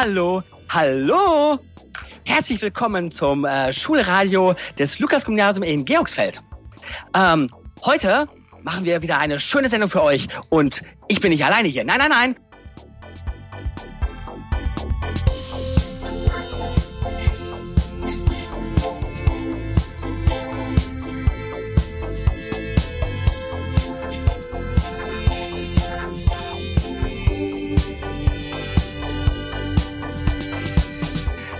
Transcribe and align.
Hallo, 0.00 0.44
hallo. 0.68 1.58
Herzlich 2.24 2.62
willkommen 2.62 3.10
zum 3.10 3.44
äh, 3.44 3.72
Schulradio 3.72 4.54
des 4.78 5.00
Lukas-Gymnasium 5.00 5.64
in 5.64 5.84
Georgsfeld. 5.84 6.40
Ähm, 7.16 7.50
heute 7.84 8.26
machen 8.62 8.84
wir 8.84 9.02
wieder 9.02 9.18
eine 9.18 9.40
schöne 9.40 9.68
Sendung 9.68 9.90
für 9.90 10.04
euch 10.04 10.28
und 10.50 10.82
ich 11.08 11.20
bin 11.20 11.32
nicht 11.32 11.44
alleine 11.44 11.66
hier. 11.66 11.82
Nein, 11.82 11.98
nein, 11.98 12.10
nein. 12.10 12.36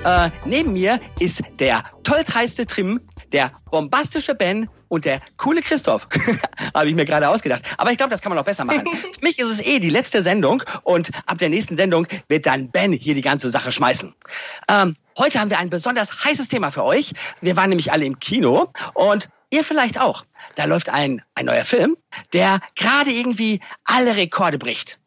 Äh, 0.09 0.31
neben 0.47 0.73
mir 0.73 1.01
ist 1.20 1.42
der 1.61 1.84
tolltreiste 2.03 2.64
Trim, 2.64 2.98
der 3.31 3.53
bombastische 3.70 4.34
Ben 4.34 4.67
und 4.89 5.05
der 5.05 5.20
coole 5.37 5.61
Christoph. 5.61 6.09
Habe 6.75 6.89
ich 6.89 6.95
mir 6.95 7.05
gerade 7.05 7.28
ausgedacht. 7.28 7.62
Aber 7.77 7.91
ich 7.91 7.98
glaube, 7.98 8.11
das 8.11 8.23
kann 8.23 8.31
man 8.31 8.39
noch 8.39 8.45
besser 8.47 8.64
machen. 8.64 8.86
Für 8.86 9.20
mich 9.20 9.39
ist 9.39 9.48
es 9.48 9.61
eh 9.61 9.81
die 9.81 9.91
letzte 9.91 10.23
Sendung 10.23 10.62
und 10.84 11.11
ab 11.27 11.36
der 11.36 11.51
nächsten 11.51 11.77
Sendung 11.77 12.06
wird 12.27 12.47
dann 12.47 12.70
Ben 12.70 12.95
hier 12.95 13.14
die 13.14 13.20
ganze 13.20 13.51
Sache 13.51 13.70
schmeißen. 13.70 14.14
Ähm, 14.70 14.97
heute 15.19 15.41
haben 15.41 15.51
wir 15.51 15.59
ein 15.59 15.69
besonders 15.69 16.25
heißes 16.25 16.48
Thema 16.48 16.70
für 16.70 16.84
euch. 16.84 17.12
Wir 17.42 17.59
waren 17.59 17.69
nämlich 17.69 17.92
alle 17.92 18.06
im 18.06 18.19
Kino 18.19 18.73
und 18.95 19.29
Ihr 19.51 19.62
vielleicht 19.62 20.01
auch. 20.01 20.25
Da 20.55 20.64
läuft 20.64 20.89
ein, 20.89 21.23
ein 21.34 21.47
neuer 21.47 21.67
Film, 21.67 21.98
der 22.33 22.61
gerade 22.77 23.11
irgendwie 23.11 23.61
alle 23.84 24.17
Rekorde 24.17 24.56
bricht. 24.56 24.98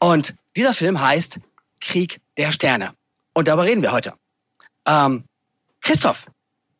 Und 0.00 0.34
dieser 0.54 0.74
Film 0.74 1.00
heißt 1.00 1.40
Krieg 1.80 2.20
der 2.36 2.50
Sterne. 2.50 2.92
Und 3.32 3.48
darüber 3.48 3.64
reden 3.64 3.80
wir 3.80 3.92
heute. 3.92 4.14
Ähm, 4.90 5.24
Christoph, 5.82 6.26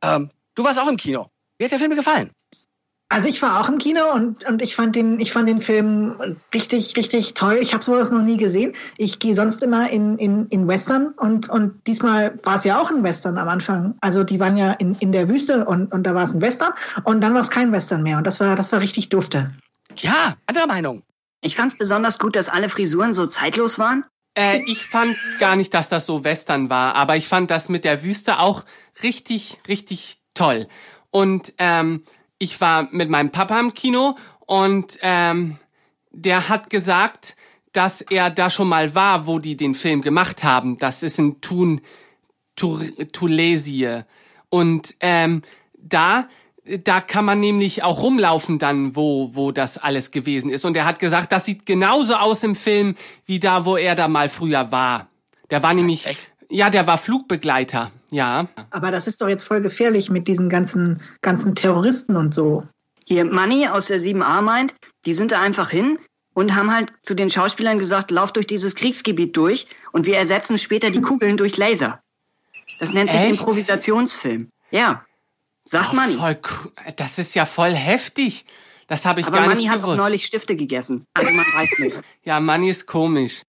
ähm, 0.03 0.31
du 0.55 0.65
warst 0.65 0.81
auch 0.81 0.89
im 0.89 0.97
Kino. 0.97 1.29
Wie 1.59 1.65
hat 1.65 1.73
der 1.73 1.79
Film 1.79 1.95
gefallen? 1.95 2.31
Also 3.13 3.29
ich 3.29 3.43
war 3.43 3.61
auch 3.61 3.69
im 3.69 3.79
Kino 3.79 4.03
und, 4.15 4.45
und 4.49 4.63
ich 4.63 4.77
fand 4.77 4.95
den 4.95 5.19
ich 5.19 5.33
fand 5.33 5.49
den 5.49 5.59
Film 5.59 6.37
richtig 6.55 6.97
richtig 6.97 7.35
toll. 7.35 7.59
Ich 7.61 7.73
habe 7.73 7.83
sowas 7.83 8.13
noch 8.13 8.23
nie 8.23 8.37
gesehen. 8.37 8.73
Ich 8.99 9.19
gehe 9.19 9.35
sonst 9.35 9.65
immer 9.65 9.91
in, 9.91 10.17
in, 10.19 10.47
in 10.47 10.69
Western 10.69 11.09
und 11.17 11.49
und 11.49 11.89
diesmal 11.89 12.39
war 12.45 12.57
es 12.57 12.65
ja 12.65 12.81
auch 12.81 12.89
ein 12.91 13.03
Western 13.03 13.37
am 13.37 13.49
Anfang. 13.49 13.97
Also 14.01 14.23
die 14.23 14.39
waren 14.39 14.57
ja 14.57 14.73
in, 14.73 14.95
in 14.95 15.11
der 15.11 15.29
Wüste 15.29 15.65
und, 15.65 15.93
und 15.93 16.05
da 16.05 16.15
war 16.15 16.23
es 16.23 16.35
ein 16.35 16.41
Western 16.41 16.73
und 17.03 17.21
dann 17.21 17.35
war 17.35 17.41
es 17.41 17.51
kein 17.51 17.73
Western 17.73 18.05
mehr 18.05 18.17
und 18.17 18.27
das 18.29 18.39
war 18.39 18.55
das 18.55 18.71
war 18.71 18.81
richtig 18.81 19.09
dufte. 19.09 19.53
Ja, 19.97 20.37
andere 20.47 20.69
Meinung. 20.69 21.03
Ich 21.43 21.57
fand 21.57 21.73
es 21.73 21.79
besonders 21.79 22.21
gut, 22.21 22.37
dass 22.37 22.49
alle 22.49 22.69
Frisuren 22.69 23.13
so 23.13 23.27
zeitlos 23.27 23.81
waren. 23.81 24.05
Äh, 24.35 24.61
ich 24.67 24.85
fand 24.85 25.17
gar 25.39 25.57
nicht, 25.57 25.75
dass 25.75 25.89
das 25.89 26.07
so 26.07 26.25
Western 26.25 26.71
war, 26.71 26.95
aber 26.95 27.17
ich 27.17 27.27
fand 27.27 27.51
das 27.51 27.69
mit 27.69 27.85
der 27.85 28.03
Wüste 28.03 28.39
auch 28.39 28.65
richtig, 29.03 29.59
richtig 29.69 30.19
toll. 30.35 30.69
Und 31.11 31.53
ähm, 31.59 32.05
ich 32.39 32.61
war 32.61 32.89
mit 32.93 33.11
meinem 33.11 33.31
Papa 33.31 33.59
im 33.59 33.75
Kino 33.75 34.15
und 34.47 34.99
ähm, 35.03 35.59
der 36.13 36.49
hat 36.49 36.71
gesagt, 36.71 37.37
dass 37.73 38.01
er 38.01 38.31
da 38.31 38.51
schon 38.51 38.69
mal 38.69 38.95
war, 38.95 39.27
wo 39.27 39.39
die 39.39 39.57
den 39.57 39.75
Film 39.75 40.03
gemacht 40.03 40.43
haben. 40.43 40.79
Das 40.79 41.03
ist 41.03 41.19
in 41.19 41.41
Thun, 41.41 41.81
Tulesie. 42.57 44.03
Und 44.49 44.95
ähm, 45.01 45.43
da 45.77 46.29
da 46.79 47.01
kann 47.01 47.25
man 47.25 47.41
nämlich 47.41 47.83
auch 47.83 48.03
rumlaufen 48.03 48.59
dann, 48.59 48.95
wo, 48.97 49.35
wo 49.35 49.53
das 49.53 49.79
alles 49.79 50.11
gewesen 50.11 50.51
ist. 50.51 50.65
Und 50.65 50.77
er 50.77 50.85
hat 50.85 50.99
gesagt, 50.99 51.33
das 51.33 51.45
sieht 51.45 51.67
genauso 51.67 52.15
aus 52.15 52.43
im 52.43 52.57
Film, 52.57 52.95
wie 53.27 53.41
da, 53.41 53.65
wo 53.65 53.77
er 53.77 53.95
da 53.95 54.09
mal 54.09 54.29
früher 54.29 54.71
war. 54.71 55.09
Der 55.51 55.63
war 55.63 55.75
nämlich, 55.75 56.07
Echt? 56.07 56.31
ja, 56.49 56.71
der 56.71 56.87
war 56.87 56.99
Flugbegleiter, 56.99 57.91
ja. 58.11 58.49
Aber 58.71 58.91
das 58.91 59.07
ist 59.07 59.21
doch 59.21 59.29
jetzt 59.29 59.43
voll 59.43 59.61
gefährlich 59.61 60.11
mit 60.11 60.29
diesen 60.29 60.49
ganzen, 60.49 61.03
ganzen 61.23 61.55
Terroristen 61.55 62.17
und 62.17 62.35
so. 62.35 62.65
Hier, 63.07 63.25
Manny 63.25 63.67
aus 63.67 63.87
der 63.87 63.99
7a 63.99 64.41
meint, 64.41 64.75
die 65.05 65.15
sind 65.15 65.33
da 65.33 65.41
einfach 65.41 65.71
hin 65.71 65.99
und 66.35 66.55
haben 66.55 66.73
halt 66.73 66.93
zu 67.03 67.15
den 67.15 67.31
Schauspielern 67.31 67.79
gesagt, 67.79 68.11
lauf 68.11 68.33
durch 68.33 68.47
dieses 68.47 68.77
Kriegsgebiet 68.77 69.37
durch 69.37 69.67
und 69.93 70.07
wir 70.07 70.17
ersetzen 70.17 70.59
später 70.59 70.91
die 70.91 71.01
Kugeln 71.03 71.37
durch 71.37 71.57
Laser. 71.57 72.01
Das 72.79 72.93
nennt 72.93 73.11
sich 73.11 73.21
Echt? 73.21 73.31
Improvisationsfilm. 73.31 74.51
Ja. 74.71 75.05
Sagt 75.71 75.91
oh, 75.93 75.95
Manni. 75.95 76.15
Voll, 76.15 76.37
das 76.97 77.21
ist 77.21 77.37
ja 77.37 77.47
voll 77.47 77.73
heftig. 77.75 78.45
Das 78.89 79.07
habe 79.07 79.21
ich 79.21 79.27
Aber 79.29 79.37
gar 79.37 79.47
Manni 79.47 79.61
nicht 79.61 79.69
gewusst. 79.69 79.85
hat 79.85 79.91
auch 79.93 79.97
neulich 79.97 80.27
Stifte 80.27 80.57
gegessen. 80.57 81.07
Also 81.15 81.33
man 81.33 81.45
weiß 81.45 81.79
nicht. 81.79 82.01
ja, 82.25 82.41
Manni 82.41 82.71
ist 82.71 82.89
komisch. 82.89 83.43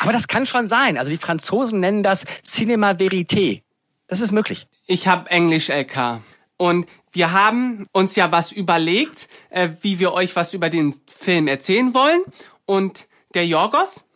Aber 0.00 0.10
das 0.14 0.26
kann 0.26 0.46
schon 0.46 0.68
sein. 0.68 0.96
Also 0.96 1.10
die 1.10 1.18
Franzosen 1.18 1.80
nennen 1.80 2.02
das 2.02 2.24
Cinema 2.42 2.92
Verité. 2.92 3.60
Das 4.06 4.22
ist 4.22 4.32
möglich. 4.32 4.66
Ich 4.86 5.06
habe 5.06 5.28
Englisch 5.28 5.68
LK. 5.68 6.22
Und 6.56 6.86
wir 7.12 7.32
haben 7.32 7.86
uns 7.92 8.16
ja 8.16 8.32
was 8.32 8.52
überlegt, 8.52 9.28
äh, 9.50 9.68
wie 9.82 9.98
wir 9.98 10.14
euch 10.14 10.34
was 10.34 10.54
über 10.54 10.70
den 10.70 10.98
Film 11.06 11.46
erzählen 11.46 11.92
wollen. 11.92 12.22
Und 12.64 13.06
der 13.34 13.46
Jorgos, 13.46 14.06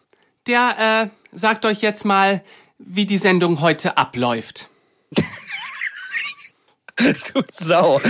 der 0.46 1.10
äh, 1.12 1.36
sagt 1.36 1.66
euch 1.66 1.82
jetzt 1.82 2.06
mal, 2.06 2.42
wie 2.78 3.04
die 3.04 3.18
Sendung 3.18 3.60
heute 3.60 3.98
abläuft. 3.98 4.70
Du 7.00 7.42
Sau. 7.52 8.00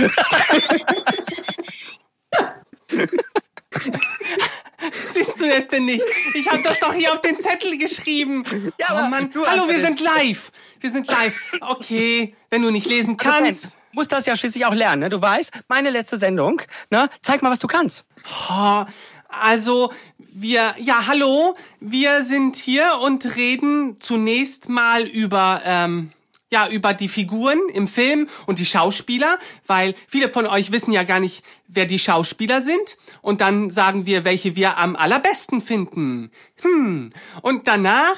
Siehst 5.13 5.39
du 5.39 5.47
das 5.47 5.67
denn 5.67 5.85
nicht? 5.85 6.03
Ich 6.33 6.49
habe 6.49 6.61
das 6.63 6.79
doch 6.79 6.93
hier 6.93 7.13
auf 7.13 7.21
den 7.21 7.39
Zettel 7.39 7.77
geschrieben. 7.77 8.43
Ja, 8.79 9.05
oh 9.05 9.09
Mann. 9.09 9.31
Hallo, 9.45 9.69
wir 9.69 9.81
sind 9.81 9.99
live. 9.99 10.51
Wir 10.79 10.91
sind 10.91 11.07
live. 11.07 11.35
Okay, 11.61 12.35
wenn 12.49 12.61
du 12.61 12.71
nicht 12.71 12.87
lesen 12.87 13.17
kannst. 13.17 13.73
Du 13.91 13.99
musst 13.99 14.11
das 14.11 14.25
ja 14.25 14.35
schließlich 14.35 14.65
auch 14.65 14.73
lernen. 14.73 15.01
Ne? 15.01 15.09
Du 15.09 15.21
weißt, 15.21 15.51
meine 15.67 15.89
letzte 15.89 16.17
Sendung. 16.17 16.61
Ne? 16.89 17.09
Zeig 17.21 17.41
mal, 17.41 17.51
was 17.51 17.59
du 17.59 17.67
kannst. 17.67 18.05
Oh, 18.49 18.85
also, 19.27 19.93
wir, 20.17 20.75
ja, 20.77 21.07
hallo. 21.07 21.55
Wir 21.79 22.23
sind 22.25 22.55
hier 22.55 22.99
und 23.01 23.35
reden 23.35 23.99
zunächst 23.99 24.69
mal 24.69 25.03
über, 25.03 25.61
ähm, 25.65 26.11
ja, 26.51 26.67
über 26.67 26.93
die 26.93 27.07
Figuren 27.07 27.59
im 27.73 27.87
Film 27.87 28.27
und 28.45 28.59
die 28.59 28.65
Schauspieler, 28.65 29.39
weil 29.65 29.95
viele 30.07 30.29
von 30.29 30.45
euch 30.45 30.71
wissen 30.71 30.91
ja 30.91 31.03
gar 31.03 31.21
nicht, 31.21 31.43
wer 31.67 31.85
die 31.85 31.99
Schauspieler 31.99 32.61
sind. 32.61 32.97
Und 33.21 33.41
dann 33.41 33.69
sagen 33.69 34.05
wir, 34.05 34.25
welche 34.25 34.55
wir 34.55 34.77
am 34.77 34.95
allerbesten 34.95 35.61
finden. 35.61 36.29
Hm. 36.61 37.11
Und 37.41 37.67
danach 37.67 38.17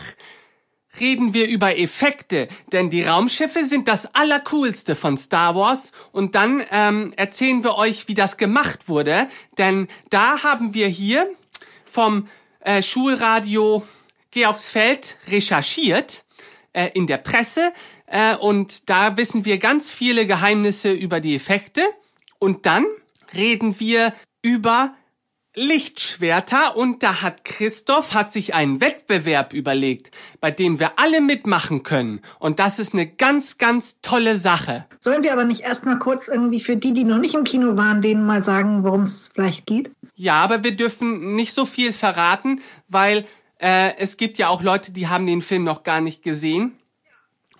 reden 1.00 1.34
wir 1.34 1.48
über 1.48 1.78
Effekte, 1.78 2.48
denn 2.72 2.90
die 2.90 3.04
Raumschiffe 3.04 3.66
sind 3.66 3.88
das 3.88 4.14
Allercoolste 4.16 4.96
von 4.96 5.18
Star 5.18 5.56
Wars. 5.56 5.92
Und 6.12 6.36
dann 6.36 6.64
ähm, 6.72 7.14
erzählen 7.16 7.64
wir 7.64 7.76
euch, 7.76 8.08
wie 8.08 8.14
das 8.16 8.38
gemacht 8.38 8.88
wurde, 8.88 9.28
denn 9.58 9.88
da 10.10 10.44
haben 10.44 10.74
wir 10.74 10.88
hier 10.88 11.28
vom 11.86 12.28
äh, 12.62 12.82
Schulradio 12.82 13.84
Georgsfeld 14.32 15.18
recherchiert 15.28 16.24
äh, 16.74 16.90
in 16.94 17.08
der 17.08 17.18
Presse 17.18 17.72
äh, 18.14 18.36
und 18.36 18.92
da 18.92 19.18
wissen 19.18 19.44
wir 19.44 19.58
ganz 19.58 19.90
viele 19.90 20.28
Geheimnisse 20.28 20.92
über 20.92 21.20
die 21.20 21.34
Effekte. 21.34 21.82
Und 22.38 22.68
dann 22.68 22.86
reden 23.34 23.80
wir 23.80 24.14
über 24.44 24.94
Lichtschwerter 25.56 26.76
und 26.76 27.02
da 27.02 27.22
hat 27.22 27.44
Christoph 27.44 28.14
hat 28.14 28.32
sich 28.32 28.54
einen 28.54 28.82
Wettbewerb 28.82 29.54
überlegt, 29.54 30.12
bei 30.40 30.52
dem 30.52 30.80
wir 30.80 31.00
alle 31.00 31.22
mitmachen 31.22 31.84
können 31.84 32.22
und 32.40 32.58
das 32.58 32.80
ist 32.80 32.94
eine 32.94 33.06
ganz 33.06 33.60
ganz 33.60 34.02
tolle 34.02 34.40
Sache. 34.40 34.86
Sollen 35.00 35.22
wir 35.22 35.32
aber 35.32 35.44
nicht 35.44 35.62
erstmal 35.62 36.00
kurz 36.00 36.28
irgendwie 36.28 36.60
für 36.60 36.76
die, 36.76 36.92
die 36.92 37.04
noch 37.04 37.20
nicht 37.20 37.36
im 37.36 37.44
Kino 37.44 37.78
waren, 37.78 38.02
denen 38.02 38.26
mal 38.26 38.42
sagen, 38.42 38.84
worum 38.84 39.04
es 39.04 39.32
vielleicht 39.32 39.68
geht? 39.68 39.92
Ja, 40.16 40.42
aber 40.42 40.64
wir 40.64 40.76
dürfen 40.76 41.36
nicht 41.36 41.54
so 41.54 41.66
viel 41.66 41.94
verraten, 41.94 42.60
weil 42.88 43.26
äh, 43.60 43.96
es 44.00 44.18
gibt 44.18 44.40
ja 44.40 44.48
auch 44.48 44.64
Leute, 44.64 44.92
die 44.92 45.08
haben 45.08 45.28
den 45.28 45.44
Film 45.44 45.64
noch 45.64 45.84
gar 45.84 46.02
nicht 46.02 46.24
gesehen 46.24 46.80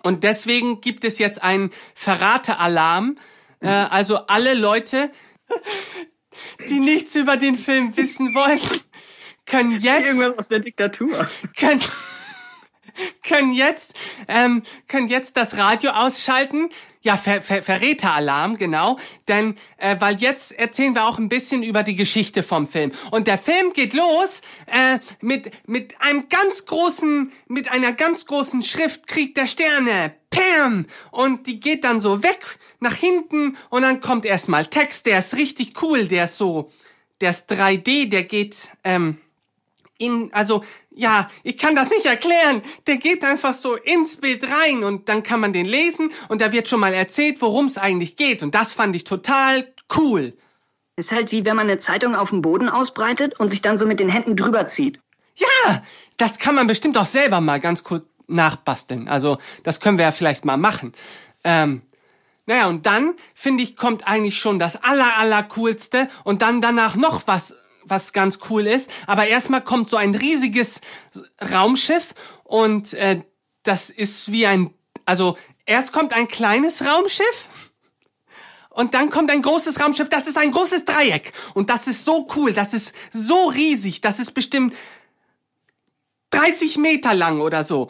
und 0.04 0.22
deswegen 0.22 0.82
gibt 0.82 1.02
es 1.04 1.18
jetzt 1.18 1.42
einen 1.42 1.70
Verratealarm. 1.94 3.18
Äh, 3.60 3.68
also 3.68 4.18
alle 4.26 4.52
Leute, 4.52 5.10
die 6.68 6.78
nichts 6.78 7.16
über 7.16 7.38
den 7.38 7.56
Film 7.56 7.96
wissen 7.96 8.34
wollen, 8.34 8.60
können 9.46 9.80
jetzt 9.80 10.06
irgendwas 10.06 10.38
aus 10.38 10.48
der 10.48 10.60
Diktatur 10.60 11.26
können 11.56 11.80
können 13.22 13.52
jetzt 13.52 13.94
ähm, 14.28 14.62
können 14.88 15.08
jetzt 15.08 15.36
das 15.36 15.56
Radio 15.56 15.90
ausschalten 15.90 16.70
ja, 17.04 17.18
Ver 17.18 17.42
Ver 17.42 17.62
Verräteralarm, 17.62 18.56
genau. 18.56 18.98
Denn, 19.28 19.56
äh, 19.76 19.96
weil 20.00 20.16
jetzt 20.16 20.52
erzählen 20.52 20.94
wir 20.94 21.04
auch 21.04 21.18
ein 21.18 21.28
bisschen 21.28 21.62
über 21.62 21.82
die 21.82 21.94
Geschichte 21.94 22.42
vom 22.42 22.66
Film. 22.66 22.92
Und 23.10 23.26
der 23.26 23.36
Film 23.36 23.74
geht 23.74 23.92
los 23.92 24.40
äh, 24.66 24.98
mit, 25.20 25.50
mit 25.68 26.00
einem 26.00 26.28
ganz 26.28 26.64
großen, 26.64 27.30
mit 27.46 27.70
einer 27.70 27.92
ganz 27.92 28.24
großen 28.24 28.62
Schrift 28.62 29.06
Krieg 29.06 29.34
der 29.34 29.46
Sterne. 29.46 30.14
Pam! 30.30 30.86
Und 31.10 31.46
die 31.46 31.60
geht 31.60 31.84
dann 31.84 32.00
so 32.00 32.22
weg 32.22 32.58
nach 32.80 32.96
hinten 32.96 33.56
und 33.68 33.82
dann 33.82 34.00
kommt 34.00 34.24
erstmal 34.24 34.66
Text, 34.66 35.06
der 35.06 35.18
ist 35.18 35.36
richtig 35.36 35.80
cool, 35.82 36.08
der 36.08 36.24
ist 36.24 36.38
so, 36.38 36.72
der 37.20 37.30
ist 37.30 37.52
3D, 37.52 38.08
der 38.08 38.24
geht 38.24 38.70
ähm, 38.82 39.18
in, 39.98 40.30
also, 40.32 40.64
ja, 40.90 41.30
ich 41.42 41.56
kann 41.56 41.76
das 41.76 41.90
nicht 41.90 42.06
erklären. 42.06 42.62
Der 42.86 42.96
geht 42.96 43.24
einfach 43.24 43.54
so 43.54 43.74
ins 43.74 44.16
Bild 44.16 44.44
rein 44.50 44.84
und 44.84 45.08
dann 45.08 45.22
kann 45.22 45.40
man 45.40 45.52
den 45.52 45.66
lesen 45.66 46.10
und 46.28 46.40
da 46.40 46.52
wird 46.52 46.68
schon 46.68 46.80
mal 46.80 46.92
erzählt, 46.92 47.40
worum 47.40 47.66
es 47.66 47.78
eigentlich 47.78 48.16
geht. 48.16 48.42
Und 48.42 48.54
das 48.54 48.72
fand 48.72 48.96
ich 48.96 49.04
total 49.04 49.72
cool. 49.96 50.36
Ist 50.96 51.12
halt 51.12 51.32
wie 51.32 51.44
wenn 51.44 51.56
man 51.56 51.68
eine 51.68 51.78
Zeitung 51.78 52.14
auf 52.14 52.30
dem 52.30 52.42
Boden 52.42 52.68
ausbreitet 52.68 53.38
und 53.38 53.50
sich 53.50 53.62
dann 53.62 53.78
so 53.78 53.86
mit 53.86 54.00
den 54.00 54.08
Händen 54.08 54.36
drüber 54.36 54.66
zieht. 54.66 55.00
Ja, 55.36 55.82
das 56.16 56.38
kann 56.38 56.54
man 56.54 56.66
bestimmt 56.66 56.96
auch 56.96 57.06
selber 57.06 57.40
mal 57.40 57.58
ganz 57.58 57.82
kurz 57.82 58.04
nachbasteln. 58.26 59.08
Also, 59.08 59.38
das 59.62 59.80
können 59.80 59.98
wir 59.98 60.04
ja 60.04 60.12
vielleicht 60.12 60.44
mal 60.44 60.56
machen. 60.56 60.92
Ähm, 61.42 61.82
naja, 62.46 62.66
und 62.66 62.86
dann, 62.86 63.14
finde 63.34 63.62
ich, 63.62 63.76
kommt 63.76 64.06
eigentlich 64.06 64.38
schon 64.38 64.58
das 64.58 64.82
aller, 64.82 65.16
aller 65.18 65.42
coolste 65.44 66.08
und 66.24 66.42
dann 66.42 66.60
danach 66.60 66.94
noch 66.94 67.22
was, 67.26 67.54
was 67.84 68.12
ganz 68.12 68.38
cool 68.50 68.66
ist. 68.66 68.90
Aber 69.06 69.26
erstmal 69.26 69.62
kommt 69.62 69.88
so 69.88 69.96
ein 69.96 70.14
riesiges 70.14 70.80
Raumschiff 71.52 72.14
und 72.44 72.94
äh, 72.94 73.22
das 73.62 73.90
ist 73.90 74.30
wie 74.30 74.46
ein, 74.46 74.74
also 75.04 75.36
erst 75.66 75.92
kommt 75.92 76.12
ein 76.12 76.28
kleines 76.28 76.84
Raumschiff 76.84 77.48
und 78.74 78.94
dann 78.94 79.10
kommt 79.10 79.30
ein 79.30 79.40
großes 79.40 79.80
Raumschiff, 79.80 80.08
das 80.08 80.26
ist 80.26 80.36
ein 80.36 80.50
großes 80.50 80.84
Dreieck. 80.84 81.32
Und 81.54 81.70
das 81.70 81.86
ist 81.86 82.04
so 82.04 82.28
cool, 82.34 82.52
das 82.52 82.74
ist 82.74 82.92
so 83.12 83.48
riesig, 83.48 84.00
das 84.00 84.18
ist 84.18 84.32
bestimmt 84.32 84.74
30 86.30 86.78
Meter 86.78 87.14
lang 87.14 87.40
oder 87.40 87.62
so. 87.62 87.88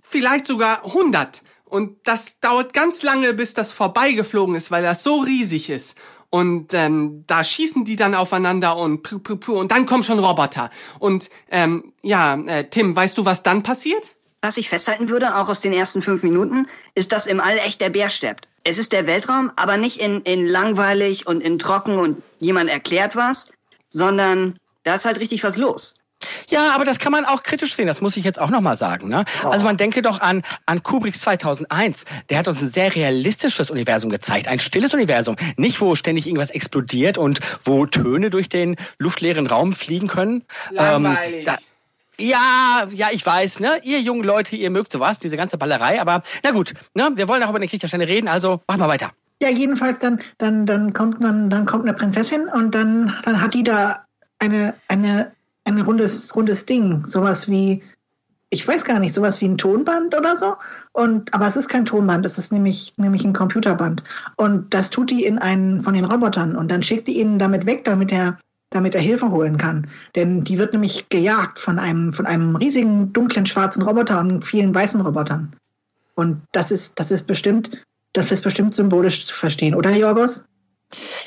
Vielleicht 0.00 0.46
sogar 0.46 0.84
100. 0.84 1.42
Und 1.64 2.06
das 2.06 2.38
dauert 2.40 2.72
ganz 2.72 3.02
lange, 3.02 3.34
bis 3.34 3.54
das 3.54 3.72
vorbeigeflogen 3.72 4.54
ist, 4.54 4.70
weil 4.70 4.84
das 4.84 5.02
so 5.02 5.20
riesig 5.20 5.68
ist. 5.68 5.96
Und 6.30 6.74
ähm, 6.74 7.24
da 7.26 7.42
schießen 7.42 7.84
die 7.84 7.96
dann 7.96 8.14
aufeinander 8.14 8.76
und 8.76 9.02
puh, 9.02 9.18
puh, 9.18 9.36
puh, 9.36 9.58
und 9.58 9.72
dann 9.72 9.86
kommen 9.86 10.02
schon 10.02 10.18
Roboter. 10.18 10.68
Und 10.98 11.30
ähm, 11.50 11.92
ja, 12.02 12.34
äh, 12.34 12.68
Tim, 12.68 12.94
weißt 12.94 13.16
du, 13.16 13.24
was 13.24 13.42
dann 13.42 13.62
passiert? 13.62 14.14
Was 14.42 14.58
ich 14.58 14.68
festhalten 14.68 15.08
würde, 15.08 15.36
auch 15.36 15.48
aus 15.48 15.62
den 15.62 15.72
ersten 15.72 16.02
fünf 16.02 16.22
Minuten, 16.22 16.68
ist, 16.94 17.12
dass 17.12 17.26
im 17.26 17.40
All 17.40 17.56
echt 17.58 17.80
der 17.80 17.90
Bär 17.90 18.08
stirbt. 18.10 18.46
Es 18.62 18.78
ist 18.78 18.92
der 18.92 19.06
Weltraum, 19.06 19.50
aber 19.56 19.78
nicht 19.78 19.98
in, 20.00 20.20
in 20.22 20.46
langweilig 20.46 21.26
und 21.26 21.40
in 21.40 21.58
trocken 21.58 21.98
und 21.98 22.22
jemand 22.38 22.68
erklärt 22.68 23.16
was, 23.16 23.52
sondern 23.88 24.58
da 24.84 24.94
ist 24.94 25.06
halt 25.06 25.20
richtig 25.20 25.42
was 25.44 25.56
los. 25.56 25.94
Ja, 26.48 26.74
aber 26.74 26.84
das 26.84 26.98
kann 26.98 27.12
man 27.12 27.24
auch 27.24 27.42
kritisch 27.42 27.74
sehen, 27.74 27.86
das 27.86 28.00
muss 28.00 28.16
ich 28.16 28.24
jetzt 28.24 28.40
auch 28.40 28.50
nochmal 28.50 28.76
sagen. 28.76 29.08
Ne? 29.08 29.24
Oh. 29.44 29.48
Also 29.48 29.64
man 29.64 29.76
denke 29.76 30.02
doch 30.02 30.20
an, 30.20 30.42
an 30.66 30.82
Kubricks 30.82 31.20
2001, 31.20 32.04
der 32.30 32.38
hat 32.38 32.48
uns 32.48 32.62
ein 32.62 32.68
sehr 32.68 32.94
realistisches 32.94 33.70
Universum 33.70 34.10
gezeigt, 34.10 34.48
ein 34.48 34.58
stilles 34.58 34.94
Universum, 34.94 35.36
nicht 35.56 35.80
wo 35.80 35.94
ständig 35.94 36.26
irgendwas 36.26 36.50
explodiert 36.50 37.18
und 37.18 37.40
wo 37.64 37.86
Töne 37.86 38.30
durch 38.30 38.48
den 38.48 38.76
luftleeren 38.98 39.46
Raum 39.46 39.72
fliegen 39.72 40.08
können. 40.08 40.44
Langweilig. 40.70 41.38
Ähm, 41.40 41.44
da, 41.44 41.58
ja, 42.20 42.86
ja, 42.90 43.08
ich 43.12 43.24
weiß, 43.24 43.60
ne? 43.60 43.80
Ihr 43.84 44.00
jungen 44.00 44.24
Leute, 44.24 44.56
ihr 44.56 44.70
mögt 44.70 44.90
sowas, 44.90 45.20
diese 45.20 45.36
ganze 45.36 45.56
Ballerei, 45.56 46.00
aber 46.00 46.22
na 46.42 46.50
gut, 46.50 46.74
ne? 46.94 47.12
Wir 47.14 47.28
wollen 47.28 47.42
auch 47.44 47.50
über 47.50 47.60
den 47.60 47.68
Krieg 47.68 47.80
der 47.80 47.86
Sterne 47.86 48.08
reden, 48.08 48.26
also 48.26 48.60
machen 48.66 48.80
wir 48.80 48.88
weiter. 48.88 49.12
Ja, 49.40 49.50
jedenfalls 49.50 50.00
dann, 50.00 50.20
dann, 50.38 50.66
dann 50.66 50.92
kommt 50.92 51.20
man, 51.20 51.48
dann 51.48 51.64
kommt 51.64 51.84
eine 51.84 51.94
Prinzessin 51.94 52.48
und 52.48 52.74
dann, 52.74 53.16
dann 53.22 53.40
hat 53.40 53.54
die 53.54 53.62
da 53.62 54.04
eine, 54.40 54.74
eine, 54.88 55.32
ein 55.76 55.80
rundes, 55.80 56.34
rundes 56.34 56.66
Ding, 56.66 57.04
sowas 57.06 57.48
wie, 57.48 57.82
ich 58.50 58.66
weiß 58.66 58.84
gar 58.84 58.98
nicht, 58.98 59.14
sowas 59.14 59.40
wie 59.40 59.46
ein 59.46 59.58
Tonband 59.58 60.16
oder 60.16 60.36
so. 60.36 60.54
Und, 60.92 61.32
aber 61.34 61.46
es 61.46 61.56
ist 61.56 61.68
kein 61.68 61.84
Tonband, 61.84 62.24
es 62.24 62.38
ist 62.38 62.52
nämlich, 62.52 62.94
nämlich 62.96 63.24
ein 63.24 63.32
Computerband. 63.32 64.02
Und 64.36 64.72
das 64.72 64.90
tut 64.90 65.10
die 65.10 65.24
in 65.24 65.38
einen 65.38 65.82
von 65.82 65.94
den 65.94 66.04
Robotern 66.04 66.56
und 66.56 66.70
dann 66.70 66.82
schickt 66.82 67.08
die 67.08 67.20
ihn 67.20 67.38
damit 67.38 67.66
weg, 67.66 67.84
damit 67.84 68.12
er, 68.12 68.38
damit 68.70 68.94
er 68.94 69.00
Hilfe 69.00 69.30
holen 69.30 69.58
kann. 69.58 69.86
Denn 70.16 70.44
die 70.44 70.58
wird 70.58 70.72
nämlich 70.72 71.08
gejagt 71.08 71.58
von 71.58 71.78
einem, 71.78 72.12
von 72.12 72.26
einem 72.26 72.56
riesigen, 72.56 73.12
dunklen, 73.12 73.46
schwarzen 73.46 73.82
Roboter 73.82 74.20
und 74.20 74.44
vielen 74.44 74.74
weißen 74.74 75.00
Robotern. 75.00 75.54
Und 76.14 76.42
das 76.52 76.72
ist, 76.72 76.98
das 76.98 77.10
ist 77.10 77.26
bestimmt, 77.26 77.84
das 78.12 78.32
ist 78.32 78.42
bestimmt 78.42 78.74
symbolisch 78.74 79.26
zu 79.26 79.34
verstehen, 79.34 79.74
oder 79.74 79.94
Jorgos? 79.94 80.42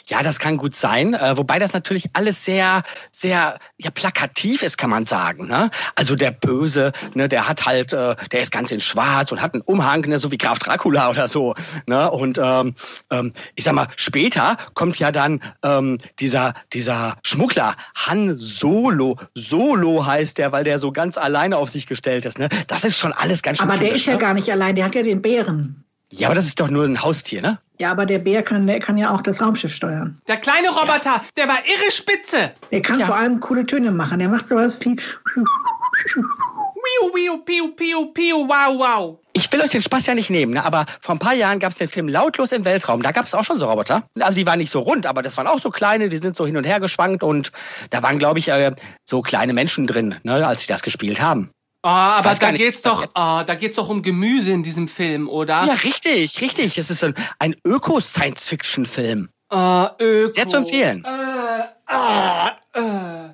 Ja, 0.08 0.24
das 0.24 0.40
kann 0.40 0.58
gut 0.58 0.76
sein, 0.76 1.14
äh, 1.14 1.38
wobei 1.38 1.60
das 1.60 1.74
natürlich 1.74 2.10
alles 2.14 2.44
sehr, 2.44 2.82
sehr 3.12 3.60
ja, 3.78 3.92
plakativ 3.92 4.64
ist, 4.64 4.78
kann 4.78 4.90
man 4.90 5.06
sagen. 5.06 5.48
Ne? 5.48 5.70
Also 5.96 6.16
der 6.16 6.32
Böse, 6.32 6.92
ne, 7.14 7.30
der 7.30 7.48
hat 7.48 7.66
halt, 7.66 7.94
äh, 7.94 8.16
der 8.32 8.42
ist 8.42 8.52
ganz 8.52 8.72
in 8.72 8.80
Schwarz 8.80 9.32
und 9.32 9.42
hat 9.42 9.54
einen 9.54 9.62
Umhang, 9.62 10.02
ne, 10.02 10.18
so 10.18 10.32
wie 10.32 10.38
Graf 10.38 10.60
Dracula 10.60 11.10
oder 11.10 11.28
so. 11.28 11.54
Ne? 11.86 12.10
Und 12.10 12.40
ähm, 12.42 12.76
ähm, 13.12 13.34
ich 13.56 13.64
sag 13.64 13.74
mal, 13.74 13.88
später 13.96 14.58
kommt 14.74 14.98
ja 14.98 15.12
dann 15.12 15.42
ähm, 15.64 16.00
dieser, 16.20 16.56
dieser 16.74 17.18
Schmuggler, 17.24 17.76
Han 17.96 18.38
Solo. 18.40 19.18
Solo 19.36 20.06
heißt 20.06 20.40
der, 20.40 20.52
weil 20.52 20.64
der 20.64 20.80
so 20.80 20.92
ganz 20.92 21.18
alleine 21.18 21.58
auf 21.58 21.70
sich 21.70 21.86
gestellt 21.86 22.26
ist. 22.26 22.40
Ne? 22.40 22.50
Das 22.68 22.84
ist 22.84 22.98
schon 22.98 23.14
alles 23.14 23.44
ganz 23.44 23.60
schön. 23.60 23.70
Aber 23.70 23.80
der 23.80 23.94
ist 23.94 24.08
ja 24.08 24.14
ne? 24.14 24.20
gar 24.20 24.34
nicht 24.34 24.52
allein, 24.52 24.76
der 24.76 24.86
hat 24.86 24.96
ja 24.96 25.04
den 25.04 25.22
Bären. 25.22 25.86
Ja, 26.10 26.28
aber 26.28 26.36
das 26.36 26.46
ist 26.46 26.60
doch 26.60 26.70
nur 26.70 26.84
ein 26.84 27.02
Haustier, 27.02 27.42
ne? 27.42 27.60
Ja, 27.82 27.90
aber 27.90 28.06
der 28.06 28.20
Bär 28.20 28.44
kann, 28.44 28.68
der 28.68 28.80
kann 28.80 28.96
ja 28.96 29.10
auch 29.10 29.24
das 29.24 29.42
Raumschiff 29.42 29.74
steuern. 29.74 30.20
Der 30.28 30.38
kleine 30.38 30.70
Roboter, 30.70 31.24
der 31.36 31.48
war 31.48 31.58
irre 31.66 31.92
spitze. 31.92 32.52
Der 32.70 32.80
kann 32.84 33.00
Ja. 33.00 33.08
vor 33.08 33.16
allem 33.16 33.40
coole 33.40 33.66
Töne 33.66 33.90
machen. 33.90 34.20
Der 34.20 34.30
macht 34.30 34.48
sowas 34.48 34.78
wie. 34.84 34.96
Wiu, 36.16 37.14
wiu, 37.16 37.38
piu, 37.40 37.70
piu, 37.76 38.06
piu, 38.14 38.48
wow, 38.48 38.78
wow. 38.78 39.18
Ich 39.34 39.52
will 39.52 39.62
euch 39.62 39.72
den 39.72 39.82
Spaß 39.82 40.06
ja 40.06 40.14
nicht 40.14 40.30
nehmen, 40.30 40.54
ne? 40.54 40.64
aber 40.64 40.86
vor 41.00 41.16
ein 41.16 41.20
paar 41.20 41.34
Jahren 41.34 41.58
gab 41.58 41.72
es 41.72 41.80
den 41.80 41.88
Film 41.88 42.08
Lautlos 42.08 42.52
im 42.52 42.66
Weltraum. 42.66 43.02
Da 43.02 43.12
gab 43.12 43.26
es 43.26 43.34
auch 43.34 43.44
schon 43.44 43.58
so 43.60 43.68
Roboter. 43.68 44.04
Also 44.20 44.36
die 44.36 44.46
waren 44.46 44.60
nicht 44.60 44.70
so 44.72 44.82
rund, 44.82 45.08
aber 45.08 45.24
das 45.24 45.36
waren 45.38 45.48
auch 45.48 45.60
so 45.60 45.72
kleine, 45.72 46.10
die 46.10 46.18
sind 46.18 46.36
so 46.36 46.46
hin 46.46 46.58
und 46.58 46.66
her 46.66 46.80
geschwankt 46.80 47.24
und 47.24 47.52
da 47.90 48.04
waren, 48.04 48.20
glaube 48.20 48.38
ich, 48.40 48.50
äh, 48.50 48.74
so 49.06 49.22
kleine 49.24 49.54
Menschen 49.54 49.88
drin, 49.88 50.16
ne, 50.24 50.46
als 50.46 50.62
sie 50.62 50.68
das 50.68 50.84
gespielt 50.84 51.20
haben. 51.22 51.50
Oh, 51.84 51.88
aber 51.90 52.32
da 52.36 52.52
nicht, 52.52 52.62
geht's 52.62 52.82
doch, 52.84 53.04
oh, 53.16 53.42
da 53.46 53.56
geht's 53.56 53.76
doch 53.78 53.90
um 53.90 54.04
Gemüse 54.04 54.52
in 54.52 54.62
diesem 54.62 54.88
Film, 54.88 55.28
oder? 55.28 55.64
Ja, 55.66 55.74
richtig, 55.74 56.40
richtig. 56.42 56.76
Das 56.76 56.92
ist 56.92 57.04
ein, 57.04 57.16
ein 57.40 57.56
Öko-Science-Fiction-Film. 57.66 59.30
Äh, 59.52 59.56
Öko. 60.00 60.34
Sehr 60.34 60.48
zu 60.48 60.58
empfehlen. 60.58 61.04
Äh, 61.06 61.64
ah, 61.94 62.52
äh. 62.74 63.30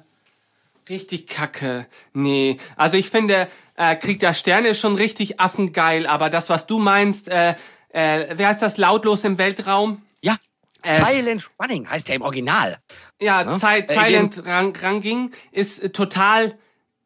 Richtig 0.89 1.27
kacke. 1.27 1.85
Nee. 2.13 2.57
Also 2.77 2.95
ich 2.95 3.09
finde, 3.09 3.49
äh, 3.75 3.95
Krieg 3.97 4.19
der 4.21 4.33
Sterne 4.33 4.69
ist 4.69 4.79
schon 4.79 4.95
richtig 4.95 5.39
affengeil, 5.39 6.07
aber 6.07 6.29
das, 6.29 6.49
was 6.49 6.65
du 6.65 6.79
meinst, 6.79 7.27
äh, 7.27 7.55
äh, 7.89 8.27
wer 8.33 8.47
heißt 8.47 8.61
das 8.61 8.77
lautlos 8.77 9.25
im 9.25 9.37
Weltraum? 9.37 10.01
Ja, 10.21 10.37
Äh. 10.83 11.01
Silent 11.03 11.49
Running 11.61 11.89
heißt 11.89 12.07
der 12.07 12.15
im 12.15 12.21
Original. 12.21 12.77
Ja, 13.19 13.53
Zi- 13.55 13.65
äh, 13.85 13.93
Silent 13.93 14.45
Rang 14.45 14.73
Ranging 14.81 15.31
ist 15.51 15.83
äh, 15.83 15.89
total, 15.89 16.57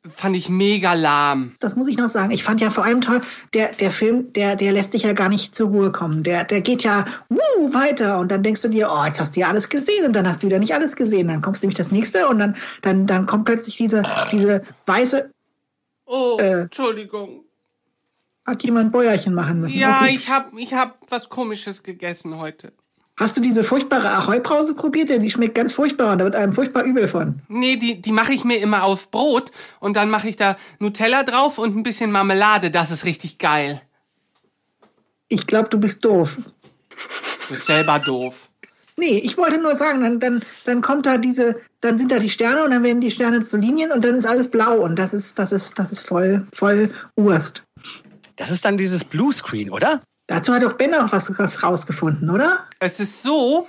fand 0.10 0.36
ich 0.36 0.50
mega 0.50 0.94
lahm. 0.94 1.56
Das 1.60 1.76
muss 1.76 1.88
ich 1.88 1.98
noch 1.98 2.10
sagen. 2.10 2.32
Ich 2.32 2.44
fand 2.44 2.60
ja 2.60 2.70
vor 2.72 2.84
allem 2.84 3.02
toll, 3.02 3.22
der, 3.54 3.72
der 3.74 3.92
Film, 3.92 4.34
der, 4.34 4.56
der 4.56 4.72
lässt 4.72 4.94
dich 4.94 5.04
ja 5.04 5.14
gar 5.14 5.30
nicht 5.30 5.54
zur 5.56 5.70
Ruhe 5.70 5.92
kommen. 5.92 6.24
Der, 6.24 6.44
der 6.44 6.62
geht 6.62 6.84
ja 6.84 7.06
wuh, 7.30 7.74
weiter 7.74 8.20
und 8.20 8.32
dann 8.32 8.42
denkst 8.42 8.64
du 8.64 8.70
dir, 8.70 8.90
oh, 8.92 9.06
jetzt 9.06 9.20
hast 9.20 9.36
du 9.36 9.42
ja 9.42 9.48
alles 9.50 9.70
gesehen 9.70 10.06
und 10.08 10.14
dann 10.16 10.28
hast 10.28 10.42
du 10.42 10.48
wieder 10.48 10.58
nicht 10.60 10.74
alles 10.74 10.96
gesehen. 10.96 11.28
Dann 11.28 11.42
kommst 11.42 11.62
nämlich 11.62 11.78
das 11.78 11.92
nächste 11.92 12.28
und 12.28 12.40
dann, 12.40 12.56
dann, 12.82 13.06
dann 13.06 13.26
kommt 13.28 13.46
plötzlich 13.46 13.78
diese, 13.78 14.04
diese 14.32 14.64
weiße, 14.88 15.30
Oh, 16.14 16.38
Äh. 16.42 16.64
Entschuldigung. 16.64 17.46
hat 18.46 18.64
jemand 18.64 18.92
Bäuerchen 18.92 19.34
machen 19.34 19.62
müssen. 19.62 19.78
Ja, 19.80 20.02
Okay. 20.02 20.16
ich 20.16 20.30
hab, 20.30 20.52
ich 20.58 20.74
hab 20.74 20.98
was 21.10 21.30
Komisches 21.30 21.84
gegessen 21.84 22.38
heute. 22.38 22.74
Hast 23.22 23.38
du 23.38 23.42
diese 23.42 23.64
furchtbare 23.64 24.10
Ahoi-Brause 24.10 24.74
probiert? 24.74 25.10
Denn 25.10 25.22
die 25.22 25.30
schmeckt 25.30 25.54
ganz 25.54 25.74
furchtbar 25.74 26.14
und 26.14 26.18
da 26.18 26.24
wird 26.24 26.36
einem 26.36 26.54
furchtbar 26.54 26.82
übel 26.82 27.08
von. 27.08 27.40
Nee, 27.50 27.76
die, 27.76 28.02
die 28.02 28.12
mache 28.12 28.34
ich 28.34 28.44
mir 28.44 28.58
immer 28.58 28.82
auf 28.82 29.12
Brot 29.12 29.52
und 29.80 29.96
dann 29.96 30.10
mache 30.10 30.28
ich 30.28 30.38
da 30.38 30.58
Nutella 30.80 31.22
drauf 31.22 31.60
und 31.60 31.78
ein 31.78 31.84
bisschen 31.84 32.12
Marmelade. 32.12 32.72
Das 32.72 32.90
ist 32.90 33.06
richtig 33.06 33.38
geil. 33.38 33.80
Ich 35.28 35.46
glaube, 35.46 35.70
du 35.70 35.80
bist 35.80 36.04
doof. 36.04 36.40
Du 36.40 37.54
bist 37.54 37.68
selber 37.68 38.00
doof. 38.00 38.50
Nee, 38.98 39.20
ich 39.20 39.38
wollte 39.38 39.62
nur 39.62 39.76
sagen, 39.76 40.02
dann, 40.02 40.20
dann, 40.20 40.44
dann 40.66 40.82
kommt 40.82 41.06
da 41.06 41.20
diese, 41.20 41.62
dann 41.82 42.00
sind 42.00 42.12
da 42.12 42.18
die 42.18 42.32
Sterne 42.32 42.64
und 42.64 42.72
dann 42.72 42.84
werden 42.84 43.02
die 43.02 43.12
Sterne 43.12 43.44
zu 43.44 43.58
Linien 43.58 43.92
und 43.92 44.04
dann 44.04 44.16
ist 44.16 44.26
alles 44.26 44.50
blau 44.50 44.80
und 44.80 44.98
das 44.98 45.14
ist, 45.14 45.38
das 45.38 45.52
ist, 45.52 45.78
das 45.78 45.92
ist 45.92 46.08
voll, 46.08 46.48
voll 46.54 46.90
Urst. 47.18 47.62
Das 48.36 48.50
ist 48.50 48.66
dann 48.66 48.80
dieses 48.80 49.06
Bluescreen, 49.06 49.70
oder? 49.70 50.02
Dazu 50.32 50.54
hat 50.54 50.64
auch 50.64 50.74
Ben 50.74 50.94
auch 50.96 51.12
was, 51.12 51.62
rausgefunden, 51.62 52.30
oder? 52.30 52.66
Es 52.80 53.02
ist 53.02 53.22
so, 53.22 53.68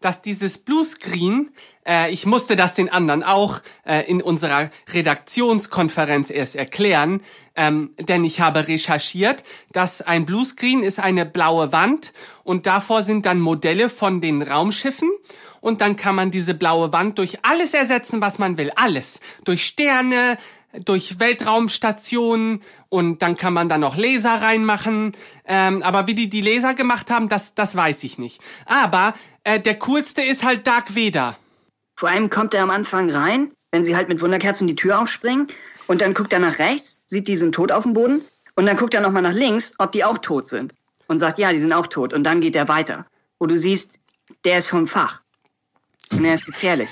dass 0.00 0.22
dieses 0.22 0.56
Bluescreen, 0.56 1.50
äh, 1.86 2.10
ich 2.10 2.24
musste 2.24 2.56
das 2.56 2.72
den 2.72 2.88
anderen 2.88 3.22
auch 3.22 3.60
äh, 3.84 4.00
in 4.10 4.22
unserer 4.22 4.70
Redaktionskonferenz 4.90 6.30
erst 6.30 6.56
erklären, 6.56 7.20
ähm, 7.56 7.90
denn 7.98 8.24
ich 8.24 8.40
habe 8.40 8.68
recherchiert, 8.68 9.44
dass 9.72 10.00
ein 10.00 10.24
Bluescreen 10.24 10.82
ist 10.82 10.98
eine 10.98 11.26
blaue 11.26 11.72
Wand 11.72 12.14
und 12.42 12.64
davor 12.64 13.02
sind 13.02 13.26
dann 13.26 13.38
Modelle 13.38 13.90
von 13.90 14.22
den 14.22 14.40
Raumschiffen 14.40 15.10
und 15.60 15.82
dann 15.82 15.96
kann 15.96 16.14
man 16.14 16.30
diese 16.30 16.54
blaue 16.54 16.90
Wand 16.94 17.18
durch 17.18 17.44
alles 17.44 17.74
ersetzen, 17.74 18.22
was 18.22 18.38
man 18.38 18.56
will, 18.56 18.72
alles, 18.76 19.20
durch 19.44 19.66
Sterne, 19.66 20.38
durch 20.86 21.20
Weltraumstationen 21.20 22.62
und 22.92 23.22
dann 23.22 23.36
kann 23.36 23.52
man 23.52 23.68
da 23.68 23.78
noch 23.78 23.96
Laser 23.96 24.42
reinmachen. 24.42 25.12
Ähm, 25.46 25.82
aber 25.82 26.06
wie 26.06 26.14
die 26.14 26.28
die 26.28 26.40
Laser 26.40 26.74
gemacht 26.74 27.10
haben, 27.10 27.28
das, 27.28 27.54
das 27.54 27.74
weiß 27.74 28.04
ich 28.04 28.18
nicht. 28.18 28.40
Aber 28.66 29.14
äh, 29.44 29.58
der 29.58 29.78
coolste 29.78 30.22
ist 30.22 30.44
halt 30.44 30.66
Dark 30.66 30.94
Vader. 30.94 31.36
Vor 31.96 32.08
allem 32.08 32.30
kommt 32.30 32.54
er 32.54 32.62
am 32.62 32.70
Anfang 32.70 33.10
rein 33.10 33.52
wenn 33.72 33.84
sie 33.84 33.96
halt 33.96 34.08
mit 34.08 34.20
Wunderkerzen 34.20 34.68
die 34.68 34.76
Tür 34.76 35.00
aufspringen. 35.00 35.48
Und 35.88 36.00
dann 36.00 36.14
guckt 36.14 36.32
er 36.32 36.38
nach 36.38 36.58
rechts, 36.60 37.00
sieht, 37.06 37.26
die 37.26 37.36
sind 37.36 37.54
tot 37.54 37.72
auf 37.72 37.82
dem 37.82 37.94
Boden. 37.94 38.22
Und 38.54 38.66
dann 38.66 38.76
guckt 38.76 38.94
er 38.94 39.00
nochmal 39.00 39.22
nach 39.22 39.32
links, 39.32 39.74
ob 39.78 39.90
die 39.92 40.04
auch 40.04 40.18
tot 40.18 40.46
sind. 40.46 40.74
Und 41.08 41.18
sagt, 41.18 41.38
ja, 41.38 41.52
die 41.52 41.58
sind 41.58 41.72
auch 41.72 41.88
tot. 41.88 42.12
Und 42.12 42.22
dann 42.22 42.40
geht 42.40 42.54
er 42.54 42.68
weiter. 42.68 43.06
Wo 43.40 43.46
du 43.46 43.58
siehst, 43.58 43.98
der 44.44 44.58
ist 44.58 44.68
vom 44.68 44.86
Fach. 44.86 45.22
Und 46.12 46.24
er 46.24 46.34
ist 46.34 46.46
gefährlich. 46.46 46.88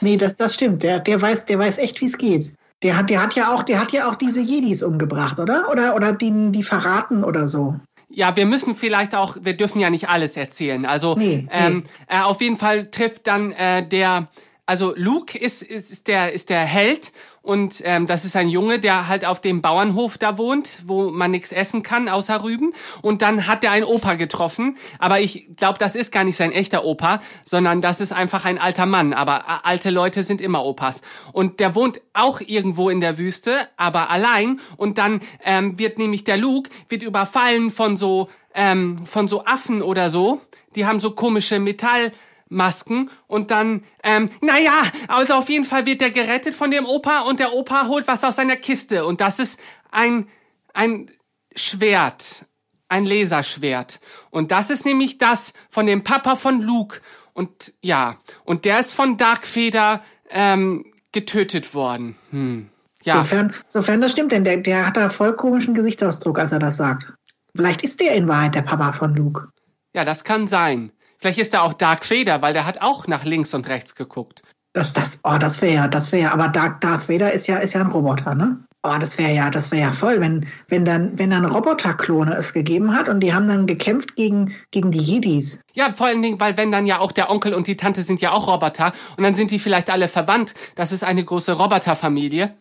Nee, 0.00 0.16
das, 0.16 0.36
das 0.36 0.54
stimmt. 0.54 0.82
Der, 0.82 0.98
der, 0.98 1.22
weiß, 1.22 1.46
der 1.46 1.58
weiß 1.58 1.78
echt, 1.78 2.00
wie 2.00 2.06
es 2.06 2.18
geht. 2.18 2.52
Der 2.82 2.96
hat, 2.96 3.10
der 3.10 3.22
hat 3.22 3.34
ja 3.34 3.52
auch, 3.52 3.62
der 3.62 3.80
hat 3.80 3.92
ja 3.92 4.08
auch 4.08 4.14
diese 4.14 4.40
Jedis 4.40 4.82
umgebracht, 4.82 5.40
oder? 5.40 5.68
Oder, 5.70 5.96
oder 5.96 6.12
die, 6.12 6.52
die 6.52 6.62
verraten 6.62 7.24
oder 7.24 7.48
so. 7.48 7.74
Ja, 8.10 8.36
wir 8.36 8.46
müssen 8.46 8.74
vielleicht 8.74 9.14
auch, 9.14 9.36
wir 9.42 9.56
dürfen 9.56 9.80
ja 9.80 9.90
nicht 9.90 10.08
alles 10.08 10.36
erzählen. 10.36 10.86
Also 10.86 11.14
Nee, 11.16 11.46
nee. 11.46 11.48
Ähm, 11.50 11.82
äh, 12.06 12.20
auf 12.20 12.40
jeden 12.40 12.56
Fall 12.56 12.90
trifft 12.90 13.26
dann 13.26 13.52
äh, 13.52 13.86
der, 13.86 14.28
also 14.68 14.92
Luke 14.94 15.38
ist, 15.38 15.62
ist, 15.62 15.90
ist 15.90 16.08
der 16.08 16.34
ist 16.34 16.50
der 16.50 16.60
Held 16.60 17.10
und 17.40 17.80
ähm, 17.86 18.04
das 18.04 18.26
ist 18.26 18.36
ein 18.36 18.50
Junge, 18.50 18.78
der 18.78 19.08
halt 19.08 19.24
auf 19.24 19.40
dem 19.40 19.62
Bauernhof 19.62 20.18
da 20.18 20.36
wohnt, 20.36 20.82
wo 20.84 21.10
man 21.10 21.30
nichts 21.30 21.52
essen 21.52 21.82
kann 21.82 22.10
außer 22.10 22.42
Rüben. 22.44 22.74
Und 23.00 23.22
dann 23.22 23.46
hat 23.46 23.64
er 23.64 23.70
einen 23.70 23.86
Opa 23.86 24.16
getroffen, 24.16 24.76
aber 24.98 25.20
ich 25.20 25.48
glaube, 25.56 25.78
das 25.78 25.94
ist 25.94 26.12
gar 26.12 26.22
nicht 26.22 26.36
sein 26.36 26.52
echter 26.52 26.84
Opa, 26.84 27.22
sondern 27.44 27.80
das 27.80 28.02
ist 28.02 28.12
einfach 28.12 28.44
ein 28.44 28.58
alter 28.58 28.84
Mann. 28.84 29.14
Aber 29.14 29.38
äh, 29.38 29.66
alte 29.66 29.88
Leute 29.88 30.22
sind 30.22 30.42
immer 30.42 30.62
Opas. 30.62 31.00
Und 31.32 31.60
der 31.60 31.74
wohnt 31.74 32.02
auch 32.12 32.42
irgendwo 32.42 32.90
in 32.90 33.00
der 33.00 33.16
Wüste, 33.16 33.68
aber 33.78 34.10
allein. 34.10 34.60
Und 34.76 34.98
dann 34.98 35.22
ähm, 35.46 35.78
wird 35.78 35.96
nämlich 35.96 36.24
der 36.24 36.36
Luke 36.36 36.68
wird 36.90 37.02
überfallen 37.02 37.70
von 37.70 37.96
so 37.96 38.28
ähm, 38.54 39.06
von 39.06 39.28
so 39.28 39.46
Affen 39.46 39.80
oder 39.80 40.10
so. 40.10 40.42
Die 40.74 40.84
haben 40.84 41.00
so 41.00 41.12
komische 41.12 41.58
Metall 41.58 42.12
Masken 42.48 43.10
und 43.26 43.50
dann, 43.50 43.84
ähm, 44.02 44.30
naja, 44.40 44.82
also 45.08 45.34
auf 45.34 45.48
jeden 45.48 45.64
Fall 45.64 45.86
wird 45.86 46.00
der 46.00 46.10
gerettet 46.10 46.54
von 46.54 46.70
dem 46.70 46.86
Opa 46.86 47.20
und 47.20 47.40
der 47.40 47.52
Opa 47.52 47.86
holt 47.86 48.08
was 48.08 48.24
aus 48.24 48.36
seiner 48.36 48.56
Kiste 48.56 49.04
und 49.04 49.20
das 49.20 49.38
ist 49.38 49.58
ein, 49.90 50.28
ein 50.74 51.10
Schwert, 51.54 52.46
ein 52.88 53.04
Laserschwert. 53.04 54.00
Und 54.30 54.50
das 54.50 54.70
ist 54.70 54.84
nämlich 54.84 55.18
das 55.18 55.52
von 55.70 55.86
dem 55.86 56.04
Papa 56.04 56.36
von 56.36 56.60
Luke 56.60 57.00
und 57.34 57.74
ja, 57.82 58.18
und 58.44 58.64
der 58.64 58.80
ist 58.80 58.92
von 58.92 59.16
Darkfeder 59.16 60.02
ähm, 60.30 60.84
getötet 61.12 61.74
worden. 61.74 62.16
Hm. 62.30 62.68
Ja. 63.04 63.14
Sofern, 63.14 63.54
sofern 63.68 64.00
das 64.00 64.12
stimmt, 64.12 64.32
denn 64.32 64.44
der, 64.44 64.58
der 64.58 64.86
hat 64.86 64.96
da 64.96 65.08
voll 65.08 65.34
komischen 65.36 65.74
Gesichtsausdruck, 65.74 66.38
als 66.38 66.52
er 66.52 66.58
das 66.58 66.76
sagt. 66.76 67.12
Vielleicht 67.54 67.82
ist 67.82 68.00
der 68.00 68.14
in 68.14 68.28
Wahrheit 68.28 68.54
der 68.54 68.62
Papa 68.62 68.92
von 68.92 69.14
Luke. 69.14 69.48
ja, 69.94 70.04
das 70.04 70.24
kann 70.24 70.48
sein. 70.48 70.92
Vielleicht 71.18 71.38
ist 71.38 71.54
er 71.54 71.64
auch 71.64 71.72
Dark 71.72 72.08
Vader, 72.10 72.42
weil 72.42 72.52
der 72.52 72.64
hat 72.64 72.80
auch 72.80 73.06
nach 73.06 73.24
links 73.24 73.54
und 73.54 73.68
rechts 73.68 73.94
geguckt. 73.94 74.42
Das, 74.72 74.92
das, 74.92 75.18
oh, 75.24 75.36
das 75.38 75.60
wäre 75.60 75.74
ja, 75.74 75.88
das 75.88 76.12
wäre 76.12 76.24
ja, 76.24 76.32
aber 76.32 76.48
Darth, 76.48 76.84
Darth 76.84 77.08
Vader 77.08 77.32
ist 77.32 77.48
ja, 77.48 77.58
ist 77.58 77.74
ja 77.74 77.80
ein 77.80 77.90
Roboter, 77.90 78.34
ne? 78.34 78.58
Oh, 78.84 78.96
das 79.00 79.18
wäre 79.18 79.32
ja, 79.32 79.50
das 79.50 79.72
wäre 79.72 79.82
ja 79.82 79.92
voll, 79.92 80.20
wenn, 80.20 80.46
wenn 80.68 80.84
dann, 80.84 81.18
wenn 81.18 81.30
dann 81.30 81.44
Roboterklone 81.44 82.32
es 82.34 82.52
gegeben 82.52 82.94
hat 82.94 83.08
und 83.08 83.20
die 83.20 83.34
haben 83.34 83.48
dann 83.48 83.66
gekämpft 83.66 84.14
gegen, 84.14 84.54
gegen 84.70 84.92
die 84.92 85.00
Jedis. 85.00 85.60
Ja, 85.74 85.92
vor 85.92 86.06
allen 86.06 86.22
Dingen, 86.22 86.38
weil 86.38 86.56
wenn 86.56 86.70
dann 86.70 86.86
ja 86.86 87.00
auch 87.00 87.10
der 87.10 87.28
Onkel 87.28 87.54
und 87.54 87.66
die 87.66 87.76
Tante 87.76 88.04
sind 88.04 88.20
ja 88.20 88.30
auch 88.30 88.46
Roboter 88.46 88.92
und 89.16 89.24
dann 89.24 89.34
sind 89.34 89.50
die 89.50 89.58
vielleicht 89.58 89.90
alle 89.90 90.06
verwandt. 90.06 90.54
Das 90.76 90.92
ist 90.92 91.02
eine 91.02 91.24
große 91.24 91.52
Roboterfamilie. 91.52 92.54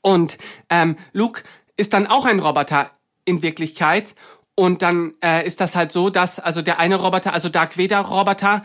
Und 0.00 0.38
ähm, 0.70 0.96
Luke 1.12 1.42
ist 1.76 1.92
dann 1.92 2.06
auch 2.06 2.24
ein 2.24 2.40
Roboter 2.40 2.90
in 3.26 3.42
Wirklichkeit. 3.42 4.14
Und 4.56 4.82
dann 4.82 5.14
äh, 5.22 5.46
ist 5.46 5.60
das 5.60 5.74
halt 5.74 5.90
so, 5.90 6.10
dass 6.10 6.38
also 6.38 6.62
der 6.62 6.78
eine 6.78 6.96
Roboter, 6.96 7.32
also 7.32 7.48
Dark 7.48 7.76
Vader 7.76 8.00
Roboter, 8.00 8.62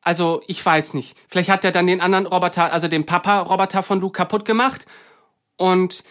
also 0.00 0.42
ich 0.46 0.64
weiß 0.64 0.94
nicht. 0.94 1.16
Vielleicht 1.28 1.50
hat 1.50 1.64
er 1.64 1.72
dann 1.72 1.86
den 1.86 2.00
anderen 2.00 2.26
Roboter, 2.26 2.72
also 2.72 2.88
den 2.88 3.06
Papa 3.06 3.40
Roboter 3.40 3.82
von 3.82 4.00
Luke 4.00 4.16
kaputt 4.16 4.44
gemacht. 4.44 4.86
Und 5.56 6.02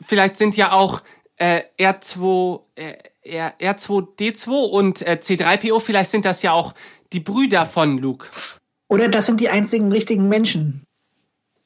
vielleicht 0.00 0.36
sind 0.36 0.56
ja 0.56 0.72
auch 0.72 1.02
äh, 1.36 1.62
R2, 1.78 2.60
äh, 2.74 2.94
R, 3.22 3.54
R2D2 3.60 4.48
und 4.48 5.02
äh, 5.02 5.18
C3PO, 5.20 5.80
vielleicht 5.80 6.10
sind 6.10 6.24
das 6.24 6.42
ja 6.42 6.52
auch 6.52 6.74
die 7.12 7.20
Brüder 7.20 7.66
von 7.66 7.98
Luke. 7.98 8.26
Oder 8.88 9.08
das 9.08 9.26
sind 9.26 9.40
die 9.40 9.48
einzigen 9.48 9.90
richtigen 9.92 10.28
Menschen. 10.28 10.84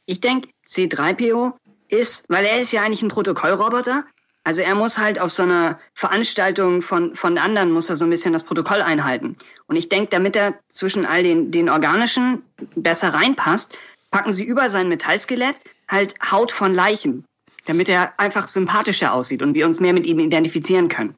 Ich 0.05 0.21
denke, 0.21 0.49
C3PO 0.67 1.53
ist, 1.89 2.29
weil 2.29 2.45
er 2.45 2.61
ist 2.61 2.73
ja 2.73 2.83
eigentlich 2.83 3.03
ein 3.03 3.09
Protokollroboter. 3.09 4.05
Also 4.47 4.63
er 4.63 4.77
muss 4.77 4.97
halt 4.97 5.19
auf 5.19 5.33
so 5.33 5.43
einer 5.43 5.81
Veranstaltung 5.93 6.81
von, 6.81 7.17
von 7.17 7.37
anderen, 7.37 7.73
muss 7.73 7.91
er 7.91 7.97
so 7.97 8.05
ein 8.05 8.11
bisschen 8.11 8.33
das 8.33 8.45
Protokoll 8.45 8.81
einhalten. 8.81 9.35
Und 9.67 9.75
ich 9.75 9.89
denke, 9.89 10.11
damit 10.11 10.37
er 10.37 10.55
zwischen 10.69 11.05
all 11.05 11.25
den, 11.25 11.51
den 11.51 11.69
organischen 11.69 12.45
besser 12.77 13.09
reinpasst, 13.09 13.77
packen 14.13 14.31
sie 14.31 14.45
über 14.45 14.71
sein 14.71 14.89
Metallskelett 14.89 15.57
halt 15.89 16.15
Haut 16.31 16.53
von 16.53 16.73
Leichen, 16.73 17.25
damit 17.65 17.89
er 17.89 18.21
einfach 18.21 18.47
sympathischer 18.47 19.13
aussieht 19.13 19.43
und 19.43 19.57
wir 19.57 19.67
uns 19.67 19.81
mehr 19.81 19.93
mit 19.93 20.07
ihm 20.07 20.21
identifizieren 20.21 20.87
können. 20.87 21.17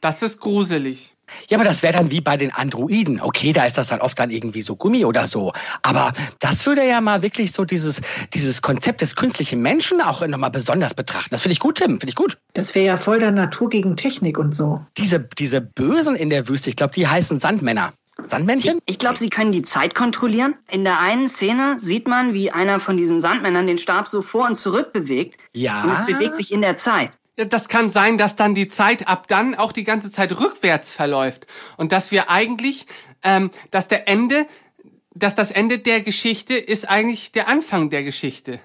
Das 0.00 0.22
ist 0.22 0.38
gruselig. 0.38 1.16
Ja, 1.48 1.58
aber 1.58 1.64
das 1.64 1.82
wäre 1.82 1.94
dann 1.94 2.10
wie 2.10 2.20
bei 2.20 2.36
den 2.36 2.52
Androiden. 2.52 3.20
Okay, 3.20 3.52
da 3.52 3.64
ist 3.64 3.78
das 3.78 3.88
dann 3.88 4.00
oft 4.00 4.18
dann 4.18 4.30
irgendwie 4.30 4.62
so 4.62 4.76
Gummi 4.76 5.04
oder 5.04 5.26
so. 5.26 5.52
Aber 5.82 6.12
das 6.38 6.66
würde 6.66 6.86
ja 6.86 7.00
mal 7.00 7.22
wirklich 7.22 7.52
so 7.52 7.64
dieses, 7.64 8.00
dieses 8.34 8.62
Konzept 8.62 9.00
des 9.00 9.16
künstlichen 9.16 9.60
Menschen 9.60 10.00
auch 10.00 10.26
nochmal 10.26 10.50
besonders 10.50 10.94
betrachten. 10.94 11.30
Das 11.30 11.42
finde 11.42 11.52
ich 11.54 11.60
gut, 11.60 11.76
Tim. 11.76 12.00
Finde 12.00 12.08
ich 12.08 12.16
gut. 12.16 12.38
Das 12.54 12.74
wäre 12.74 12.86
ja 12.86 12.96
voll 12.96 13.18
der 13.18 13.30
Natur 13.30 13.68
gegen 13.68 13.96
Technik 13.96 14.38
und 14.38 14.54
so. 14.54 14.84
Diese, 14.96 15.20
diese 15.38 15.60
Bösen 15.60 16.16
in 16.16 16.30
der 16.30 16.48
Wüste, 16.48 16.70
ich 16.70 16.76
glaube, 16.76 16.94
die 16.94 17.06
heißen 17.06 17.38
Sandmänner. 17.38 17.92
Sandmännchen? 18.26 18.76
Ich, 18.84 18.94
ich 18.94 18.98
glaube, 18.98 19.18
sie 19.18 19.30
können 19.30 19.52
die 19.52 19.62
Zeit 19.62 19.94
kontrollieren. 19.94 20.54
In 20.70 20.84
der 20.84 21.00
einen 21.00 21.28
Szene 21.28 21.76
sieht 21.78 22.06
man, 22.06 22.34
wie 22.34 22.50
einer 22.50 22.80
von 22.80 22.96
diesen 22.96 23.20
Sandmännern 23.20 23.66
den 23.66 23.78
Stab 23.78 24.08
so 24.08 24.22
vor 24.22 24.46
und 24.46 24.54
zurück 24.54 24.92
bewegt. 24.92 25.40
Ja. 25.54 25.82
Und 25.82 25.92
es 25.92 26.06
bewegt 26.06 26.36
sich 26.36 26.52
in 26.52 26.62
der 26.62 26.76
Zeit. 26.76 27.12
Ja, 27.36 27.44
Das 27.44 27.68
kann 27.68 27.90
sein, 27.90 28.18
dass 28.18 28.36
dann 28.36 28.54
die 28.54 28.68
Zeit 28.68 29.08
ab 29.08 29.26
dann 29.28 29.54
auch 29.54 29.72
die 29.72 29.84
ganze 29.84 30.10
Zeit 30.10 30.38
rückwärts 30.38 30.92
verläuft 30.92 31.46
und 31.76 31.92
dass 31.92 32.12
wir 32.12 32.30
eigentlich, 32.30 32.86
ähm, 33.22 33.50
dass 33.70 33.88
der 33.88 34.08
Ende, 34.08 34.46
dass 35.14 35.34
das 35.34 35.50
Ende 35.50 35.78
der 35.78 36.00
Geschichte 36.02 36.54
ist 36.54 36.88
eigentlich 36.88 37.32
der 37.32 37.48
Anfang 37.48 37.90
der 37.90 38.02
Geschichte. 38.02 38.60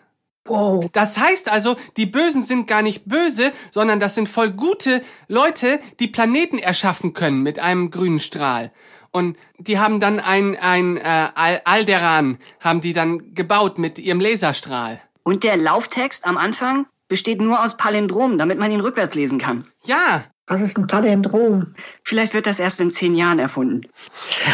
Wow. 0.46 0.90
Das 0.94 1.18
heißt 1.18 1.50
also, 1.50 1.76
die 1.98 2.06
Bösen 2.06 2.42
sind 2.42 2.68
gar 2.68 2.82
nicht 2.82 3.04
böse, 3.06 3.52
sondern 3.70 4.00
das 4.00 4.16
sind 4.16 4.30
voll 4.30 4.52
gute 4.52 5.02
Leute, 5.28 5.80
die 6.00 6.08
Planeten 6.08 6.58
erschaffen 6.58 7.14
können 7.14 7.44
mit 7.44 7.60
einem 7.60 7.92
grünen 7.92 8.20
Strahl. 8.20 8.72
Und 9.12 9.38
die 9.58 9.80
haben 9.80 10.00
dann 10.00 10.20
ein, 10.20 10.58
ein 10.58 10.98
äh, 10.98 11.30
Al- 11.36 11.62
Alderan, 11.66 12.38
haben 12.60 12.82
die 12.82 12.94
dann 12.94 13.34
gebaut 13.34 13.78
mit 13.78 14.00
ihrem 14.00 14.22
Laserstrahl. 14.22 15.02
Und 15.24 15.44
der 15.44 15.58
Lauftext 15.58 16.26
am 16.26 16.38
Anfang 16.38 16.86
besteht 17.08 17.42
nur 17.42 17.64
aus 17.64 17.78
Palindromen, 17.78 18.38
damit 18.38 18.60
man 18.60 18.72
ihn 18.72 18.82
rückwärts 18.82 19.16
lesen 19.16 19.40
kann. 19.40 19.66
Ja, 19.86 20.26
Was 20.50 20.62
ist 20.62 20.78
ein 20.78 20.88
Palindrom? 20.88 21.76
Vielleicht 22.04 22.34
wird 22.34 22.48
das 22.48 22.60
erst 22.60 22.80
in 22.80 22.90
zehn 22.90 23.16
Jahren 23.16 23.38
erfunden. 23.38 23.82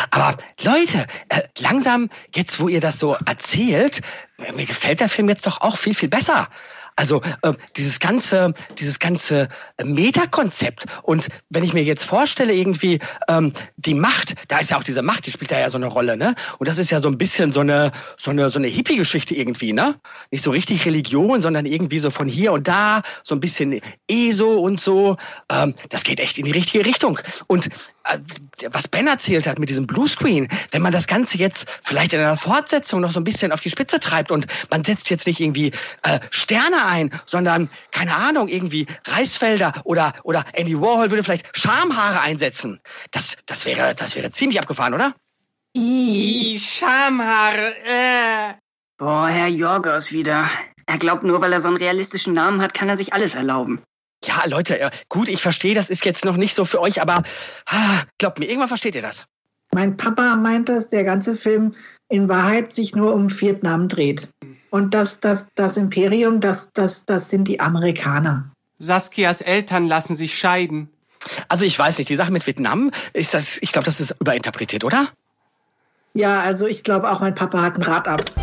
Aber 0.09 0.35
Leute, 0.63 1.05
äh, 1.29 1.41
langsam, 1.59 2.09
jetzt 2.33 2.59
wo 2.59 2.67
ihr 2.67 2.81
das 2.81 2.97
so 2.97 3.15
erzählt, 3.27 4.01
mir 4.55 4.65
gefällt 4.65 5.01
der 5.01 5.09
Film 5.09 5.29
jetzt 5.29 5.45
doch 5.45 5.61
auch 5.61 5.77
viel, 5.77 5.93
viel 5.93 6.09
besser. 6.09 6.47
Also 6.95 7.21
äh, 7.41 7.53
dieses 7.75 7.99
ganze, 7.99 8.53
dieses 8.77 8.99
ganze 8.99 9.47
äh, 9.77 9.83
Metakonzept. 9.83 10.85
Und 11.03 11.27
wenn 11.49 11.63
ich 11.63 11.73
mir 11.73 11.83
jetzt 11.83 12.03
vorstelle, 12.03 12.53
irgendwie 12.53 12.99
ähm, 13.27 13.53
die 13.77 13.93
Macht, 13.93 14.35
da 14.47 14.59
ist 14.59 14.69
ja 14.69 14.77
auch 14.77 14.83
diese 14.83 15.01
Macht, 15.01 15.25
die 15.25 15.31
spielt 15.31 15.51
da 15.51 15.59
ja 15.59 15.69
so 15.69 15.77
eine 15.77 15.87
Rolle, 15.87 16.17
ne? 16.17 16.35
Und 16.59 16.67
das 16.67 16.77
ist 16.77 16.91
ja 16.91 16.99
so 16.99 17.09
ein 17.09 17.17
bisschen 17.17 17.51
so 17.51 17.61
eine, 17.61 17.91
so 18.17 18.31
eine, 18.31 18.49
so 18.49 18.59
eine 18.59 18.67
Hippie-Geschichte 18.67 19.35
irgendwie, 19.35 19.73
ne? 19.73 19.95
Nicht 20.31 20.43
so 20.43 20.51
richtig 20.51 20.85
Religion, 20.85 21.41
sondern 21.41 21.65
irgendwie 21.65 21.99
so 21.99 22.11
von 22.11 22.27
hier 22.27 22.51
und 22.53 22.67
da, 22.67 23.01
so 23.23 23.35
ein 23.35 23.39
bisschen 23.39 23.81
ESO 24.07 24.53
und 24.59 24.79
so. 24.79 25.17
Ähm, 25.51 25.73
das 25.89 26.03
geht 26.03 26.19
echt 26.19 26.37
in 26.37 26.45
die 26.45 26.51
richtige 26.51 26.85
Richtung. 26.85 27.19
Und 27.47 27.69
äh, 28.05 28.19
was 28.71 28.87
Ben 28.87 29.07
erzählt 29.07 29.47
hat 29.47 29.59
mit 29.59 29.69
diesem 29.69 29.87
Bluescreen, 29.87 30.47
wenn 30.71 30.81
man 30.81 30.91
das 30.91 31.07
Ganze 31.07 31.37
jetzt 31.37 31.65
vielleicht 31.81 32.13
in 32.13 32.19
einer 32.19 32.37
Fortsetzung 32.37 33.01
noch 33.01 33.11
so 33.11 33.19
ein 33.19 33.23
bisschen 33.23 33.51
auf 33.51 33.61
die 33.61 33.69
Spitze 33.69 33.99
treibt 33.99 34.31
und 34.31 34.45
man 34.69 34.83
setzt 34.83 35.09
jetzt 35.09 35.25
nicht 35.25 35.39
irgendwie 35.39 35.71
äh, 36.03 36.19
Sterne 36.29 36.82
ein, 36.85 37.11
sondern 37.25 37.69
keine 37.91 38.15
Ahnung 38.15 38.47
irgendwie 38.47 38.85
Reisfelder 39.05 39.73
oder 39.83 40.13
oder 40.23 40.43
Andy 40.53 40.79
Warhol 40.79 41.11
würde 41.11 41.23
vielleicht 41.23 41.55
Schamhaare 41.57 42.21
einsetzen. 42.21 42.79
Das 43.11 43.37
das 43.45 43.65
wäre 43.65 43.95
das 43.95 44.15
wäre 44.15 44.29
ziemlich 44.31 44.59
abgefahren, 44.59 44.93
oder? 44.93 45.13
I, 45.75 46.59
Schamhaare, 46.59 47.75
äh. 47.83 48.53
Boah, 48.97 49.27
Herr 49.27 49.47
Jorgos 49.47 50.11
wieder. 50.11 50.49
Er 50.85 50.97
glaubt 50.97 51.23
nur, 51.23 51.41
weil 51.41 51.51
er 51.51 51.61
so 51.61 51.67
einen 51.67 51.77
realistischen 51.77 52.33
Namen 52.33 52.61
hat, 52.61 52.73
kann 52.73 52.89
er 52.89 52.97
sich 52.97 53.13
alles 53.13 53.33
erlauben. 53.33 53.81
Ja, 54.23 54.43
Leute, 54.45 54.79
äh, 54.79 54.91
gut, 55.09 55.29
ich 55.29 55.41
verstehe, 55.41 55.73
das 55.73 55.89
ist 55.89 56.05
jetzt 56.05 56.25
noch 56.25 56.37
nicht 56.37 56.53
so 56.53 56.63
für 56.63 56.79
euch, 56.79 57.01
aber 57.01 57.23
ah, 57.65 58.01
glaubt 58.19 58.39
mir, 58.39 58.45
irgendwann 58.45 58.67
versteht 58.67 58.95
ihr 58.95 59.01
das. 59.01 59.25
Mein 59.73 59.97
Papa 59.97 60.35
meint, 60.35 60.69
dass 60.69 60.89
der 60.89 61.03
ganze 61.03 61.35
Film 61.35 61.73
in 62.07 62.29
Wahrheit 62.29 62.73
sich 62.73 62.95
nur 62.95 63.13
um 63.13 63.29
Vietnam 63.41 63.89
dreht. 63.89 64.27
Und 64.73 64.95
das, 64.95 65.19
das, 65.19 65.49
das 65.53 65.77
Imperium, 65.77 66.39
das, 66.39 66.71
das, 66.73 67.05
das 67.05 67.29
sind 67.29 67.47
die 67.47 67.59
Amerikaner. 67.59 68.49
Saskias 68.79 69.41
Eltern 69.41 69.85
lassen 69.85 70.15
sich 70.15 70.35
scheiden. 70.35 70.89
Also 71.47 71.63
ich 71.63 71.77
weiß 71.77 71.99
nicht, 71.99 72.09
die 72.09 72.15
Sache 72.15 72.31
mit 72.31 72.47
Vietnam, 72.47 72.89
ist 73.13 73.35
das, 73.35 73.59
ich 73.61 73.71
glaube, 73.71 73.85
das 73.85 73.99
ist 73.99 74.15
überinterpretiert, 74.19 74.83
oder? 74.83 75.09
Ja, 76.15 76.39
also 76.39 76.65
ich 76.65 76.83
glaube 76.83 77.11
auch, 77.11 77.19
mein 77.19 77.35
Papa 77.35 77.61
hat 77.61 77.77
ein 77.77 77.83
Rad 77.83 78.07
ab. 78.07 78.42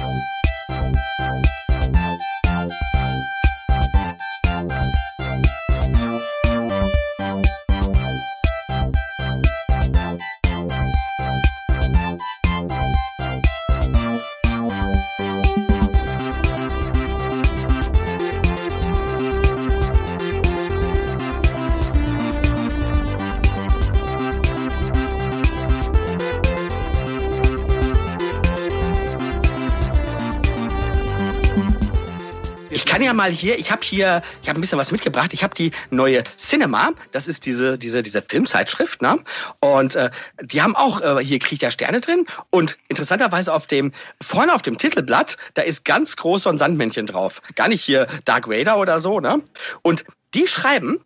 Kann 32.84 33.02
ja 33.02 33.12
mal 33.12 33.30
hier, 33.30 33.58
ich 33.58 33.70
habe 33.70 33.82
hier, 33.82 34.22
ich 34.42 34.48
habe 34.48 34.58
ein 34.58 34.60
bisschen 34.60 34.78
was 34.78 34.92
mitgebracht. 34.92 35.32
Ich 35.32 35.42
habe 35.42 35.54
die 35.54 35.72
neue 35.90 36.22
Cinema, 36.36 36.92
das 37.12 37.28
ist 37.28 37.46
diese 37.46 37.78
diese 37.78 38.02
diese 38.02 38.22
Filmzeitschrift, 38.22 39.02
ne? 39.02 39.18
Und 39.60 39.96
äh, 39.96 40.10
die 40.42 40.62
haben 40.62 40.76
auch 40.76 41.00
äh, 41.00 41.24
hier 41.24 41.38
Krieg 41.38 41.58
der 41.58 41.70
Sterne 41.70 42.00
drin 42.00 42.26
und 42.50 42.78
interessanterweise 42.88 43.52
auf 43.52 43.66
dem 43.66 43.92
vorne 44.20 44.54
auf 44.54 44.62
dem 44.62 44.78
Titelblatt, 44.78 45.36
da 45.54 45.62
ist 45.62 45.84
ganz 45.84 46.16
groß 46.16 46.44
so 46.44 46.50
ein 46.50 46.58
Sandmännchen 46.58 47.06
drauf. 47.06 47.42
Gar 47.54 47.68
nicht 47.68 47.82
hier 47.82 48.06
Dark 48.24 48.48
Vader 48.48 48.78
oder 48.78 49.00
so, 49.00 49.20
ne? 49.20 49.42
Und 49.82 50.04
die 50.34 50.46
schreiben, 50.46 51.00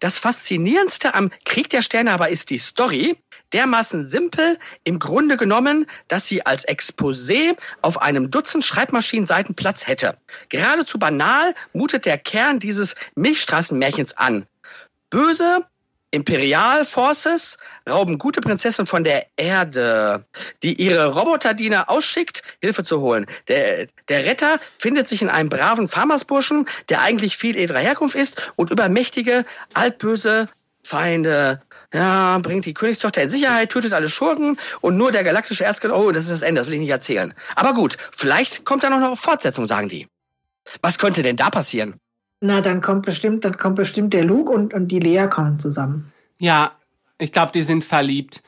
das 0.00 0.18
Faszinierendste 0.18 1.14
am 1.14 1.30
Krieg 1.44 1.68
der 1.70 1.82
Sterne 1.82 2.12
aber 2.12 2.30
ist 2.30 2.50
die 2.50 2.58
Story, 2.58 3.16
dermaßen 3.52 4.06
simpel 4.06 4.58
im 4.84 4.98
Grunde 4.98 5.36
genommen, 5.36 5.86
dass 6.08 6.26
sie 6.26 6.44
als 6.44 6.66
Exposé 6.66 7.56
auf 7.82 8.00
einem 8.00 8.30
Dutzend 8.30 8.64
Schreibmaschinenseiten 8.64 9.54
Platz 9.54 9.86
hätte. 9.86 10.16
Geradezu 10.48 10.98
banal 10.98 11.54
mutet 11.72 12.06
der 12.06 12.18
Kern 12.18 12.60
dieses 12.60 12.94
Milchstraßenmärchens 13.14 14.16
an. 14.16 14.46
Böse, 15.10 15.64
Imperial 16.12 16.84
Forces 16.84 17.56
rauben 17.88 18.18
gute 18.18 18.40
Prinzessin 18.40 18.86
von 18.86 19.04
der 19.04 19.26
Erde, 19.36 20.24
die 20.62 20.74
ihre 20.74 21.14
Roboterdiener 21.14 21.88
ausschickt, 21.88 22.42
Hilfe 22.60 22.82
zu 22.82 23.00
holen. 23.00 23.26
Der, 23.46 23.86
der 24.08 24.24
Retter 24.24 24.58
findet 24.78 25.08
sich 25.08 25.22
in 25.22 25.28
einem 25.28 25.48
braven 25.48 25.86
Farmersburschen, 25.86 26.66
der 26.88 27.02
eigentlich 27.02 27.36
viel 27.36 27.56
edler 27.56 27.78
Herkunft 27.78 28.16
ist 28.16 28.52
und 28.56 28.70
übermächtige, 28.70 29.44
altböse 29.74 30.48
Feinde. 30.82 31.62
Ja, 31.92 32.38
bringt 32.38 32.66
die 32.66 32.74
Königstochter 32.74 33.22
in 33.22 33.30
Sicherheit, 33.30 33.70
tötet 33.70 33.92
alle 33.92 34.08
Schurken 34.08 34.56
und 34.80 34.96
nur 34.96 35.10
der 35.10 35.24
galaktische 35.24 35.64
Erzgott. 35.64 35.90
Oh, 35.90 36.12
das 36.12 36.24
ist 36.24 36.32
das 36.32 36.42
Ende, 36.42 36.60
das 36.60 36.68
will 36.68 36.74
ich 36.74 36.80
nicht 36.80 36.90
erzählen. 36.90 37.34
Aber 37.56 37.74
gut, 37.74 37.96
vielleicht 38.12 38.64
kommt 38.64 38.84
da 38.84 38.90
noch 38.90 38.98
eine 38.98 39.16
Fortsetzung, 39.16 39.66
sagen 39.66 39.88
die. 39.88 40.06
Was 40.82 40.98
könnte 40.98 41.22
denn 41.22 41.36
da 41.36 41.50
passieren? 41.50 41.96
Na, 42.40 42.60
dann 42.60 42.80
kommt 42.80 43.04
bestimmt, 43.04 43.44
dann 43.44 43.58
kommt 43.58 43.76
bestimmt 43.76 44.14
der 44.14 44.24
Luke 44.24 44.52
und, 44.52 44.72
und 44.72 44.88
die 44.88 45.00
Lea 45.00 45.26
kommen 45.28 45.58
zusammen. 45.58 46.12
Ja, 46.38 46.72
ich 47.18 47.32
glaube, 47.32 47.52
die 47.52 47.62
sind 47.62 47.84
verliebt. 47.84 48.42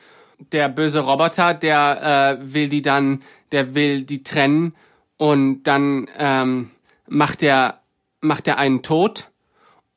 Der 0.51 0.69
böse 0.69 1.01
Roboter, 1.01 1.53
der 1.53 2.39
äh, 2.39 2.53
will 2.53 2.69
die 2.69 2.81
dann, 2.81 3.23
der 3.51 3.75
will 3.75 4.03
die 4.03 4.23
trennen 4.23 4.73
und 5.17 5.63
dann 5.63 6.07
ähm, 6.17 6.71
macht 7.07 7.43
er 7.43 7.79
macht 8.19 8.47
er 8.47 8.57
einen 8.57 8.81
tot 8.81 9.29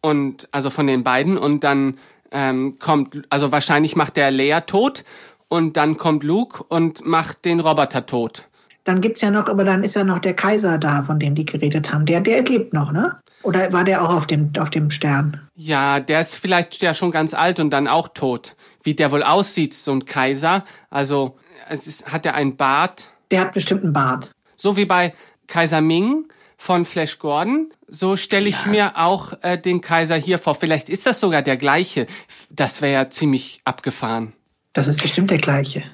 und 0.00 0.48
also 0.50 0.68
von 0.68 0.86
den 0.86 1.04
beiden 1.04 1.38
und 1.38 1.64
dann 1.64 1.98
ähm, 2.30 2.76
kommt, 2.78 3.24
also 3.30 3.52
wahrscheinlich 3.52 3.96
macht 3.96 4.16
der 4.16 4.30
Lea 4.30 4.60
tot 4.66 5.04
und 5.48 5.76
dann 5.76 5.96
kommt 5.96 6.24
Luke 6.24 6.62
und 6.64 7.04
macht 7.06 7.44
den 7.44 7.60
Roboter 7.60 8.06
tot. 8.06 8.44
Dann 8.84 9.00
gibt's 9.00 9.20
ja 9.20 9.30
noch, 9.30 9.48
aber 9.48 9.64
dann 9.64 9.82
ist 9.82 9.96
ja 9.96 10.04
noch 10.04 10.20
der 10.20 10.34
Kaiser 10.34 10.78
da, 10.78 11.02
von 11.02 11.18
dem 11.18 11.34
die 11.34 11.44
geredet 11.44 11.92
haben. 11.92 12.06
Der, 12.06 12.20
der 12.20 12.42
lebt 12.44 12.72
noch, 12.72 12.92
ne? 12.92 13.16
Oder 13.42 13.72
war 13.72 13.84
der 13.84 14.02
auch 14.02 14.14
auf 14.14 14.26
dem, 14.26 14.52
auf 14.58 14.70
dem 14.70 14.90
Stern? 14.90 15.40
Ja, 15.56 16.00
der 16.00 16.20
ist 16.20 16.36
vielleicht 16.36 16.80
ja 16.82 16.94
schon 16.94 17.10
ganz 17.10 17.34
alt 17.34 17.60
und 17.60 17.70
dann 17.70 17.88
auch 17.88 18.08
tot. 18.08 18.56
Wie 18.82 18.94
der 18.94 19.10
wohl 19.10 19.22
aussieht, 19.22 19.74
so 19.74 19.92
ein 19.92 20.04
Kaiser. 20.04 20.64
Also, 20.90 21.36
es 21.68 21.86
ist, 21.86 22.06
hat 22.06 22.26
er 22.26 22.34
einen 22.34 22.56
Bart? 22.56 23.08
Der 23.30 23.40
hat 23.40 23.52
bestimmt 23.52 23.82
einen 23.82 23.92
Bart. 23.92 24.30
So 24.56 24.76
wie 24.76 24.84
bei 24.84 25.14
Kaiser 25.48 25.80
Ming 25.80 26.26
von 26.56 26.84
Flash 26.84 27.18
Gordon. 27.18 27.72
So 27.88 28.16
stelle 28.16 28.48
ich 28.48 28.64
ja. 28.64 28.70
mir 28.70 28.92
auch 28.96 29.32
äh, 29.42 29.58
den 29.58 29.80
Kaiser 29.80 30.16
hier 30.16 30.38
vor. 30.38 30.54
Vielleicht 30.54 30.88
ist 30.88 31.06
das 31.06 31.20
sogar 31.20 31.42
der 31.42 31.56
gleiche. 31.56 32.06
Das 32.50 32.82
wäre 32.82 32.92
ja 32.92 33.10
ziemlich 33.10 33.60
abgefahren. 33.64 34.32
Das 34.72 34.88
ist 34.88 35.00
bestimmt 35.00 35.30
der 35.30 35.38
gleiche. 35.38 35.84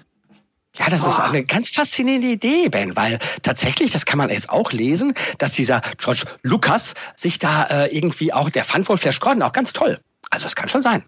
Ja, 0.76 0.88
das 0.88 1.06
ist 1.06 1.20
eine 1.20 1.44
ganz 1.44 1.68
faszinierende 1.68 2.28
Idee, 2.28 2.70
Ben, 2.70 2.96
weil 2.96 3.18
tatsächlich, 3.42 3.90
das 3.90 4.06
kann 4.06 4.16
man 4.16 4.30
jetzt 4.30 4.48
auch 4.48 4.72
lesen, 4.72 5.12
dass 5.36 5.52
dieser 5.52 5.82
George 5.98 6.24
Lucas 6.42 6.94
sich 7.14 7.38
da 7.38 7.64
äh, 7.64 7.94
irgendwie 7.94 8.32
auch, 8.32 8.48
der 8.48 8.64
fand 8.64 8.88
wohl 8.88 8.96
Flash 8.96 9.20
Gordon 9.20 9.42
auch 9.42 9.52
ganz 9.52 9.74
toll. 9.74 10.00
Also 10.30 10.44
das 10.44 10.56
kann 10.56 10.70
schon 10.70 10.80
sein. 10.80 11.04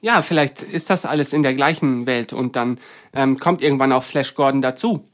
Ja, 0.00 0.22
vielleicht 0.22 0.62
ist 0.62 0.88
das 0.88 1.04
alles 1.04 1.34
in 1.34 1.42
der 1.42 1.52
gleichen 1.52 2.06
Welt 2.06 2.32
und 2.32 2.56
dann 2.56 2.78
ähm, 3.12 3.38
kommt 3.38 3.60
irgendwann 3.60 3.92
auch 3.92 4.02
Flash 4.02 4.34
Gordon 4.34 4.62
dazu. 4.62 5.04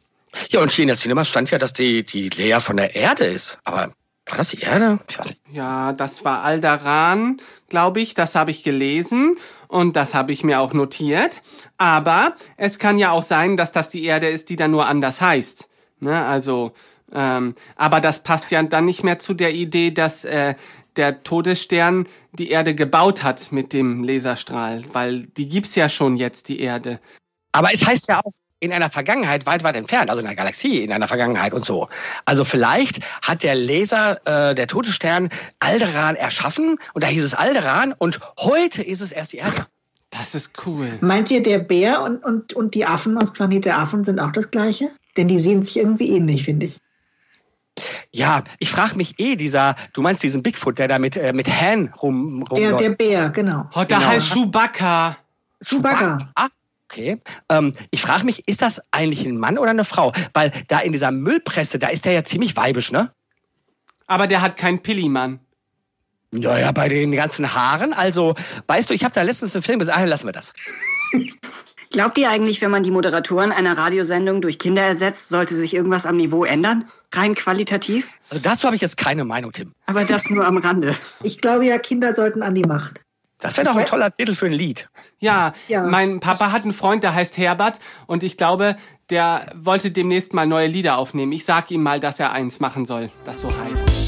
Ja, 0.50 0.60
und 0.60 0.72
hier 0.72 0.82
in 0.82 0.88
der 0.88 0.96
Cinema 0.96 1.24
stand 1.24 1.50
ja, 1.50 1.58
dass 1.58 1.72
die, 1.72 2.04
die 2.04 2.28
Lea 2.28 2.58
von 2.60 2.76
der 2.76 2.94
Erde 2.94 3.24
ist. 3.24 3.58
Aber 3.64 3.92
war 4.28 4.38
das 4.38 4.50
die 4.50 4.60
Erde? 4.60 4.98
Ich 5.08 5.18
weiß 5.18 5.28
nicht. 5.30 5.42
Ja, 5.50 5.92
das 5.92 6.24
war 6.24 6.42
Aldaran, 6.42 7.40
glaube 7.68 8.00
ich. 8.00 8.14
Das 8.14 8.34
habe 8.34 8.50
ich 8.50 8.64
gelesen 8.64 9.38
und 9.68 9.94
das 9.94 10.14
habe 10.14 10.32
ich 10.32 10.42
mir 10.42 10.60
auch 10.60 10.72
notiert. 10.72 11.42
Aber 11.78 12.34
es 12.56 12.78
kann 12.78 12.98
ja 12.98 13.12
auch 13.12 13.22
sein, 13.22 13.56
dass 13.56 13.70
das 13.70 13.88
die 13.88 14.04
Erde 14.04 14.28
ist, 14.28 14.48
die 14.48 14.56
dann 14.56 14.72
nur 14.72 14.86
anders 14.86 15.20
heißt. 15.20 15.68
Ne? 16.00 16.24
Also, 16.24 16.72
ähm, 17.12 17.54
aber 17.76 18.00
das 18.00 18.22
passt 18.22 18.50
ja 18.50 18.62
dann 18.64 18.84
nicht 18.84 19.04
mehr 19.04 19.20
zu 19.20 19.32
der 19.32 19.54
Idee, 19.54 19.92
dass 19.92 20.24
äh, 20.24 20.56
der 20.96 21.22
Todesstern 21.22 22.08
die 22.32 22.50
Erde 22.50 22.74
gebaut 22.74 23.22
hat 23.22 23.52
mit 23.52 23.72
dem 23.72 24.02
Laserstrahl, 24.02 24.84
weil 24.92 25.22
die 25.26 25.48
gibt's 25.48 25.74
ja 25.74 25.88
schon 25.88 26.16
jetzt, 26.16 26.48
die 26.48 26.60
Erde. 26.60 27.00
Aber 27.52 27.72
es 27.72 27.86
heißt 27.86 28.08
ja 28.08 28.20
auch, 28.24 28.32
in 28.66 28.72
einer 28.72 28.90
Vergangenheit 28.90 29.46
weit, 29.46 29.62
weit 29.64 29.76
entfernt, 29.76 30.10
also 30.10 30.20
in 30.20 30.26
einer 30.26 30.36
Galaxie, 30.36 30.82
in 30.82 30.92
einer 30.92 31.08
Vergangenheit 31.08 31.54
und 31.54 31.64
so. 31.64 31.88
Also 32.24 32.44
vielleicht 32.44 33.00
hat 33.22 33.42
der 33.42 33.54
Laser, 33.54 34.20
äh, 34.26 34.54
der 34.54 34.66
Todesstern, 34.66 35.30
Alderan 35.60 36.16
erschaffen 36.16 36.78
und 36.92 37.04
da 37.04 37.08
hieß 37.08 37.24
es 37.24 37.34
Alderan 37.34 37.94
und 37.96 38.20
heute 38.38 38.82
ist 38.82 39.00
es 39.00 39.12
erst 39.12 39.32
die 39.32 39.38
Erde. 39.38 39.66
Das 40.10 40.34
ist 40.34 40.52
cool. 40.66 40.98
Meint 41.00 41.30
ihr, 41.30 41.42
der 41.42 41.58
Bär 41.58 42.02
und, 42.02 42.24
und, 42.24 42.52
und 42.52 42.74
die 42.74 42.86
Affen 42.86 43.18
aus 43.18 43.32
Planet 43.32 43.64
der 43.64 43.78
Affen 43.78 44.04
sind 44.04 44.20
auch 44.20 44.32
das 44.32 44.50
gleiche? 44.50 44.90
Denn 45.16 45.28
die 45.28 45.38
sehen 45.38 45.62
sich 45.62 45.78
irgendwie 45.78 46.10
ähnlich, 46.10 46.44
finde 46.44 46.66
ich. 46.66 46.78
Ja, 48.12 48.42
ich 48.58 48.70
frage 48.70 48.96
mich 48.96 49.18
eh, 49.18 49.36
dieser, 49.36 49.76
du 49.92 50.00
meinst 50.00 50.22
diesen 50.22 50.42
Bigfoot, 50.42 50.78
der 50.78 50.88
da 50.88 50.98
mit, 50.98 51.16
äh, 51.16 51.32
mit 51.32 51.48
Han 51.48 51.92
rum, 52.00 52.42
rum 52.44 52.58
Der, 52.58 52.72
der 52.76 52.90
Bär, 52.90 53.28
genau. 53.30 53.68
Oh, 53.74 53.84
der 53.84 53.98
genau. 53.98 54.00
heißt 54.08 54.32
Chewbacca. 54.32 55.18
Chewbacca. 55.62 56.18
Chewbacca. 56.18 56.48
Okay. 56.88 57.18
Ähm, 57.48 57.72
ich 57.90 58.00
frage 58.00 58.24
mich, 58.24 58.46
ist 58.46 58.62
das 58.62 58.80
eigentlich 58.92 59.26
ein 59.26 59.38
Mann 59.38 59.58
oder 59.58 59.70
eine 59.70 59.84
Frau? 59.84 60.12
Weil 60.32 60.52
da 60.68 60.80
in 60.80 60.92
dieser 60.92 61.10
Müllpresse, 61.10 61.78
da 61.78 61.88
ist 61.88 62.04
der 62.04 62.12
ja 62.12 62.24
ziemlich 62.24 62.56
weibisch, 62.56 62.92
ne? 62.92 63.12
Aber 64.06 64.26
der 64.26 64.40
hat 64.40 64.56
keinen 64.56 64.80
Pillimann. 64.82 65.40
Ja, 66.32 66.58
ja, 66.58 66.72
bei 66.72 66.88
den 66.88 67.12
ganzen 67.12 67.54
Haaren. 67.54 67.92
Also, 67.92 68.34
weißt 68.66 68.90
du, 68.90 68.94
ich 68.94 69.04
habe 69.04 69.14
da 69.14 69.22
letztens 69.22 69.54
einen 69.54 69.62
Film 69.62 69.78
gesagt, 69.78 70.06
lassen 70.08 70.26
wir 70.26 70.32
das. 70.32 70.52
Glaubt 71.90 72.18
ihr 72.18 72.30
eigentlich, 72.30 72.60
wenn 72.60 72.70
man 72.70 72.82
die 72.82 72.90
Moderatoren 72.90 73.52
einer 73.52 73.78
Radiosendung 73.78 74.42
durch 74.42 74.58
Kinder 74.58 74.82
ersetzt, 74.82 75.28
sollte 75.28 75.54
sich 75.54 75.72
irgendwas 75.72 76.04
am 76.04 76.16
Niveau 76.16 76.44
ändern? 76.44 76.88
Rein 77.14 77.34
qualitativ? 77.34 78.10
Also 78.28 78.42
dazu 78.42 78.66
habe 78.66 78.76
ich 78.76 78.82
jetzt 78.82 78.96
keine 78.96 79.24
Meinung, 79.24 79.52
Tim. 79.52 79.72
Aber 79.86 80.04
das 80.04 80.28
nur 80.28 80.44
am 80.44 80.58
Rande. 80.58 80.94
Ich 81.22 81.40
glaube 81.40 81.64
ja, 81.64 81.78
Kinder 81.78 82.14
sollten 82.14 82.42
an 82.42 82.54
die 82.54 82.64
Macht. 82.64 83.05
Das 83.38 83.56
wäre 83.56 83.68
doch 83.68 83.76
ein 83.76 83.86
toller 83.86 84.14
Titel 84.16 84.34
für 84.34 84.46
ein 84.46 84.52
Lied. 84.52 84.88
Ja, 85.18 85.52
ja, 85.68 85.82
mein 85.84 86.20
Papa 86.20 86.52
hat 86.52 86.62
einen 86.62 86.72
Freund, 86.72 87.02
der 87.02 87.14
heißt 87.14 87.36
Herbert 87.36 87.78
und 88.06 88.22
ich 88.22 88.36
glaube, 88.36 88.76
der 89.10 89.52
wollte 89.54 89.90
demnächst 89.90 90.32
mal 90.32 90.46
neue 90.46 90.66
Lieder 90.68 90.96
aufnehmen. 90.96 91.32
Ich 91.32 91.44
sag 91.44 91.70
ihm 91.70 91.82
mal, 91.82 92.00
dass 92.00 92.18
er 92.18 92.32
eins 92.32 92.60
machen 92.60 92.86
soll, 92.86 93.10
das 93.24 93.40
so 93.40 93.48
heißt. 93.48 94.05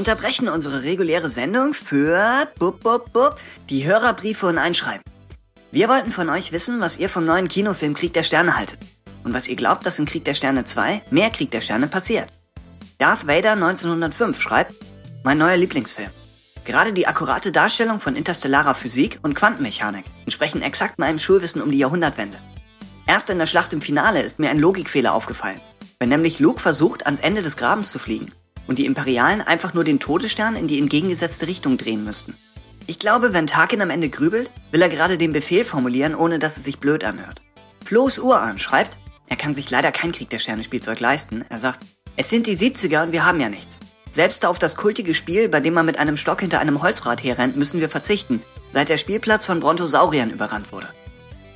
Unterbrechen 0.00 0.48
unsere 0.48 0.82
reguläre 0.82 1.28
Sendung 1.28 1.74
für 1.74 2.48
bup, 2.58 2.80
bup, 2.80 3.12
bup, 3.12 3.38
die 3.68 3.84
Hörerbriefe 3.84 4.46
und 4.46 4.56
Einschreiben. 4.56 5.02
Wir 5.72 5.90
wollten 5.90 6.10
von 6.10 6.30
euch 6.30 6.52
wissen, 6.52 6.80
was 6.80 6.96
ihr 6.96 7.10
vom 7.10 7.26
neuen 7.26 7.48
Kinofilm 7.48 7.92
Krieg 7.92 8.14
der 8.14 8.22
Sterne 8.22 8.56
haltet 8.56 8.78
und 9.24 9.34
was 9.34 9.46
ihr 9.46 9.56
glaubt, 9.56 9.84
dass 9.84 9.98
in 9.98 10.06
Krieg 10.06 10.24
der 10.24 10.32
Sterne 10.32 10.64
2 10.64 11.02
mehr 11.10 11.28
Krieg 11.28 11.50
der 11.50 11.60
Sterne 11.60 11.86
passiert. 11.86 12.28
Darth 12.96 13.26
Vader 13.26 13.52
1905 13.52 14.40
schreibt, 14.40 14.72
mein 15.22 15.36
neuer 15.36 15.58
Lieblingsfilm. 15.58 16.08
Gerade 16.64 16.94
die 16.94 17.06
akkurate 17.06 17.52
Darstellung 17.52 18.00
von 18.00 18.16
interstellarer 18.16 18.74
Physik 18.74 19.18
und 19.22 19.34
Quantenmechanik 19.34 20.06
entsprechen 20.24 20.62
exakt 20.62 20.98
meinem 20.98 21.18
Schulwissen 21.18 21.60
um 21.60 21.70
die 21.70 21.78
Jahrhundertwende. 21.78 22.38
Erst 23.06 23.28
in 23.28 23.38
der 23.38 23.44
Schlacht 23.44 23.74
im 23.74 23.82
Finale 23.82 24.22
ist 24.22 24.38
mir 24.38 24.48
ein 24.48 24.60
Logikfehler 24.60 25.12
aufgefallen, 25.12 25.60
wenn 25.98 26.08
nämlich 26.08 26.38
Luke 26.38 26.60
versucht, 26.60 27.04
ans 27.04 27.20
Ende 27.20 27.42
des 27.42 27.58
Grabens 27.58 27.90
zu 27.90 27.98
fliegen 27.98 28.30
und 28.66 28.78
die 28.78 28.86
Imperialen 28.86 29.40
einfach 29.40 29.74
nur 29.74 29.84
den 29.84 30.00
Todesstern 30.00 30.56
in 30.56 30.68
die 30.68 30.78
entgegengesetzte 30.78 31.46
Richtung 31.46 31.78
drehen 31.78 32.04
müssten. 32.04 32.34
Ich 32.86 32.98
glaube, 32.98 33.32
wenn 33.32 33.46
Tarkin 33.46 33.82
am 33.82 33.90
Ende 33.90 34.08
grübelt, 34.08 34.50
will 34.70 34.82
er 34.82 34.88
gerade 34.88 35.18
den 35.18 35.32
Befehl 35.32 35.64
formulieren, 35.64 36.14
ohne 36.14 36.38
dass 36.38 36.56
es 36.56 36.64
sich 36.64 36.78
blöd 36.78 37.04
anhört. 37.04 37.40
Flo's 37.84 38.18
Urahn 38.18 38.58
schreibt, 38.58 38.98
er 39.28 39.36
kann 39.36 39.54
sich 39.54 39.70
leider 39.70 39.92
kein 39.92 40.12
Krieg 40.12 40.28
der 40.30 40.40
Sterne 40.40 40.64
Spielzeug 40.64 40.98
leisten. 40.98 41.44
Er 41.48 41.60
sagt, 41.60 41.80
es 42.16 42.30
sind 42.30 42.46
die 42.46 42.56
70er 42.56 43.04
und 43.04 43.12
wir 43.12 43.24
haben 43.24 43.40
ja 43.40 43.48
nichts. 43.48 43.78
Selbst 44.10 44.44
auf 44.44 44.58
das 44.58 44.76
kultige 44.76 45.14
Spiel, 45.14 45.48
bei 45.48 45.60
dem 45.60 45.74
man 45.74 45.86
mit 45.86 45.98
einem 45.98 46.16
Stock 46.16 46.40
hinter 46.40 46.58
einem 46.58 46.82
Holzrad 46.82 47.22
herrennt, 47.22 47.56
müssen 47.56 47.80
wir 47.80 47.88
verzichten, 47.88 48.42
seit 48.72 48.88
der 48.88 48.98
Spielplatz 48.98 49.44
von 49.44 49.60
Brontosauriern 49.60 50.30
überrannt 50.30 50.72
wurde. 50.72 50.88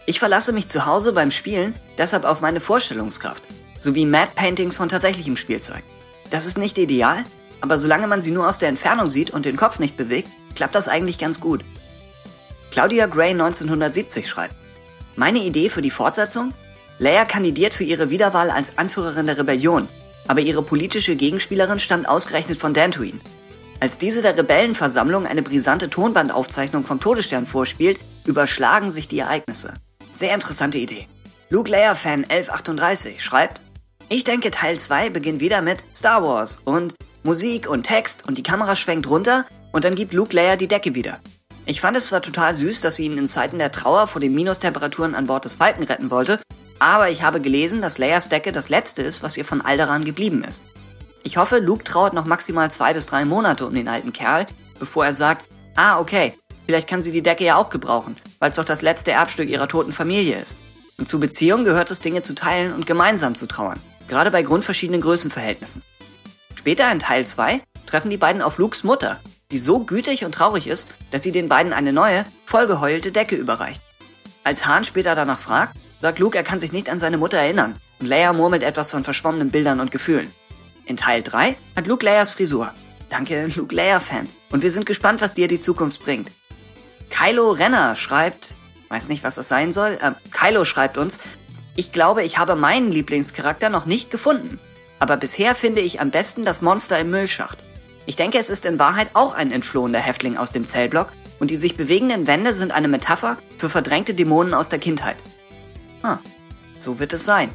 Ich 0.06 0.20
verlasse 0.20 0.52
mich 0.52 0.68
zu 0.68 0.86
Hause 0.86 1.12
beim 1.12 1.32
Spielen 1.32 1.74
deshalb 1.98 2.24
auf 2.24 2.40
meine 2.40 2.60
Vorstellungskraft, 2.60 3.42
sowie 3.80 4.06
Mad 4.06 4.30
Paintings 4.36 4.76
von 4.76 4.88
tatsächlichem 4.88 5.36
Spielzeug. 5.36 5.82
Das 6.34 6.46
ist 6.46 6.58
nicht 6.58 6.78
ideal, 6.78 7.22
aber 7.60 7.78
solange 7.78 8.08
man 8.08 8.20
sie 8.20 8.32
nur 8.32 8.48
aus 8.48 8.58
der 8.58 8.68
Entfernung 8.68 9.08
sieht 9.08 9.30
und 9.30 9.46
den 9.46 9.54
Kopf 9.54 9.78
nicht 9.78 9.96
bewegt, 9.96 10.28
klappt 10.56 10.74
das 10.74 10.88
eigentlich 10.88 11.16
ganz 11.16 11.38
gut. 11.38 11.60
Claudia 12.72 13.06
Gray 13.06 13.30
1970 13.30 14.28
schreibt, 14.28 14.56
meine 15.14 15.38
Idee 15.38 15.70
für 15.70 15.80
die 15.80 15.92
Fortsetzung? 15.92 16.52
Leia 16.98 17.24
kandidiert 17.24 17.72
für 17.72 17.84
ihre 17.84 18.10
Wiederwahl 18.10 18.50
als 18.50 18.78
Anführerin 18.78 19.26
der 19.26 19.38
Rebellion, 19.38 19.86
aber 20.26 20.40
ihre 20.40 20.64
politische 20.64 21.14
Gegenspielerin 21.14 21.78
stammt 21.78 22.08
ausgerechnet 22.08 22.58
von 22.58 22.74
Dantooine. 22.74 23.20
Als 23.78 23.98
diese 23.98 24.20
der 24.20 24.36
Rebellenversammlung 24.36 25.28
eine 25.28 25.42
brisante 25.42 25.88
Tonbandaufzeichnung 25.88 26.84
vom 26.84 26.98
Todesstern 26.98 27.46
vorspielt, 27.46 28.00
überschlagen 28.24 28.90
sich 28.90 29.06
die 29.06 29.20
Ereignisse. 29.20 29.74
Sehr 30.16 30.34
interessante 30.34 30.78
Idee. 30.78 31.06
Luke 31.48 31.70
Leia 31.70 31.94
Fan 31.94 32.24
1138 32.24 33.22
schreibt, 33.22 33.60
ich 34.08 34.24
denke 34.24 34.50
Teil 34.50 34.78
2 34.78 35.10
beginnt 35.10 35.40
wieder 35.40 35.62
mit 35.62 35.82
Star 35.94 36.22
Wars 36.22 36.58
und 36.64 36.94
Musik 37.22 37.68
und 37.68 37.84
Text 37.84 38.28
und 38.28 38.38
die 38.38 38.42
Kamera 38.42 38.76
schwenkt 38.76 39.08
runter 39.08 39.46
und 39.72 39.84
dann 39.84 39.94
gibt 39.94 40.12
Luke 40.12 40.34
Leia 40.34 40.56
die 40.56 40.68
Decke 40.68 40.94
wieder. 40.94 41.20
Ich 41.66 41.80
fand 41.80 41.96
es 41.96 42.08
zwar 42.08 42.20
total 42.20 42.54
süß, 42.54 42.82
dass 42.82 42.96
sie 42.96 43.06
ihn 43.06 43.16
in 43.16 43.28
Zeiten 43.28 43.58
der 43.58 43.72
Trauer 43.72 44.06
vor 44.06 44.20
den 44.20 44.34
Minustemperaturen 44.34 45.14
an 45.14 45.26
Bord 45.26 45.46
des 45.46 45.54
Falken 45.54 45.84
retten 45.84 46.10
wollte, 46.10 46.40
aber 46.78 47.08
ich 47.08 47.22
habe 47.22 47.40
gelesen, 47.40 47.80
dass 47.80 47.96
Leias 47.96 48.28
Decke 48.28 48.52
das 48.52 48.68
letzte 48.68 49.00
ist, 49.00 49.22
was 49.22 49.38
ihr 49.38 49.44
von 49.46 49.62
Alderan 49.62 50.04
geblieben 50.04 50.44
ist. 50.44 50.62
Ich 51.22 51.38
hoffe, 51.38 51.58
Luke 51.58 51.84
trauert 51.84 52.12
noch 52.12 52.26
maximal 52.26 52.70
zwei 52.70 52.92
bis 52.92 53.06
drei 53.06 53.24
Monate 53.24 53.66
um 53.66 53.74
den 53.74 53.88
alten 53.88 54.12
Kerl, 54.12 54.46
bevor 54.78 55.06
er 55.06 55.14
sagt, 55.14 55.46
ah, 55.74 55.98
okay, 55.98 56.34
vielleicht 56.66 56.88
kann 56.88 57.02
sie 57.02 57.12
die 57.12 57.22
Decke 57.22 57.44
ja 57.44 57.56
auch 57.56 57.70
gebrauchen, 57.70 58.18
weil 58.38 58.50
es 58.50 58.56
doch 58.56 58.64
das 58.66 58.82
letzte 58.82 59.12
Erbstück 59.12 59.48
ihrer 59.48 59.68
toten 59.68 59.92
Familie 59.92 60.38
ist. 60.38 60.58
Und 60.98 61.08
zu 61.08 61.18
Beziehungen 61.18 61.64
gehört 61.64 61.90
es, 61.90 62.00
Dinge 62.00 62.20
zu 62.20 62.34
teilen 62.34 62.74
und 62.74 62.86
gemeinsam 62.86 63.34
zu 63.34 63.46
trauern, 63.46 63.80
gerade 64.08 64.30
bei 64.30 64.42
grundverschiedenen 64.42 65.00
Größenverhältnissen. 65.00 65.82
Später 66.54 66.90
in 66.90 66.98
Teil 66.98 67.26
2 67.26 67.62
treffen 67.86 68.10
die 68.10 68.16
beiden 68.16 68.42
auf 68.42 68.58
Lukes 68.58 68.84
Mutter, 68.84 69.20
die 69.50 69.58
so 69.58 69.80
gütig 69.80 70.24
und 70.24 70.32
traurig 70.32 70.66
ist, 70.66 70.88
dass 71.10 71.22
sie 71.22 71.32
den 71.32 71.48
beiden 71.48 71.72
eine 71.72 71.92
neue, 71.92 72.24
vollgeheulte 72.44 73.12
Decke 73.12 73.36
überreicht. 73.36 73.80
Als 74.42 74.66
Hahn 74.66 74.84
später 74.84 75.14
danach 75.14 75.40
fragt, 75.40 75.76
sagt 76.00 76.18
Luke, 76.18 76.36
er 76.36 76.44
kann 76.44 76.60
sich 76.60 76.72
nicht 76.72 76.88
an 76.88 76.98
seine 76.98 77.18
Mutter 77.18 77.38
erinnern 77.38 77.76
und 77.98 78.06
Leia 78.06 78.32
murmelt 78.32 78.62
etwas 78.62 78.90
von 78.90 79.04
verschwommenen 79.04 79.50
Bildern 79.50 79.80
und 79.80 79.90
Gefühlen. 79.90 80.30
In 80.86 80.96
Teil 80.96 81.22
3 81.22 81.56
hat 81.76 81.86
Luke 81.86 82.04
Leias 82.04 82.30
Frisur. 82.30 82.72
Danke, 83.08 83.46
Luke 83.54 83.74
Leia-Fan. 83.74 84.28
Und 84.50 84.62
wir 84.62 84.70
sind 84.70 84.86
gespannt, 84.86 85.20
was 85.20 85.34
dir 85.34 85.48
die 85.48 85.60
Zukunft 85.60 86.02
bringt. 86.02 86.30
Kylo 87.10 87.52
Renner 87.52 87.96
schreibt, 87.96 88.56
weiß 88.88 89.08
nicht, 89.08 89.24
was 89.24 89.36
das 89.36 89.48
sein 89.48 89.72
soll, 89.72 89.98
äh, 90.00 90.12
Kylo 90.30 90.64
schreibt 90.64 90.98
uns, 90.98 91.18
ich 91.76 91.92
glaube, 91.92 92.22
ich 92.22 92.38
habe 92.38 92.56
meinen 92.56 92.90
Lieblingscharakter 92.90 93.68
noch 93.68 93.86
nicht 93.86 94.10
gefunden. 94.10 94.58
Aber 94.98 95.16
bisher 95.16 95.54
finde 95.54 95.80
ich 95.80 96.00
am 96.00 96.10
besten 96.10 96.44
das 96.44 96.62
Monster 96.62 96.98
im 96.98 97.10
Müllschacht. 97.10 97.58
Ich 98.06 98.16
denke, 98.16 98.38
es 98.38 98.50
ist 98.50 98.64
in 98.64 98.78
Wahrheit 98.78 99.10
auch 99.14 99.34
ein 99.34 99.50
entflohener 99.50 99.98
Häftling 99.98 100.36
aus 100.36 100.52
dem 100.52 100.66
Zellblock 100.66 101.08
und 101.40 101.50
die 101.50 101.56
sich 101.56 101.76
bewegenden 101.76 102.26
Wände 102.26 102.52
sind 102.52 102.72
eine 102.72 102.88
Metapher 102.88 103.38
für 103.58 103.70
verdrängte 103.70 104.14
Dämonen 104.14 104.54
aus 104.54 104.68
der 104.68 104.78
Kindheit. 104.78 105.16
Ah, 106.02 106.18
so 106.78 106.98
wird 106.98 107.12
es 107.12 107.24
sein. 107.24 107.50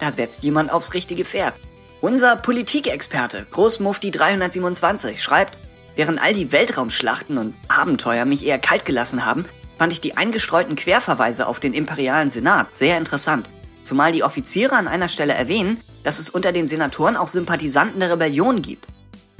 Da 0.00 0.10
setzt 0.10 0.42
jemand 0.42 0.72
aufs 0.72 0.94
richtige 0.94 1.24
Pferd. 1.24 1.54
Unser 2.00 2.34
Politikexperte, 2.34 3.46
Großmufti 3.52 4.10
327, 4.10 5.22
schreibt, 5.22 5.56
während 5.94 6.20
all 6.20 6.32
die 6.32 6.50
Weltraumschlachten 6.50 7.38
und 7.38 7.54
Abenteuer 7.68 8.24
mich 8.24 8.44
eher 8.44 8.58
kalt 8.58 8.84
gelassen 8.84 9.24
haben, 9.24 9.44
fand 9.78 9.92
ich 9.92 10.00
die 10.00 10.16
eingestreuten 10.16 10.74
Querverweise 10.74 11.46
auf 11.46 11.60
den 11.60 11.74
imperialen 11.74 12.28
Senat 12.28 12.74
sehr 12.74 12.98
interessant. 12.98 13.48
Zumal 13.82 14.12
die 14.12 14.22
Offiziere 14.22 14.76
an 14.76 14.88
einer 14.88 15.08
Stelle 15.08 15.34
erwähnen, 15.34 15.78
dass 16.04 16.18
es 16.18 16.30
unter 16.30 16.52
den 16.52 16.68
Senatoren 16.68 17.16
auch 17.16 17.28
Sympathisanten 17.28 18.00
der 18.00 18.12
Rebellion 18.12 18.62
gibt. 18.62 18.86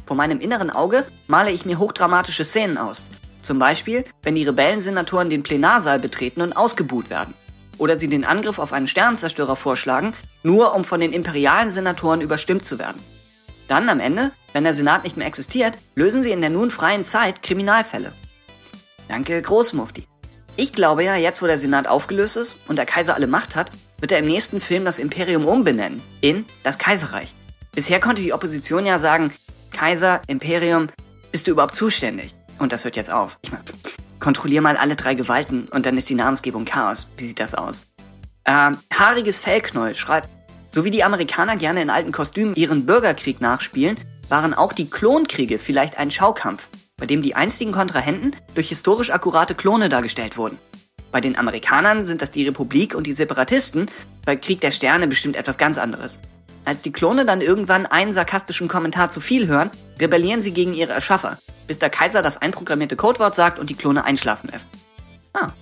Vor 0.06 0.16
meinem 0.16 0.40
inneren 0.40 0.70
Auge 0.70 1.06
male 1.26 1.50
ich 1.50 1.64
mir 1.64 1.78
hochdramatische 1.78 2.44
Szenen 2.44 2.78
aus. 2.78 3.06
Zum 3.42 3.58
Beispiel, 3.58 4.04
wenn 4.22 4.34
die 4.34 4.44
Rebellensenatoren 4.44 5.30
den 5.30 5.42
Plenarsaal 5.42 5.98
betreten 5.98 6.42
und 6.42 6.52
ausgebuht 6.52 7.10
werden 7.10 7.34
oder 7.78 7.98
sie 7.98 8.08
den 8.08 8.24
Angriff 8.24 8.58
auf 8.58 8.72
einen 8.72 8.86
Sternenzerstörer 8.86 9.56
vorschlagen, 9.56 10.14
nur 10.42 10.74
um 10.74 10.84
von 10.84 11.00
den 11.00 11.12
imperialen 11.12 11.70
Senatoren 11.70 12.20
überstimmt 12.20 12.64
zu 12.64 12.78
werden. 12.78 13.02
Dann 13.68 13.88
am 13.88 14.00
Ende, 14.00 14.32
wenn 14.52 14.64
der 14.64 14.74
Senat 14.74 15.04
nicht 15.04 15.16
mehr 15.16 15.26
existiert, 15.26 15.78
lösen 15.94 16.22
sie 16.22 16.30
in 16.30 16.40
der 16.40 16.50
nun 16.50 16.70
freien 16.70 17.04
Zeit 17.04 17.42
Kriminalfälle. 17.42 18.12
Danke, 19.08 19.40
Großmufti. 19.40 20.06
Ich 20.56 20.72
glaube 20.72 21.02
ja, 21.02 21.16
jetzt 21.16 21.42
wo 21.42 21.46
der 21.46 21.58
Senat 21.58 21.88
aufgelöst 21.88 22.36
ist 22.36 22.56
und 22.68 22.76
der 22.76 22.86
Kaiser 22.86 23.14
alle 23.14 23.26
Macht 23.26 23.56
hat, 23.56 23.70
wird 24.02 24.10
er 24.10 24.18
im 24.18 24.26
nächsten 24.26 24.60
Film 24.60 24.84
das 24.84 24.98
Imperium 24.98 25.46
umbenennen 25.46 26.02
in 26.20 26.44
das 26.64 26.76
Kaiserreich. 26.76 27.32
Bisher 27.72 28.00
konnte 28.00 28.20
die 28.20 28.32
Opposition 28.32 28.84
ja 28.84 28.98
sagen, 28.98 29.32
Kaiser, 29.70 30.20
Imperium, 30.26 30.88
bist 31.30 31.46
du 31.46 31.52
überhaupt 31.52 31.76
zuständig? 31.76 32.34
Und 32.58 32.72
das 32.72 32.84
hört 32.84 32.96
jetzt 32.96 33.12
auf. 33.12 33.38
Ich 33.42 33.52
meine, 33.52 33.64
kontrollier 34.18 34.60
mal 34.60 34.76
alle 34.76 34.96
drei 34.96 35.14
Gewalten 35.14 35.68
und 35.70 35.86
dann 35.86 35.96
ist 35.96 36.10
die 36.10 36.16
Namensgebung 36.16 36.64
Chaos. 36.64 37.10
Wie 37.16 37.28
sieht 37.28 37.38
das 37.38 37.54
aus? 37.54 37.86
Ähm, 38.44 38.76
haariges 38.92 39.38
Fellknoll 39.38 39.94
schreibt, 39.94 40.28
so 40.70 40.84
wie 40.84 40.90
die 40.90 41.04
Amerikaner 41.04 41.56
gerne 41.56 41.80
in 41.80 41.88
alten 41.88 42.10
Kostümen 42.10 42.56
ihren 42.56 42.86
Bürgerkrieg 42.86 43.40
nachspielen, 43.40 43.96
waren 44.28 44.52
auch 44.52 44.72
die 44.72 44.90
Klonkriege 44.90 45.60
vielleicht 45.60 45.98
ein 45.98 46.10
Schaukampf, 46.10 46.66
bei 46.96 47.06
dem 47.06 47.22
die 47.22 47.36
einstigen 47.36 47.72
Kontrahenten 47.72 48.34
durch 48.54 48.68
historisch 48.68 49.10
akkurate 49.10 49.54
Klone 49.54 49.88
dargestellt 49.88 50.36
wurden. 50.36 50.58
Bei 51.12 51.20
den 51.20 51.36
Amerikanern 51.36 52.04
sind 52.06 52.22
das 52.22 52.32
die 52.32 52.46
Republik 52.46 52.96
und 52.96 53.06
die 53.06 53.12
Separatisten, 53.12 53.88
bei 54.24 54.34
Krieg 54.34 54.60
der 54.60 54.72
Sterne 54.72 55.06
bestimmt 55.06 55.36
etwas 55.36 55.58
ganz 55.58 55.78
anderes. 55.78 56.20
Als 56.64 56.82
die 56.82 56.92
Klone 56.92 57.24
dann 57.24 57.40
irgendwann 57.40 57.86
einen 57.86 58.12
sarkastischen 58.12 58.66
Kommentar 58.66 59.10
zu 59.10 59.20
viel 59.20 59.46
hören, 59.46 59.70
rebellieren 60.00 60.42
sie 60.42 60.52
gegen 60.52 60.74
ihre 60.74 60.92
Erschaffer 60.92 61.38
bis 61.66 61.78
der 61.78 61.90
Kaiser 61.90 62.22
das 62.22 62.36
einprogrammierte 62.36 62.96
Codewort 62.96 63.34
sagt 63.34 63.58
und 63.58 63.70
die 63.70 63.74
Klone 63.74 64.04
einschlafen 64.04 64.50
lässt. 64.50 64.70
Ah. 65.32 65.52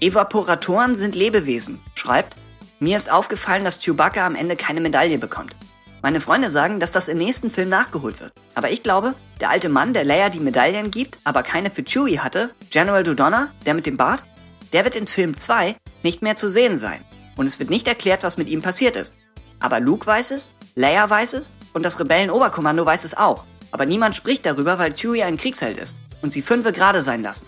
Evaporatoren 0.00 0.94
sind 0.94 1.14
Lebewesen, 1.14 1.80
schreibt, 1.94 2.36
mir 2.78 2.96
ist 2.96 3.12
aufgefallen, 3.12 3.64
dass 3.64 3.78
Chewbacca 3.78 4.24
am 4.24 4.34
Ende 4.34 4.56
keine 4.56 4.80
Medaille 4.80 5.18
bekommt. 5.18 5.54
Meine 6.00 6.22
Freunde 6.22 6.50
sagen, 6.50 6.80
dass 6.80 6.92
das 6.92 7.08
im 7.08 7.18
nächsten 7.18 7.50
Film 7.50 7.68
nachgeholt 7.68 8.20
wird. 8.20 8.32
Aber 8.54 8.70
ich 8.70 8.82
glaube, 8.82 9.14
der 9.38 9.50
alte 9.50 9.68
Mann, 9.68 9.92
der 9.92 10.04
Leia 10.04 10.30
die 10.30 10.40
Medaillen 10.40 10.90
gibt, 10.90 11.18
aber 11.24 11.42
keine 11.42 11.70
für 11.70 11.84
Chewie 11.84 12.20
hatte, 12.20 12.54
General 12.70 13.04
Dodonna, 13.04 13.48
der 13.66 13.74
mit 13.74 13.84
dem 13.84 13.98
Bart, 13.98 14.24
der 14.72 14.84
wird 14.84 14.96
in 14.96 15.06
Film 15.06 15.36
2 15.36 15.76
nicht 16.02 16.22
mehr 16.22 16.36
zu 16.36 16.48
sehen 16.48 16.76
sein. 16.78 17.04
Und 17.36 17.46
es 17.46 17.58
wird 17.58 17.70
nicht 17.70 17.88
erklärt, 17.88 18.22
was 18.22 18.36
mit 18.36 18.48
ihm 18.48 18.62
passiert 18.62 18.96
ist. 18.96 19.14
Aber 19.58 19.80
Luke 19.80 20.06
weiß 20.06 20.30
es, 20.32 20.50
Leia 20.74 21.08
weiß 21.08 21.34
es 21.34 21.52
und 21.72 21.84
das 21.84 21.98
Rebellenoberkommando 22.00 22.84
weiß 22.84 23.04
es 23.04 23.16
auch. 23.16 23.44
Aber 23.70 23.86
niemand 23.86 24.16
spricht 24.16 24.46
darüber, 24.46 24.78
weil 24.78 24.94
Chewie 24.94 25.22
ein 25.22 25.36
Kriegsheld 25.36 25.78
ist 25.78 25.98
und 26.22 26.30
sie 26.30 26.42
fünfe 26.42 26.72
gerade 26.72 27.02
sein 27.02 27.22
lassen. 27.22 27.46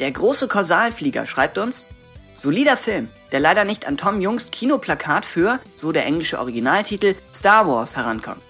Der 0.00 0.10
große 0.10 0.48
Kausalflieger 0.48 1.26
schreibt 1.26 1.58
uns, 1.58 1.86
solider 2.34 2.76
Film, 2.76 3.08
der 3.32 3.40
leider 3.40 3.64
nicht 3.64 3.86
an 3.86 3.96
Tom 3.96 4.20
Jungs 4.20 4.50
Kinoplakat 4.50 5.24
für, 5.24 5.60
so 5.76 5.92
der 5.92 6.04
englische 6.04 6.38
Originaltitel, 6.38 7.14
Star 7.32 7.66
Wars 7.68 7.96
herankommt. 7.96 8.42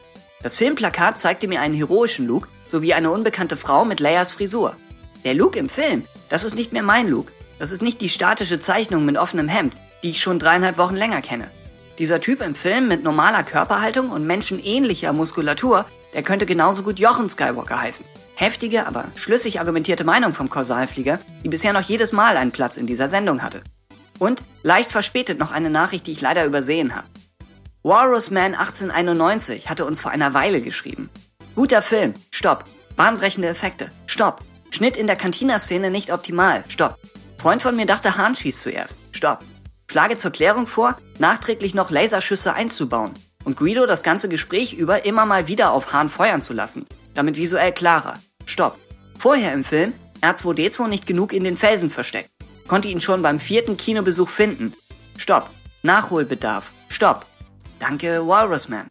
Das 0.42 0.56
Filmplakat 0.56 1.18
zeigte 1.18 1.48
mir 1.48 1.60
einen 1.60 1.74
heroischen 1.74 2.26
Luke 2.26 2.48
sowie 2.66 2.94
eine 2.94 3.10
unbekannte 3.10 3.56
Frau 3.56 3.84
mit 3.84 4.00
Leias 4.00 4.32
Frisur. 4.32 4.76
Der 5.24 5.34
Luke 5.34 5.58
im 5.58 5.68
Film, 5.68 6.04
das 6.28 6.44
ist 6.44 6.54
nicht 6.54 6.72
mehr 6.72 6.82
mein 6.82 7.08
Luke. 7.08 7.32
Das 7.64 7.70
ist 7.70 7.80
nicht 7.80 8.02
die 8.02 8.10
statische 8.10 8.60
Zeichnung 8.60 9.06
mit 9.06 9.16
offenem 9.16 9.48
Hemd, 9.48 9.74
die 10.02 10.10
ich 10.10 10.20
schon 10.20 10.38
dreieinhalb 10.38 10.76
Wochen 10.76 10.96
länger 10.96 11.22
kenne. 11.22 11.50
Dieser 11.98 12.20
Typ 12.20 12.42
im 12.42 12.54
Film 12.54 12.88
mit 12.88 13.02
normaler 13.02 13.42
Körperhaltung 13.42 14.10
und 14.10 14.26
menschenähnlicher 14.26 15.14
Muskulatur 15.14 15.86
der 16.12 16.22
könnte 16.22 16.44
genauso 16.44 16.82
gut 16.82 16.98
Jochen 16.98 17.26
Skywalker 17.26 17.80
heißen. 17.80 18.04
Heftige, 18.34 18.86
aber 18.86 19.06
schlüssig 19.16 19.60
argumentierte 19.60 20.04
Meinung 20.04 20.34
vom 20.34 20.50
Kausalflieger, 20.50 21.18
die 21.42 21.48
bisher 21.48 21.72
noch 21.72 21.80
jedes 21.80 22.12
Mal 22.12 22.36
einen 22.36 22.52
Platz 22.52 22.76
in 22.76 22.86
dieser 22.86 23.08
Sendung 23.08 23.42
hatte. 23.42 23.62
Und 24.18 24.42
leicht 24.62 24.90
verspätet 24.90 25.38
noch 25.38 25.50
eine 25.50 25.70
Nachricht, 25.70 26.06
die 26.06 26.12
ich 26.12 26.20
leider 26.20 26.44
übersehen 26.44 26.94
habe. 26.94 27.06
Walrus 27.82 28.30
Man 28.30 28.54
1891 28.54 29.70
hatte 29.70 29.86
uns 29.86 30.02
vor 30.02 30.10
einer 30.10 30.34
Weile 30.34 30.60
geschrieben. 30.60 31.08
Guter 31.54 31.80
Film, 31.80 32.12
stopp. 32.30 32.64
Bahnbrechende 32.94 33.48
Effekte, 33.48 33.90
stopp. 34.04 34.42
Schnitt 34.70 34.98
in 34.98 35.06
der 35.06 35.16
Cantina-Szene 35.16 35.90
nicht 35.90 36.12
optimal, 36.12 36.62
stopp. 36.68 36.98
Freund 37.44 37.60
von 37.60 37.76
mir 37.76 37.84
dachte 37.84 38.16
Hahn 38.16 38.34
schießt 38.34 38.62
zuerst, 38.62 39.00
stopp. 39.12 39.44
Schlage 39.90 40.16
zur 40.16 40.30
Klärung 40.30 40.66
vor, 40.66 40.96
nachträglich 41.18 41.74
noch 41.74 41.90
Laserschüsse 41.90 42.54
einzubauen 42.54 43.12
und 43.44 43.58
Guido 43.58 43.84
das 43.84 44.02
ganze 44.02 44.30
Gespräch 44.30 44.72
über 44.72 45.04
immer 45.04 45.26
mal 45.26 45.46
wieder 45.46 45.72
auf 45.72 45.92
Hahn 45.92 46.08
feuern 46.08 46.40
zu 46.40 46.54
lassen, 46.54 46.86
damit 47.12 47.36
visuell 47.36 47.72
klarer. 47.72 48.14
Stopp. 48.46 48.78
Vorher 49.18 49.52
im 49.52 49.62
Film 49.62 49.92
R2D2 50.22 50.88
nicht 50.88 51.06
genug 51.06 51.34
in 51.34 51.44
den 51.44 51.58
Felsen 51.58 51.90
versteckt. 51.90 52.30
Konnte 52.66 52.88
ihn 52.88 53.02
schon 53.02 53.20
beim 53.20 53.38
vierten 53.38 53.76
Kinobesuch 53.76 54.30
finden. 54.30 54.72
Stopp. 55.18 55.50
Nachholbedarf. 55.82 56.70
Stopp. 56.88 57.26
Danke, 57.78 58.26
Walrusman. 58.26 58.86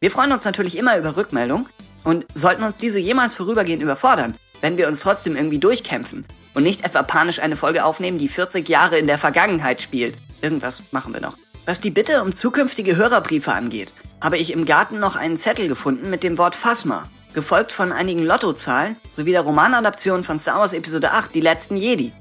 Wir 0.00 0.10
freuen 0.10 0.32
uns 0.32 0.46
natürlich 0.46 0.78
immer 0.78 0.96
über 0.96 1.18
Rückmeldung 1.18 1.68
und 2.04 2.24
sollten 2.32 2.62
uns 2.62 2.78
diese 2.78 3.00
jemals 3.00 3.34
vorübergehend 3.34 3.82
überfordern, 3.82 4.34
wenn 4.62 4.78
wir 4.78 4.88
uns 4.88 5.00
trotzdem 5.00 5.36
irgendwie 5.36 5.58
durchkämpfen 5.58 6.24
und 6.58 6.64
nicht 6.64 6.84
etwa 6.84 7.04
panisch 7.04 7.38
eine 7.38 7.56
Folge 7.56 7.84
aufnehmen, 7.84 8.18
die 8.18 8.26
40 8.28 8.68
Jahre 8.68 8.98
in 8.98 9.06
der 9.06 9.16
Vergangenheit 9.16 9.80
spielt. 9.80 10.16
Irgendwas 10.42 10.82
machen 10.90 11.14
wir 11.14 11.20
noch. 11.20 11.36
Was 11.66 11.80
die 11.80 11.92
Bitte 11.92 12.20
um 12.20 12.32
zukünftige 12.34 12.96
Hörerbriefe 12.96 13.52
angeht, 13.52 13.94
habe 14.20 14.38
ich 14.38 14.52
im 14.52 14.64
Garten 14.64 14.98
noch 14.98 15.14
einen 15.14 15.38
Zettel 15.38 15.68
gefunden 15.68 16.10
mit 16.10 16.24
dem 16.24 16.36
Wort 16.36 16.56
Phasma. 16.56 17.08
gefolgt 17.32 17.70
von 17.70 17.92
einigen 17.92 18.24
Lottozahlen 18.24 18.96
sowie 19.12 19.30
der 19.30 19.42
Romanadaption 19.42 20.24
von 20.24 20.40
Star 20.40 20.58
Wars 20.58 20.72
Episode 20.72 21.12
8, 21.12 21.32
Die 21.32 21.40
letzten 21.40 21.76
Jedi. 21.76 22.12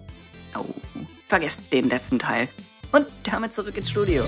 Oh, 0.56 0.66
vergesst 1.28 1.74
den 1.74 1.90
letzten 1.90 2.20
Teil. 2.20 2.48
Und 2.92 3.08
damit 3.24 3.56
zurück 3.56 3.76
ins 3.76 3.90
Studio. 3.90 4.24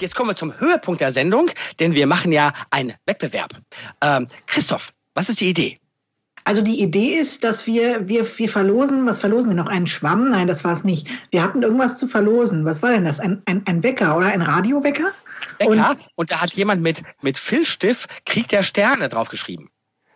Jetzt 0.00 0.14
kommen 0.14 0.30
wir 0.30 0.36
zum 0.36 0.58
Höhepunkt 0.58 1.00
der 1.00 1.10
Sendung, 1.12 1.50
denn 1.80 1.94
wir 1.94 2.06
machen 2.06 2.32
ja 2.32 2.52
einen 2.70 2.94
Wettbewerb. 3.06 3.52
Ähm, 4.00 4.28
Christoph, 4.46 4.92
was 5.14 5.28
ist 5.28 5.40
die 5.40 5.50
Idee? 5.50 5.78
Also 6.44 6.62
die 6.62 6.80
Idee 6.80 7.14
ist, 7.14 7.44
dass 7.44 7.66
wir, 7.66 8.08
wir, 8.08 8.26
wir 8.38 8.48
verlosen, 8.48 9.04
was 9.04 9.20
verlosen 9.20 9.50
wir 9.50 9.56
noch? 9.56 9.66
Einen 9.66 9.86
Schwamm? 9.86 10.30
Nein, 10.30 10.46
das 10.46 10.64
war 10.64 10.72
es 10.72 10.82
nicht. 10.82 11.06
Wir 11.30 11.42
hatten 11.42 11.62
irgendwas 11.62 11.98
zu 11.98 12.08
verlosen. 12.08 12.64
Was 12.64 12.82
war 12.82 12.90
denn 12.90 13.04
das? 13.04 13.20
Ein, 13.20 13.42
ein, 13.44 13.62
ein 13.66 13.82
Wecker 13.82 14.16
oder 14.16 14.28
ein 14.28 14.40
Radiowecker? 14.40 15.12
Wecker 15.58 15.90
und, 15.90 15.98
und 16.14 16.30
da 16.30 16.40
hat 16.40 16.54
jemand 16.54 16.80
mit, 16.82 17.02
mit 17.20 17.36
Filzstift 17.36 18.24
Krieg 18.24 18.48
der 18.48 18.62
Sterne 18.62 19.10
draufgeschrieben. 19.10 19.68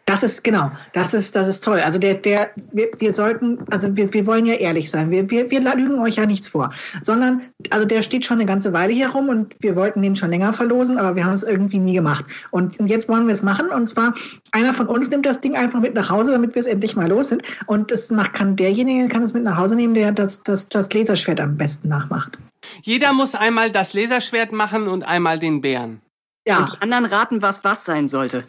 Das 0.04 0.24
ist 0.24 0.42
genau, 0.42 0.70
das 0.92 1.14
ist, 1.14 1.36
das 1.36 1.46
ist 1.46 1.62
toll. 1.62 1.78
Also 1.78 1.98
der, 1.98 2.14
der, 2.14 2.50
wir, 2.72 2.88
wir 2.98 3.14
sollten, 3.14 3.60
also 3.70 3.96
wir, 3.96 4.12
wir 4.12 4.26
wollen 4.26 4.46
ja 4.46 4.54
ehrlich 4.54 4.90
sein. 4.90 5.10
Wir, 5.10 5.30
wir, 5.30 5.50
wir 5.50 5.60
lügen 5.76 6.00
euch 6.00 6.16
ja 6.16 6.26
nichts 6.26 6.48
vor. 6.48 6.70
Sondern, 7.02 7.42
also 7.70 7.86
der 7.86 8.02
steht 8.02 8.26
schon 8.26 8.38
eine 8.38 8.46
ganze 8.46 8.72
Weile 8.72 8.92
hier 8.92 9.10
rum 9.10 9.28
und 9.28 9.54
wir 9.60 9.76
wollten 9.76 10.02
den 10.02 10.16
schon 10.16 10.30
länger 10.30 10.52
verlosen, 10.52 10.98
aber 10.98 11.14
wir 11.14 11.24
haben 11.24 11.34
es 11.34 11.44
irgendwie 11.44 11.78
nie 11.78 11.94
gemacht. 11.94 12.24
Und 12.50 12.78
jetzt 12.88 13.08
wollen 13.08 13.26
wir 13.28 13.34
es 13.34 13.42
machen. 13.42 13.68
Und 13.68 13.88
zwar, 13.88 14.14
einer 14.50 14.74
von 14.74 14.88
uns 14.88 15.08
nimmt 15.08 15.24
das 15.24 15.40
Ding 15.40 15.54
einfach 15.54 15.80
mit 15.80 15.94
nach 15.94 16.10
Hause, 16.10 16.32
damit 16.32 16.54
wir 16.54 16.60
es 16.60 16.66
endlich 16.66 16.96
mal 16.96 17.08
los 17.08 17.28
sind. 17.28 17.42
Und 17.66 17.92
das 17.92 18.10
macht, 18.10 18.34
kann 18.34 18.56
derjenige 18.56 19.06
kann 19.08 19.22
es 19.22 19.34
mit 19.34 19.44
nach 19.44 19.56
Hause 19.56 19.76
nehmen, 19.76 19.94
der 19.94 20.10
das, 20.10 20.42
das, 20.42 20.68
das 20.68 20.92
Laserschwert 20.92 21.40
am 21.40 21.56
besten 21.56 21.88
nachmacht. 21.88 22.38
Jeder 22.82 23.12
muss 23.12 23.34
einmal 23.34 23.70
das 23.70 23.94
Laserschwert 23.94 24.52
machen 24.52 24.88
und 24.88 25.04
einmal 25.04 25.38
den 25.38 25.60
Bären. 25.60 26.00
Ja. 26.46 26.58
Und 26.58 26.72
die 26.72 26.82
anderen 26.82 27.04
raten, 27.04 27.42
was 27.42 27.62
was 27.62 27.84
sein 27.84 28.08
sollte. 28.08 28.46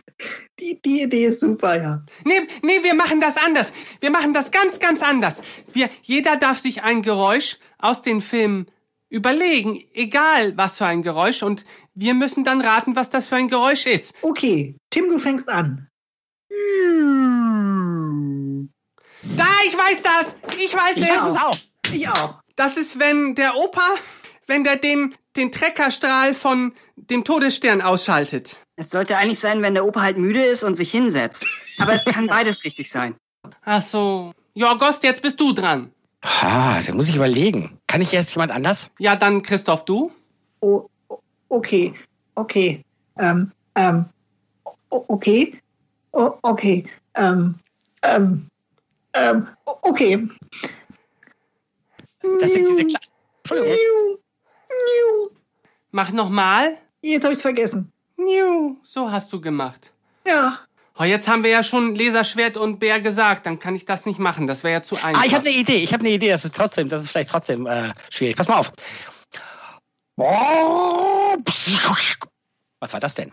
Die, 0.59 0.81
die 0.81 1.03
Idee 1.03 1.25
ist 1.25 1.39
super, 1.41 1.81
ja. 1.81 2.03
Nee, 2.25 2.47
nee, 2.63 2.83
wir 2.83 2.95
machen 2.95 3.21
das 3.21 3.37
anders. 3.37 3.71
Wir 3.99 4.09
machen 4.09 4.33
das 4.33 4.51
ganz, 4.51 4.79
ganz 4.79 5.03
anders. 5.03 5.41
Wir, 5.71 5.89
jeder 6.01 6.37
darf 6.37 6.59
sich 6.59 6.83
ein 6.83 7.01
Geräusch 7.01 7.59
aus 7.77 8.01
den 8.01 8.21
Filmen 8.21 8.67
überlegen, 9.09 9.79
egal 9.93 10.57
was 10.57 10.79
für 10.79 10.87
ein 10.87 11.03
Geräusch, 11.03 11.43
und 11.43 11.65
wir 11.93 12.15
müssen 12.15 12.43
dann 12.43 12.61
raten, 12.61 12.95
was 12.95 13.11
das 13.11 13.27
für 13.27 13.35
ein 13.35 13.47
Geräusch 13.47 13.85
ist. 13.85 14.15
Okay, 14.23 14.75
Tim, 14.89 15.07
du 15.07 15.19
fängst 15.19 15.47
an. 15.49 15.87
Da, 19.37 19.47
ich 19.67 19.77
weiß 19.77 20.01
das! 20.01 20.35
Ich 20.57 20.73
weiß 20.73 20.97
ich 20.97 21.03
es! 21.03 21.09
Weiß 21.09 21.25
es 21.29 21.37
auch. 21.37 21.57
Ich 21.91 22.09
auch. 22.09 22.41
Das 22.55 22.77
ist, 22.77 22.99
wenn 22.99 23.35
der 23.35 23.55
Opa, 23.55 23.95
wenn 24.47 24.63
der 24.63 24.77
den, 24.77 25.13
den 25.35 25.51
Treckerstrahl 25.51 26.33
von 26.33 26.73
dem 26.95 27.23
Todesstern 27.23 27.81
ausschaltet. 27.81 28.57
Es 28.75 28.89
sollte 28.89 29.17
eigentlich 29.17 29.39
sein, 29.39 29.61
wenn 29.61 29.73
der 29.73 29.85
Opa 29.85 30.01
halt 30.01 30.17
müde 30.17 30.43
ist 30.43 30.63
und 30.63 30.75
sich 30.75 30.91
hinsetzt. 30.91 31.45
Aber 31.79 31.93
es 31.93 32.05
kann 32.05 32.27
beides 32.27 32.63
richtig 32.63 32.89
sein. 32.89 33.15
Ach 33.65 33.81
so. 33.81 34.31
Ja, 34.53 34.73
Gost, 34.75 35.03
jetzt 35.03 35.21
bist 35.21 35.39
du 35.39 35.53
dran. 35.53 35.91
Ah, 36.21 36.81
da 36.81 36.93
muss 36.93 37.09
ich 37.09 37.15
überlegen. 37.15 37.79
Kann 37.87 38.01
ich 38.01 38.13
erst 38.13 38.33
jemand 38.35 38.51
anders? 38.51 38.89
Ja, 38.99 39.15
dann 39.15 39.41
Christoph, 39.41 39.83
du? 39.85 40.11
Oh, 40.61 40.87
okay, 41.49 41.93
okay. 42.35 42.81
Ähm, 43.17 43.51
ähm, 43.75 44.05
okay. 44.89 45.57
Oh, 46.11 46.31
okay. 46.43 46.85
Ähm, 47.15 47.55
ähm, 48.03 48.47
ähm, 49.13 49.47
okay. 49.65 50.27
Das 52.39 52.53
sind 52.53 52.67
diese 52.67 52.85
Kle 52.85 52.99
Entschuldigung. 53.43 54.22
Mach 55.91 56.11
nochmal. 56.11 56.77
Jetzt 57.01 57.23
habe 57.23 57.33
ich's 57.33 57.41
vergessen. 57.41 57.91
So 58.83 59.11
hast 59.11 59.31
du 59.33 59.41
gemacht. 59.41 59.93
Ja. 60.25 60.59
Oh, 60.97 61.03
jetzt 61.03 61.27
haben 61.27 61.43
wir 61.43 61.49
ja 61.49 61.63
schon 61.63 61.95
Laserschwert 61.95 62.55
und 62.55 62.79
Bär 62.79 63.01
gesagt. 63.01 63.45
Dann 63.45 63.59
kann 63.59 63.75
ich 63.75 63.85
das 63.85 64.05
nicht 64.05 64.19
machen. 64.19 64.47
Das 64.47 64.63
wäre 64.63 64.73
ja 64.73 64.81
zu 64.83 64.95
einfach. 64.95 65.21
Ah, 65.21 65.25
ich 65.25 65.33
habe 65.33 65.47
eine 65.47 65.57
Idee. 65.57 65.77
Ich 65.77 65.91
habe 65.93 66.01
eine 66.01 66.13
Idee. 66.13 66.29
Das 66.29 66.45
ist 66.45 66.55
trotzdem, 66.55 66.87
das 66.87 67.01
ist 67.01 67.11
vielleicht 67.11 67.31
trotzdem 67.31 67.65
äh, 67.65 67.93
schwierig. 68.09 68.37
Pass 68.37 68.47
mal 68.47 68.57
auf. 68.57 68.71
Was 72.79 72.93
war 72.93 72.99
das 72.99 73.15
denn? 73.15 73.31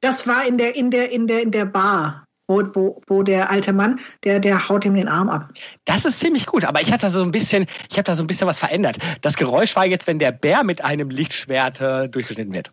Das 0.00 0.26
war 0.26 0.44
in 0.46 0.58
der 0.58 0.74
in 0.74 0.90
der 0.90 1.10
in 1.10 1.26
der 1.26 1.42
in 1.42 1.50
der 1.50 1.66
Bar 1.66 2.24
wo, 2.52 2.62
wo, 2.74 3.02
wo 3.06 3.22
der 3.22 3.50
alte 3.50 3.72
Mann, 3.72 3.98
der, 4.24 4.40
der 4.40 4.68
haut 4.68 4.84
ihm 4.84 4.94
den 4.94 5.08
Arm 5.08 5.28
ab. 5.28 5.48
Das 5.84 6.04
ist 6.04 6.20
ziemlich 6.20 6.46
gut, 6.46 6.64
aber 6.64 6.80
ich 6.80 6.92
hatte 6.92 7.08
so 7.08 7.22
ein 7.22 7.30
bisschen, 7.30 7.66
ich 7.90 7.96
habe 7.96 8.04
da 8.04 8.14
so 8.14 8.22
ein 8.22 8.26
bisschen 8.26 8.46
was 8.46 8.58
verändert. 8.58 8.98
Das 9.22 9.36
Geräusch 9.36 9.74
war 9.76 9.86
jetzt, 9.86 10.06
wenn 10.06 10.18
der 10.18 10.32
Bär 10.32 10.64
mit 10.64 10.84
einem 10.84 11.10
Lichtschwert 11.10 11.80
äh, 11.80 12.08
durchgeschnitten 12.08 12.54
wird. 12.54 12.70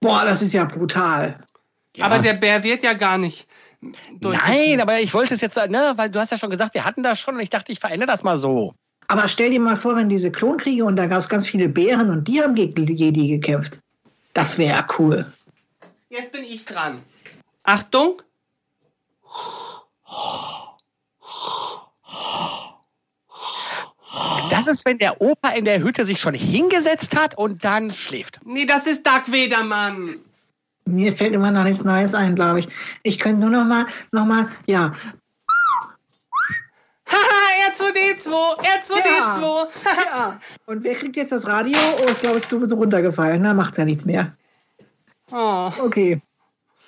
Boah, 0.00 0.24
das 0.24 0.42
ist 0.42 0.52
ja 0.52 0.64
brutal. 0.64 1.38
Ja. 1.96 2.06
Aber 2.06 2.18
der 2.18 2.34
Bär 2.34 2.62
wird 2.64 2.82
ja 2.82 2.94
gar 2.94 3.18
nicht. 3.18 3.46
Nein, 4.20 4.80
aber 4.80 5.00
ich 5.00 5.12
wollte 5.12 5.34
es 5.34 5.40
jetzt, 5.42 5.56
ne, 5.56 5.92
weil 5.96 6.10
du 6.10 6.18
hast 6.18 6.32
ja 6.32 6.38
schon 6.38 6.50
gesagt, 6.50 6.74
wir 6.74 6.84
hatten 6.84 7.02
das 7.02 7.20
schon 7.20 7.34
und 7.34 7.40
ich 7.40 7.50
dachte, 7.50 7.70
ich 7.70 7.80
verändere 7.80 8.10
das 8.10 8.22
mal 8.22 8.36
so. 8.36 8.74
Aber 9.08 9.28
stell 9.28 9.50
dir 9.50 9.60
mal 9.60 9.76
vor, 9.76 9.96
wenn 9.96 10.08
diese 10.08 10.30
Klonkriege 10.30 10.84
und 10.84 10.96
da 10.96 11.06
gab 11.06 11.18
es 11.18 11.28
ganz 11.28 11.46
viele 11.46 11.68
Bären 11.68 12.08
und 12.10 12.26
die 12.26 12.42
haben 12.42 12.54
gegen 12.54 12.86
die 12.86 12.94
Jedi 12.94 13.28
gekämpft. 13.28 13.78
Das 14.32 14.56
wäre 14.58 14.84
cool. 14.98 15.26
Jetzt 16.08 16.32
bin 16.32 16.44
ich 16.44 16.64
dran. 16.64 17.02
Achtung, 17.62 18.22
das 24.50 24.68
ist, 24.68 24.86
wenn 24.86 24.98
der 24.98 25.20
Opa 25.20 25.50
in 25.50 25.64
der 25.64 25.80
Hütte 25.80 26.04
sich 26.04 26.20
schon 26.20 26.34
hingesetzt 26.34 27.16
hat 27.16 27.36
und 27.36 27.64
dann 27.64 27.92
schläft. 27.92 28.40
Nee, 28.44 28.66
das 28.66 28.86
ist 28.86 29.06
Dark 29.06 29.30
Vader, 29.30 29.64
Mann. 29.64 30.20
Mir 30.86 31.16
fällt 31.16 31.34
immer 31.34 31.50
noch 31.50 31.64
nichts 31.64 31.84
Neues 31.84 32.14
ein, 32.14 32.34
glaube 32.34 32.60
ich. 32.60 32.68
Ich 33.02 33.18
könnte 33.18 33.40
nur 33.40 33.50
noch 33.50 33.64
mal, 33.64 33.86
noch 34.12 34.26
mal, 34.26 34.48
ja. 34.66 34.92
Haha, 37.06 37.70
R2D2, 37.70 38.28
R2D2. 38.58 39.40
Ja, 39.40 39.92
ja. 40.10 40.40
Und 40.66 40.84
wer 40.84 40.94
kriegt 40.94 41.16
jetzt 41.16 41.32
das 41.32 41.46
Radio? 41.46 41.78
Oh, 42.00 42.10
ist, 42.10 42.20
glaube 42.20 42.38
ich, 42.38 42.46
sowieso 42.46 42.76
runtergefallen. 42.76 43.42
Na, 43.42 43.54
macht's 43.54 43.78
ja 43.78 43.84
nichts 43.84 44.04
mehr. 44.04 44.36
Oh. 45.30 45.72
Okay. 45.78 46.20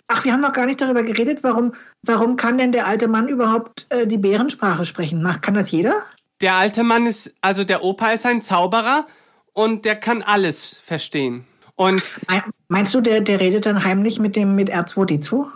Ach, 0.08 0.24
wir 0.24 0.32
haben 0.32 0.40
noch 0.40 0.52
gar 0.52 0.66
nicht 0.66 0.80
darüber 0.80 1.02
geredet, 1.02 1.42
warum, 1.42 1.72
warum 2.02 2.36
kann 2.36 2.58
denn 2.58 2.72
der 2.72 2.86
alte 2.86 3.08
Mann 3.08 3.28
überhaupt 3.28 3.86
äh, 3.90 4.06
die 4.06 4.18
Bärensprache 4.18 4.84
sprechen? 4.84 5.22
Macht, 5.22 5.42
kann 5.42 5.54
das 5.54 5.70
jeder? 5.70 6.02
Der 6.40 6.54
alte 6.54 6.84
Mann 6.84 7.06
ist, 7.06 7.34
also 7.40 7.64
der 7.64 7.82
Opa 7.82 8.12
ist 8.12 8.26
ein 8.26 8.42
Zauberer 8.42 9.06
und 9.52 9.84
der 9.84 9.96
kann 9.96 10.22
alles 10.22 10.80
verstehen. 10.84 11.44
Und 11.74 12.02
meinst 12.68 12.94
du, 12.94 13.00
der, 13.00 13.20
der 13.20 13.40
redet 13.40 13.66
dann 13.66 13.84
heimlich 13.84 14.18
mit 14.18 14.36
dem 14.36 14.54
mit 14.54 14.72
R2D2? 14.72 15.46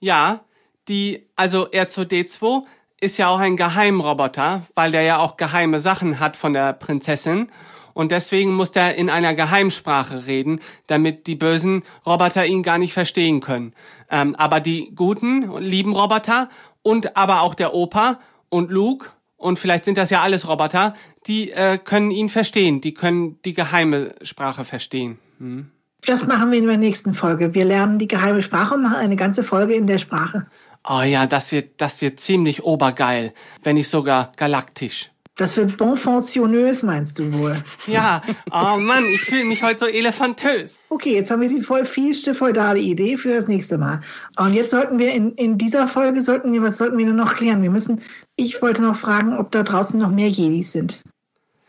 Ja, 0.00 0.44
die, 0.88 1.26
also 1.36 1.68
R2D2 1.68 2.64
ist 3.00 3.16
ja 3.16 3.28
auch 3.28 3.38
ein 3.38 3.56
Geheimroboter, 3.56 4.66
weil 4.74 4.92
der 4.92 5.02
ja 5.02 5.18
auch 5.18 5.36
geheime 5.36 5.80
Sachen 5.80 6.20
hat 6.20 6.36
von 6.36 6.52
der 6.52 6.72
Prinzessin. 6.72 7.50
Und 7.94 8.12
deswegen 8.12 8.52
muss 8.52 8.72
der 8.72 8.96
in 8.96 9.08
einer 9.08 9.34
Geheimsprache 9.34 10.26
reden, 10.26 10.60
damit 10.86 11.26
die 11.26 11.36
bösen 11.36 11.82
Roboter 12.04 12.44
ihn 12.44 12.62
gar 12.62 12.78
nicht 12.78 12.92
verstehen 12.92 13.40
können. 13.40 13.72
Ähm, 14.10 14.34
aber 14.34 14.60
die 14.60 14.92
guten, 14.94 15.56
lieben 15.58 15.94
Roboter 15.94 16.50
und 16.82 17.16
aber 17.16 17.40
auch 17.40 17.54
der 17.54 17.72
Opa 17.72 18.20
und 18.50 18.70
Luke 18.70 19.08
und 19.36 19.58
vielleicht 19.58 19.84
sind 19.84 19.98
das 19.98 20.10
ja 20.10 20.22
alles 20.22 20.48
Roboter, 20.48 20.94
die 21.26 21.50
äh, 21.50 21.78
können 21.78 22.10
ihn 22.10 22.28
verstehen, 22.28 22.80
die 22.80 22.94
können 22.94 23.38
die 23.44 23.52
geheime 23.52 24.14
Sprache 24.22 24.64
verstehen. 24.64 25.18
Hm? 25.38 25.70
Das 26.06 26.26
machen 26.26 26.50
wir 26.50 26.58
in 26.58 26.66
der 26.66 26.76
nächsten 26.76 27.14
Folge. 27.14 27.54
Wir 27.54 27.64
lernen 27.64 27.98
die 27.98 28.08
geheime 28.08 28.42
Sprache 28.42 28.74
und 28.74 28.82
machen 28.82 28.96
eine 28.96 29.16
ganze 29.16 29.42
Folge 29.42 29.74
in 29.74 29.86
der 29.86 29.98
Sprache. 29.98 30.46
Oh 30.86 31.00
ja, 31.00 31.26
das 31.26 31.50
wird, 31.50 31.80
das 31.80 32.02
wird 32.02 32.20
ziemlich 32.20 32.62
obergeil, 32.62 33.32
wenn 33.62 33.76
nicht 33.76 33.88
sogar 33.88 34.32
galaktisch. 34.36 35.10
Das 35.36 35.56
wird 35.56 35.76
bonfonctionös, 35.78 36.84
meinst 36.84 37.18
du 37.18 37.32
wohl? 37.32 37.56
Ja, 37.88 38.22
oh 38.52 38.78
Mann, 38.78 39.04
ich 39.04 39.22
fühle 39.22 39.44
mich 39.44 39.64
heute 39.64 39.80
so 39.80 39.86
elefantös. 39.86 40.78
Okay, 40.88 41.14
jetzt 41.14 41.32
haben 41.32 41.42
wir 41.42 41.48
die 41.48 41.60
voll 41.60 41.84
fiesste 41.84 42.34
feudale 42.34 42.78
Idee 42.78 43.16
für 43.16 43.32
das 43.32 43.48
nächste 43.48 43.76
Mal. 43.76 44.00
Und 44.38 44.54
jetzt 44.54 44.70
sollten 44.70 45.00
wir 45.00 45.12
in, 45.12 45.32
in 45.32 45.58
dieser 45.58 45.88
Folge, 45.88 46.22
sollten 46.22 46.52
wir, 46.52 46.62
was 46.62 46.78
sollten 46.78 46.98
wir 46.98 47.06
denn 47.06 47.16
noch 47.16 47.34
klären? 47.34 47.62
Wir 47.62 47.70
müssen, 47.70 48.00
ich 48.36 48.62
wollte 48.62 48.82
noch 48.82 48.94
fragen, 48.94 49.36
ob 49.36 49.50
da 49.50 49.64
draußen 49.64 49.98
noch 49.98 50.10
mehr 50.10 50.28
Jedis 50.28 50.70
sind. 50.70 51.02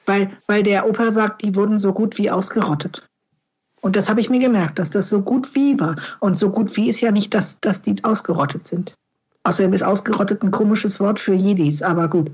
Weil, 0.05 0.29
weil 0.45 0.61
der 0.61 0.87
Opa 0.87 1.11
sagt, 1.11 1.41
die 1.41 1.55
wurden 1.55 1.79
so 1.79 1.91
gut 1.91 2.19
wie 2.19 2.29
ausgerottet. 2.29 3.07
Und 3.81 3.95
das 3.95 4.09
habe 4.09 4.21
ich 4.21 4.29
mir 4.29 4.39
gemerkt, 4.39 4.77
dass 4.77 4.91
das 4.91 5.09
so 5.09 5.21
gut 5.21 5.55
wie 5.55 5.79
war. 5.79 5.95
Und 6.19 6.37
so 6.37 6.51
gut 6.51 6.75
wie 6.77 6.89
ist 6.89 7.01
ja 7.01 7.11
nicht, 7.11 7.33
dass, 7.33 7.59
dass 7.61 7.81
die 7.81 7.95
ausgerottet 8.03 8.67
sind. 8.67 8.93
Außerdem 9.43 9.73
ist 9.73 9.83
ausgerottet 9.83 10.43
ein 10.43 10.51
komisches 10.51 10.99
Wort 10.99 11.19
für 11.19 11.33
Jedis, 11.33 11.81
aber 11.81 12.07
gut. 12.07 12.31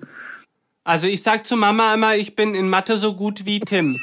Also 0.84 1.08
ich 1.08 1.22
sag 1.22 1.46
zu 1.46 1.56
Mama 1.56 1.94
immer, 1.94 2.16
ich 2.16 2.36
bin 2.36 2.56
in 2.56 2.70
Mathe 2.70 2.98
so 2.98 3.16
gut 3.16 3.46
wie 3.46 3.60
Tim. 3.60 3.98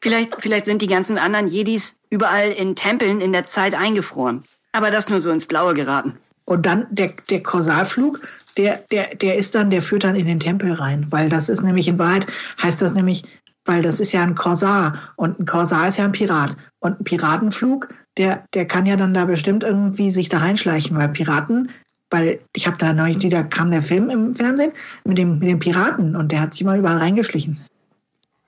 vielleicht, 0.00 0.36
vielleicht 0.40 0.64
sind 0.64 0.82
die 0.82 0.88
ganzen 0.88 1.16
anderen 1.16 1.46
Jedis 1.46 2.00
überall 2.10 2.50
in 2.50 2.74
Tempeln 2.74 3.20
in 3.20 3.32
der 3.32 3.46
Zeit 3.46 3.74
eingefroren. 3.74 4.42
Aber 4.72 4.90
das 4.90 5.08
nur 5.08 5.20
so 5.20 5.30
ins 5.30 5.46
Blaue 5.46 5.74
geraten. 5.74 6.18
Und 6.44 6.66
dann 6.66 6.86
der, 6.90 7.14
der 7.30 7.42
Kausalflug. 7.42 8.20
der, 8.56 8.78
der, 8.90 9.14
der 9.14 9.36
ist 9.36 9.54
dann, 9.54 9.70
der 9.70 9.82
führt 9.82 10.04
dann 10.04 10.16
in 10.16 10.26
den 10.26 10.40
Tempel 10.40 10.72
rein, 10.72 11.06
weil 11.10 11.28
das 11.28 11.48
ist 11.48 11.62
nämlich 11.62 11.88
in 11.88 11.98
Wahrheit, 11.98 12.26
heißt 12.62 12.82
das 12.82 12.92
nämlich, 12.92 13.24
weil 13.64 13.82
das 13.82 13.98
ist 14.00 14.12
ja 14.12 14.22
ein 14.22 14.34
Korsar 14.34 15.12
und 15.16 15.40
ein 15.40 15.46
Korsar 15.46 15.88
ist 15.88 15.96
ja 15.96 16.04
ein 16.04 16.12
Pirat. 16.12 16.56
Und 16.80 17.00
ein 17.00 17.04
Piratenflug, 17.04 17.88
der, 18.18 18.44
der 18.52 18.66
kann 18.66 18.84
ja 18.84 18.96
dann 18.96 19.14
da 19.14 19.24
bestimmt 19.24 19.62
irgendwie 19.62 20.10
sich 20.10 20.28
da 20.28 20.38
reinschleichen, 20.38 20.96
weil 20.98 21.08
Piraten, 21.08 21.70
weil 22.10 22.40
ich 22.54 22.66
habe 22.66 22.76
da 22.76 22.92
neulich 22.92 23.22
wieder 23.22 23.44
kam 23.44 23.70
der 23.70 23.82
Film 23.82 24.10
im 24.10 24.34
Fernsehen 24.34 24.72
mit 25.04 25.18
dem, 25.18 25.38
mit 25.38 25.48
dem 25.48 25.58
Piraten 25.58 26.16
und 26.16 26.32
der 26.32 26.40
hat 26.40 26.54
sich 26.54 26.64
mal 26.64 26.78
überall 26.78 26.98
reingeschlichen. 26.98 27.64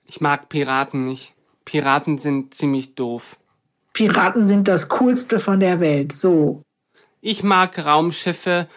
Ich 0.05 0.21
mag 0.21 0.49
Piraten 0.49 1.03
nicht. 1.03 1.33
Piraten 1.65 2.17
sind 2.17 2.53
ziemlich 2.53 2.95
doof. 2.95 3.37
Piraten 3.93 4.47
sind 4.47 4.67
das 4.67 4.89
Coolste 4.89 5.39
von 5.39 5.59
der 5.59 5.79
Welt. 5.79 6.13
So. 6.13 6.61
Ich 7.19 7.43
mag 7.43 7.77
Raumschiffe 7.83 8.69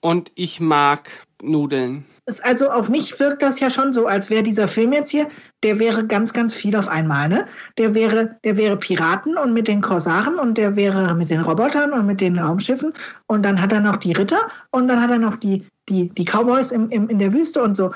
und 0.00 0.32
ich 0.34 0.60
mag 0.60 1.10
Nudeln. 1.42 2.06
Also 2.42 2.70
auf 2.70 2.88
mich 2.88 3.18
wirkt 3.20 3.42
das 3.42 3.58
ja 3.60 3.70
schon 3.70 3.92
so, 3.92 4.06
als 4.06 4.30
wäre 4.30 4.42
dieser 4.42 4.68
Film 4.68 4.92
jetzt 4.92 5.10
hier, 5.10 5.28
der 5.64 5.78
wäre 5.80 6.06
ganz, 6.06 6.32
ganz 6.32 6.54
viel 6.54 6.76
auf 6.76 6.88
einmal, 6.88 7.28
ne? 7.28 7.46
Der 7.78 7.94
wäre, 7.94 8.36
der 8.44 8.56
wäre 8.56 8.76
Piraten 8.76 9.36
und 9.36 9.52
mit 9.52 9.66
den 9.66 9.80
Korsaren 9.80 10.36
und 10.36 10.56
der 10.56 10.76
wäre 10.76 11.14
mit 11.14 11.30
den 11.30 11.40
Robotern 11.40 11.92
und 11.92 12.06
mit 12.06 12.20
den 12.20 12.38
Raumschiffen 12.38 12.92
und 13.26 13.44
dann 13.44 13.60
hat 13.60 13.72
er 13.72 13.80
noch 13.80 13.96
die 13.96 14.12
Ritter 14.12 14.40
und 14.70 14.88
dann 14.88 15.00
hat 15.00 15.10
er 15.10 15.18
noch 15.18 15.36
die, 15.36 15.66
die, 15.88 16.10
die 16.10 16.24
Cowboys 16.24 16.70
im, 16.70 16.90
im, 16.90 17.08
in 17.08 17.18
der 17.18 17.32
Wüste 17.32 17.62
und 17.62 17.76
so. 17.76 17.92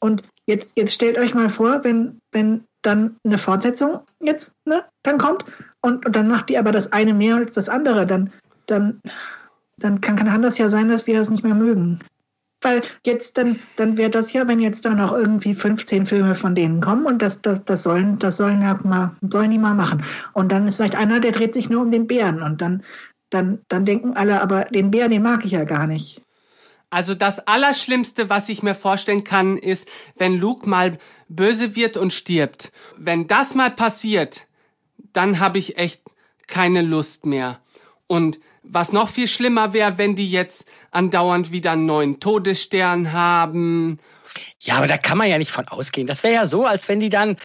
Und 0.00 0.22
jetzt, 0.46 0.72
jetzt 0.76 0.94
stellt 0.94 1.18
euch 1.18 1.34
mal 1.34 1.48
vor, 1.48 1.84
wenn, 1.84 2.20
wenn 2.32 2.64
dann 2.82 3.16
eine 3.24 3.38
Fortsetzung 3.38 4.00
jetzt, 4.20 4.52
ne, 4.64 4.84
dann 5.02 5.18
kommt 5.18 5.44
und, 5.80 6.06
und 6.06 6.16
dann 6.16 6.28
macht 6.28 6.48
die 6.48 6.58
aber 6.58 6.72
das 6.72 6.92
eine 6.92 7.14
mehr 7.14 7.36
als 7.36 7.54
das 7.54 7.68
andere, 7.68 8.06
dann, 8.06 8.30
dann, 8.66 9.00
dann 9.78 10.00
kann, 10.00 10.16
kann 10.16 10.42
das 10.42 10.58
ja 10.58 10.68
sein, 10.68 10.88
dass 10.88 11.06
wir 11.06 11.18
das 11.18 11.30
nicht 11.30 11.44
mehr 11.44 11.54
mögen. 11.54 12.00
Weil 12.64 12.82
jetzt, 13.04 13.38
dann, 13.38 13.58
dann 13.76 13.96
wäre 13.96 14.10
das 14.10 14.32
ja, 14.32 14.48
wenn 14.48 14.60
jetzt 14.60 14.84
da 14.84 14.90
noch 14.90 15.12
irgendwie 15.12 15.54
15 15.54 16.06
Filme 16.06 16.34
von 16.34 16.54
denen 16.54 16.80
kommen 16.80 17.06
und 17.06 17.20
das, 17.22 17.40
das, 17.42 17.64
das 17.64 17.82
sollen, 17.82 18.18
das 18.18 18.36
sollen 18.36 18.62
ja 18.62 18.78
mal, 18.82 19.16
sollen 19.30 19.50
die 19.50 19.58
mal 19.58 19.74
machen. 19.74 20.02
Und 20.32 20.50
dann 20.50 20.66
ist 20.66 20.76
vielleicht 20.76 20.96
einer, 20.96 21.20
der 21.20 21.32
dreht 21.32 21.54
sich 21.54 21.70
nur 21.70 21.82
um 21.82 21.90
den 21.90 22.06
Bären 22.06 22.42
und 22.42 22.60
dann, 22.60 22.82
dann, 23.30 23.60
dann 23.68 23.84
denken 23.84 24.14
alle, 24.16 24.40
aber 24.40 24.64
den 24.64 24.90
Bären, 24.90 25.10
den 25.10 25.22
mag 25.22 25.44
ich 25.44 25.52
ja 25.52 25.64
gar 25.64 25.86
nicht. 25.86 26.22
Also 26.90 27.14
das 27.14 27.40
Allerschlimmste, 27.48 28.30
was 28.30 28.48
ich 28.48 28.62
mir 28.62 28.76
vorstellen 28.76 29.24
kann, 29.24 29.56
ist, 29.56 29.88
wenn 30.16 30.38
Luke 30.38 30.68
mal 30.68 30.98
böse 31.28 31.74
wird 31.74 31.96
und 31.96 32.12
stirbt. 32.12 32.70
Wenn 32.96 33.26
das 33.26 33.56
mal 33.56 33.70
passiert, 33.70 34.46
dann 35.12 35.40
habe 35.40 35.58
ich 35.58 35.76
echt 35.76 36.02
keine 36.46 36.82
Lust 36.82 37.26
mehr. 37.26 37.58
Und 38.06 38.38
was 38.64 38.92
noch 38.92 39.08
viel 39.08 39.28
schlimmer 39.28 39.72
wäre, 39.72 39.98
wenn 39.98 40.16
die 40.16 40.30
jetzt 40.30 40.66
andauernd 40.90 41.52
wieder 41.52 41.72
einen 41.72 41.86
neuen 41.86 42.20
Todesstern 42.20 43.12
haben. 43.12 43.98
Ja, 44.60 44.76
aber 44.76 44.86
da 44.86 44.96
kann 44.96 45.18
man 45.18 45.28
ja 45.28 45.38
nicht 45.38 45.50
von 45.50 45.68
ausgehen. 45.68 46.06
Das 46.06 46.22
wäre 46.22 46.34
ja 46.34 46.46
so, 46.46 46.64
als 46.64 46.88
wenn 46.88 46.98
die 46.98 47.10
dann 47.10 47.36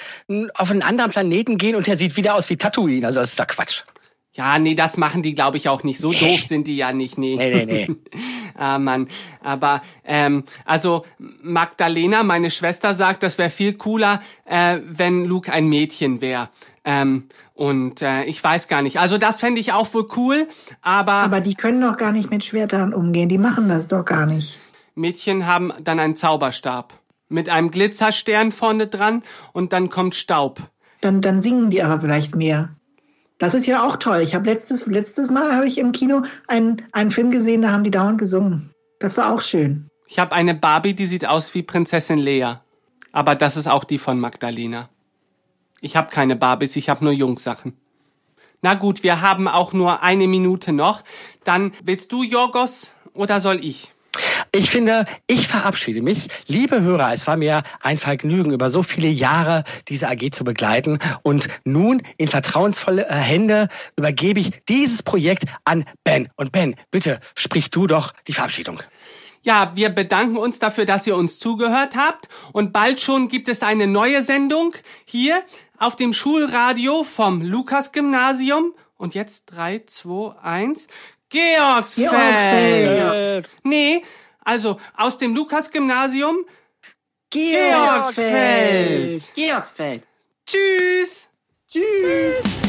auf 0.55 0.71
einen 0.71 0.81
anderen 0.81 1.11
Planeten 1.11 1.57
gehen 1.57 1.75
und 1.75 1.85
der 1.85 1.97
sieht 1.97 2.17
wieder 2.17 2.35
aus 2.35 2.49
wie 2.49 2.57
Tatooine. 2.57 3.05
Also 3.05 3.19
das 3.19 3.31
ist 3.31 3.39
da 3.39 3.45
Quatsch. 3.45 3.83
Ja, 4.39 4.57
nee, 4.57 4.73
das 4.73 4.95
machen 4.95 5.21
die, 5.21 5.35
glaube 5.35 5.57
ich, 5.57 5.67
auch 5.67 5.83
nicht. 5.83 5.99
So 5.99 6.13
doof 6.13 6.43
sind 6.47 6.65
die 6.65 6.77
ja 6.77 6.93
nicht, 6.93 7.17
nee. 7.17 7.35
Nee, 7.35 7.65
nee, 7.65 7.87
nee. 7.89 7.95
ah, 8.55 8.79
Mann. 8.79 9.09
Aber, 9.43 9.81
ähm, 10.05 10.45
also 10.63 11.03
Magdalena, 11.17 12.23
meine 12.23 12.49
Schwester, 12.49 12.93
sagt, 12.93 13.21
das 13.21 13.37
wäre 13.37 13.49
viel 13.49 13.73
cooler, 13.73 14.21
äh, 14.45 14.79
wenn 14.85 15.25
Luke 15.25 15.51
ein 15.51 15.67
Mädchen 15.67 16.21
wäre. 16.21 16.47
Ähm, 16.85 17.25
und 17.53 18.01
äh, 18.01 18.23
ich 18.23 18.41
weiß 18.41 18.69
gar 18.69 18.81
nicht. 18.81 18.97
Also 18.97 19.17
das 19.17 19.41
fände 19.41 19.59
ich 19.59 19.73
auch 19.73 19.93
wohl 19.93 20.07
cool, 20.15 20.47
aber... 20.81 21.15
Aber 21.15 21.41
die 21.41 21.55
können 21.55 21.81
doch 21.81 21.97
gar 21.97 22.13
nicht 22.13 22.31
mit 22.31 22.45
Schwertern 22.45 22.93
umgehen. 22.93 23.27
Die 23.27 23.37
machen 23.37 23.67
das 23.67 23.87
doch 23.87 24.05
gar 24.05 24.25
nicht. 24.25 24.57
Mädchen 24.95 25.47
haben 25.47 25.73
dann 25.83 25.99
einen 25.99 26.15
Zauberstab. 26.15 26.93
Mit 27.27 27.49
einem 27.49 27.71
Glitzerstern 27.71 28.53
vorne 28.53 28.87
dran 28.87 29.21
und 29.51 29.73
dann 29.73 29.89
kommt 29.89 30.15
Staub. 30.15 30.61
Dann, 31.01 31.19
dann 31.19 31.41
singen 31.41 31.69
die 31.69 31.83
aber 31.83 31.99
vielleicht 31.99 32.37
mehr. 32.37 32.69
Das 33.39 33.53
ist 33.53 33.65
ja 33.65 33.87
auch 33.87 33.95
toll. 33.95 34.19
Ich 34.21 34.35
habe 34.35 34.45
letztes, 34.45 34.85
letztes 34.85 35.31
Mal 35.31 35.53
habe 35.53 35.65
ich 35.65 35.77
im 35.77 35.93
Kino 35.93 36.23
einen, 36.47 36.83
einen 36.91 37.09
Film 37.09 37.31
gesehen, 37.31 37.61
da 37.61 37.71
haben 37.71 37.85
die 37.85 37.91
dauernd 37.91 38.19
gesungen. 38.19 38.71
Das 38.99 39.15
war 39.17 39.33
auch 39.33 39.41
schön. 39.41 39.89
Ich 40.07 40.19
habe 40.19 40.33
eine 40.33 40.53
Barbie, 40.53 40.93
die 40.93 41.05
sieht 41.05 41.25
aus 41.25 41.53
wie 41.55 41.63
Prinzessin 41.63 42.17
Lea. 42.17 42.55
Aber 43.11 43.35
das 43.35 43.57
ist 43.57 43.67
auch 43.67 43.85
die 43.85 43.97
von 43.97 44.19
Magdalena. 44.19 44.89
Ich 45.81 45.95
habe 45.95 46.09
keine 46.09 46.35
Barbies, 46.35 46.75
ich 46.75 46.89
habe 46.89 47.03
nur 47.03 47.13
Jungsachen. 47.13 47.77
Na 48.61 48.73
gut, 48.73 49.03
wir 49.03 49.21
haben 49.21 49.47
auch 49.47 49.71
nur 49.71 50.03
eine 50.03 50.27
Minute 50.27 50.73
noch. 50.73 51.03
Dann 51.45 51.71
willst 51.83 52.11
du, 52.11 52.23
Jorgos, 52.23 52.93
oder 53.13 53.39
soll 53.39 53.63
ich? 53.63 53.93
Ich 54.51 54.71
finde, 54.71 55.05
ich 55.27 55.47
verabschiede 55.47 56.01
mich. 56.01 56.27
Liebe 56.47 56.81
Hörer, 56.81 57.13
es 57.13 57.27
war 57.27 57.37
mir 57.37 57.63
ein 57.81 57.97
Vergnügen, 57.97 58.51
über 58.51 58.69
so 58.69 58.81
viele 58.81 59.07
Jahre 59.07 59.63
diese 59.87 60.07
AG 60.07 60.31
zu 60.31 60.43
begleiten. 60.43 60.97
Und 61.21 61.47
nun 61.65 62.01
in 62.17 62.27
vertrauensvolle 62.27 63.07
äh, 63.07 63.13
Hände 63.13 63.67
übergebe 63.95 64.39
ich 64.39 64.63
dieses 64.67 65.03
Projekt 65.03 65.43
an 65.65 65.85
Ben. 66.03 66.29
Und 66.35 66.51
Ben, 66.51 66.75
bitte 66.89 67.19
sprich 67.35 67.69
du 67.69 67.85
doch 67.85 68.13
die 68.27 68.33
Verabschiedung. 68.33 68.81
Ja, 69.43 69.71
wir 69.75 69.89
bedanken 69.89 70.37
uns 70.37 70.59
dafür, 70.59 70.85
dass 70.85 71.07
ihr 71.07 71.15
uns 71.15 71.39
zugehört 71.39 71.95
habt. 71.95 72.27
Und 72.51 72.73
bald 72.73 72.99
schon 72.99 73.27
gibt 73.27 73.47
es 73.47 73.61
eine 73.61 73.87
neue 73.87 74.23
Sendung 74.23 74.75
hier 75.05 75.43
auf 75.77 75.95
dem 75.95 76.11
Schulradio 76.11 77.03
vom 77.03 77.41
Lukas-Gymnasium. 77.41 78.73
Und 78.97 79.15
jetzt 79.15 79.45
drei, 79.45 79.83
zwei, 79.85 80.35
eins. 80.41 80.87
Georgsfeld. 81.29 82.09
Georgsfeld. 82.09 83.49
Nee, 83.63 84.03
also 84.43 84.79
aus 84.95 85.17
dem 85.17 85.35
Lukas-Gymnasium. 85.35 86.45
Georgsfeld. 87.29 89.21
Georgsfeld. 89.35 90.03
Tschüss. 90.45 91.27
Tschüss. 91.67 92.68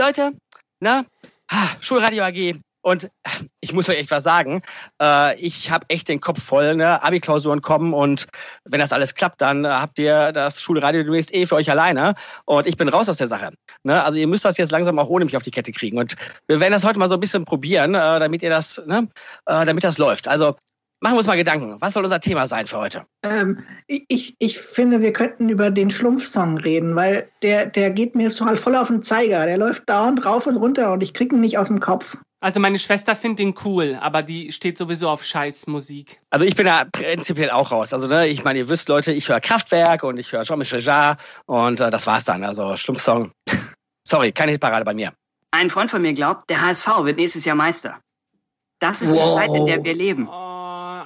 Leute, 0.00 0.32
ne? 0.80 1.04
Schulradio 1.80 2.24
AG. 2.24 2.58
Und 2.82 3.10
ich 3.60 3.74
muss 3.74 3.90
euch 3.90 3.98
echt 3.98 4.10
was 4.10 4.24
sagen. 4.24 4.62
Äh, 4.98 5.38
ich 5.38 5.70
habe 5.70 5.84
echt 5.88 6.08
den 6.08 6.22
Kopf 6.22 6.42
voll. 6.42 6.76
Ne? 6.76 7.02
Abi-Klausuren 7.02 7.60
kommen 7.60 7.92
und 7.92 8.26
wenn 8.64 8.80
das 8.80 8.94
alles 8.94 9.14
klappt, 9.14 9.42
dann 9.42 9.66
habt 9.66 9.98
ihr 9.98 10.32
das 10.32 10.62
Schulradio 10.62 11.02
demnächst 11.02 11.34
eh 11.34 11.44
für 11.44 11.56
euch 11.56 11.70
alleine. 11.70 12.14
Und 12.46 12.66
ich 12.66 12.78
bin 12.78 12.88
raus 12.88 13.10
aus 13.10 13.18
der 13.18 13.26
Sache. 13.26 13.52
Ne? 13.82 14.02
Also 14.02 14.18
ihr 14.18 14.26
müsst 14.26 14.46
das 14.46 14.56
jetzt 14.56 14.72
langsam 14.72 14.98
auch 14.98 15.10
ohne 15.10 15.26
mich 15.26 15.36
auf 15.36 15.42
die 15.42 15.50
Kette 15.50 15.72
kriegen. 15.72 15.98
Und 15.98 16.16
wir 16.48 16.58
werden 16.58 16.72
das 16.72 16.86
heute 16.86 16.98
mal 16.98 17.10
so 17.10 17.16
ein 17.16 17.20
bisschen 17.20 17.44
probieren, 17.44 17.94
äh, 17.94 18.18
damit 18.20 18.42
ihr 18.42 18.48
das, 18.48 18.82
ne? 18.86 19.06
Äh, 19.44 19.66
damit 19.66 19.84
das 19.84 19.98
läuft. 19.98 20.28
Also 20.28 20.56
Machen 21.02 21.14
wir 21.14 21.18
uns 21.18 21.26
mal 21.26 21.36
Gedanken. 21.36 21.76
Was 21.80 21.94
soll 21.94 22.04
unser 22.04 22.20
Thema 22.20 22.46
sein 22.46 22.66
für 22.66 22.76
heute? 22.76 23.06
Ähm, 23.22 23.64
ich, 23.86 24.36
ich 24.38 24.58
finde, 24.58 25.00
wir 25.00 25.14
könnten 25.14 25.48
über 25.48 25.70
den 25.70 25.88
Schlumpfsong 25.88 26.58
reden, 26.58 26.94
weil 26.94 27.26
der, 27.42 27.64
der 27.64 27.90
geht 27.90 28.14
mir 28.14 28.30
voll 28.30 28.76
auf 28.76 28.88
den 28.88 29.02
Zeiger. 29.02 29.46
Der 29.46 29.56
läuft 29.56 29.88
dauernd 29.88 30.26
rauf 30.26 30.46
und 30.46 30.58
runter 30.58 30.92
und 30.92 31.02
ich 31.02 31.14
kriege 31.14 31.34
ihn 31.34 31.40
nicht 31.40 31.56
aus 31.56 31.68
dem 31.68 31.80
Kopf. 31.80 32.18
Also 32.42 32.60
meine 32.60 32.78
Schwester 32.78 33.16
findet 33.16 33.40
ihn 33.40 33.54
cool, 33.64 33.98
aber 34.00 34.22
die 34.22 34.52
steht 34.52 34.76
sowieso 34.76 35.08
auf 35.08 35.24
Scheißmusik. 35.24 36.20
Also 36.28 36.44
ich 36.44 36.54
bin 36.54 36.66
da 36.66 36.84
prinzipiell 36.84 37.50
auch 37.50 37.70
raus. 37.70 37.94
Also 37.94 38.06
ne, 38.06 38.28
ich 38.28 38.44
meine, 38.44 38.58
ihr 38.58 38.68
wisst, 38.68 38.90
Leute, 38.90 39.12
ich 39.12 39.28
höre 39.28 39.40
Kraftwerk 39.40 40.02
und 40.02 40.18
ich 40.18 40.32
höre 40.32 40.42
Jean-Michel 40.42 40.80
Jarre 40.80 41.16
und 41.46 41.80
äh, 41.80 41.90
das 41.90 42.06
war's 42.06 42.24
dann. 42.24 42.44
Also 42.44 42.76
Schlumpfsong. 42.76 43.32
Sorry, 44.06 44.32
keine 44.32 44.52
Hitparade 44.52 44.84
bei 44.84 44.94
mir. 44.94 45.12
Ein 45.50 45.70
Freund 45.70 45.90
von 45.90 46.02
mir 46.02 46.12
glaubt, 46.12 46.48
der 46.50 46.60
HSV 46.60 46.86
wird 47.04 47.16
nächstes 47.16 47.46
Jahr 47.46 47.56
Meister. 47.56 47.98
Das 48.80 49.00
ist 49.00 49.10
wow. 49.10 49.30
die 49.30 49.36
Zeit, 49.36 49.54
in 49.54 49.66
der 49.66 49.82
wir 49.82 49.94
leben. 49.94 50.28
Oh 50.28 50.49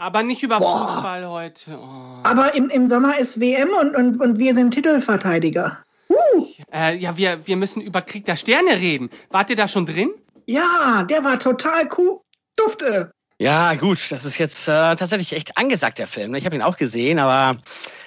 aber 0.05 0.23
nicht 0.23 0.43
über 0.43 0.59
Boah. 0.59 0.87
Fußball 0.87 1.27
heute. 1.29 1.79
Oh. 1.79 2.21
Aber 2.25 2.55
im, 2.55 2.69
im 2.69 2.87
Sommer 2.87 3.19
ist 3.19 3.41
WM 3.41 3.71
und, 3.81 3.97
und, 3.97 4.21
und 4.21 4.39
wir 4.39 4.55
sind 4.55 4.73
Titelverteidiger. 4.73 5.79
Uh, 6.11 6.47
Äh, 6.73 6.97
ja, 6.97 7.17
wir, 7.17 7.47
wir 7.47 7.57
müssen 7.57 7.81
über 7.81 8.03
Krieg 8.03 8.27
der 8.27 8.37
Sterne 8.37 8.73
reden. 8.73 9.09
Wart 9.31 9.49
ihr 9.51 9.57
da 9.57 9.67
schon 9.67 9.87
drin? 9.87 10.11
ja, 10.47 11.05
der 11.09 11.25
war 11.25 11.39
total 11.39 11.89
cool. 11.97 12.21
Dufte. 12.57 13.11
Ja, 13.39 13.75
gut, 13.75 14.13
das 14.13 14.25
ist 14.27 14.39
jetzt 14.39 14.69
äh, 14.69 14.95
tatsächlich 14.95 15.33
echt 15.33 15.57
angesagt, 15.57 15.99
der 15.99 16.07
Film. 16.07 16.35
Ich 16.35 16.45
habe 16.45 16.55
ihn 16.55 16.63
auch 16.63 16.77
gesehen, 16.77 17.19
aber 17.19 17.59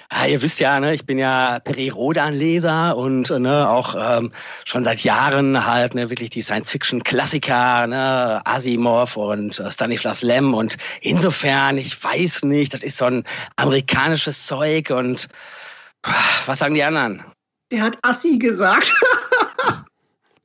ah, 0.08 0.26
ihr 0.26 0.40
wisst 0.42 0.60
ja, 0.60 0.80
ne, 0.80 0.94
ich 0.94 1.06
bin 1.06 1.18
ja 1.18 1.60
Peri 1.60 1.88
Rodan-Leser 1.88 2.96
und 2.96 3.30
äh, 3.30 3.38
ne, 3.38 3.68
auch 3.68 3.94
ähm, 3.98 4.30
schon 4.64 4.84
seit 4.84 5.00
Jahren 5.04 5.66
halt 5.66 5.94
ne, 5.94 6.10
wirklich 6.10 6.30
die 6.30 6.42
Science-Fiction-Klassiker, 6.42 7.86
ne, 7.86 8.40
Asimov 8.44 9.16
und 9.16 9.58
äh, 9.58 9.70
Stanislas 9.70 10.22
Lem. 10.22 10.54
Und 10.54 10.76
insofern, 11.00 11.78
ich 11.78 12.02
weiß 12.02 12.44
nicht, 12.44 12.74
das 12.74 12.82
ist 12.82 12.98
so 12.98 13.06
ein 13.06 13.24
amerikanisches 13.56 14.46
Zeug 14.46 14.90
und 14.90 15.28
was 16.46 16.58
sagen 16.58 16.74
die 16.74 16.84
anderen? 16.84 17.24
Der 17.70 17.82
hat 17.82 17.98
Assi 18.02 18.38
gesagt. 18.38 18.92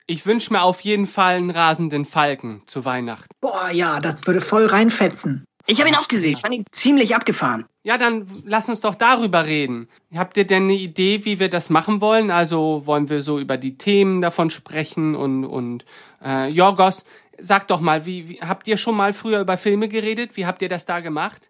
Ich 0.06 0.26
wünsche 0.26 0.52
mir 0.52 0.62
auf 0.62 0.82
jeden 0.82 1.06
Fall 1.06 1.36
einen 1.36 1.50
rasenden 1.50 2.04
Falken 2.04 2.62
zu 2.68 2.84
Weihnachten. 2.84 3.30
Boah, 3.40 3.70
ja, 3.72 4.02
das 4.02 4.28
würde 4.28 4.42
voll 4.42 4.66
reinfetzen. 4.66 5.46
Ich 5.66 5.80
habe 5.80 5.90
ihn 5.90 5.96
auch 5.96 6.08
gesehen. 6.08 6.34
Ich 6.34 6.42
fand 6.42 6.54
ihn 6.54 6.66
ziemlich 6.72 7.16
abgefahren. 7.16 7.66
Ja, 7.84 7.98
dann 7.98 8.28
lass 8.46 8.68
uns 8.68 8.82
doch 8.82 8.96
darüber 8.96 9.46
reden. 9.46 9.88
Habt 10.14 10.36
ihr 10.38 10.46
denn 10.46 10.64
eine 10.64 10.74
Idee, 10.74 11.24
wie 11.26 11.40
wir 11.40 11.50
das 11.50 11.70
machen 11.70 12.02
wollen? 12.02 12.32
Also 12.32 12.86
wollen 12.86 13.10
wir 13.10 13.22
so 13.22 13.40
über 13.40 13.58
die 13.58 13.78
Themen 13.78 14.22
davon 14.22 14.50
sprechen 14.50 15.16
und 15.16 15.46
und 15.46 15.86
äh, 16.24 16.50
Jorgos, 16.50 17.06
sag 17.40 17.68
doch 17.68 17.80
mal, 17.80 18.06
wie, 18.06 18.30
wie 18.30 18.42
habt 18.42 18.68
ihr 18.68 18.78
schon 18.78 18.96
mal 18.96 19.14
früher 19.14 19.40
über 19.42 19.58
Filme 19.58 19.88
geredet? 19.88 20.36
Wie 20.36 20.46
habt 20.46 20.62
ihr 20.62 20.70
das 20.70 20.86
da 20.86 21.00
gemacht? 21.00 21.50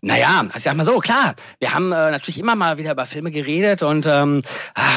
Naja, 0.00 0.44
ich 0.56 0.62
sag 0.62 0.74
mal 0.76 0.84
so, 0.84 0.98
klar, 0.98 1.34
wir 1.60 1.72
haben 1.72 1.92
äh, 1.92 2.10
natürlich 2.10 2.38
immer 2.38 2.56
mal 2.56 2.78
wieder 2.78 2.92
über 2.92 3.06
Filme 3.06 3.30
geredet 3.30 3.82
und 3.84 4.06
ähm, 4.06 4.42
ah, 4.74 4.96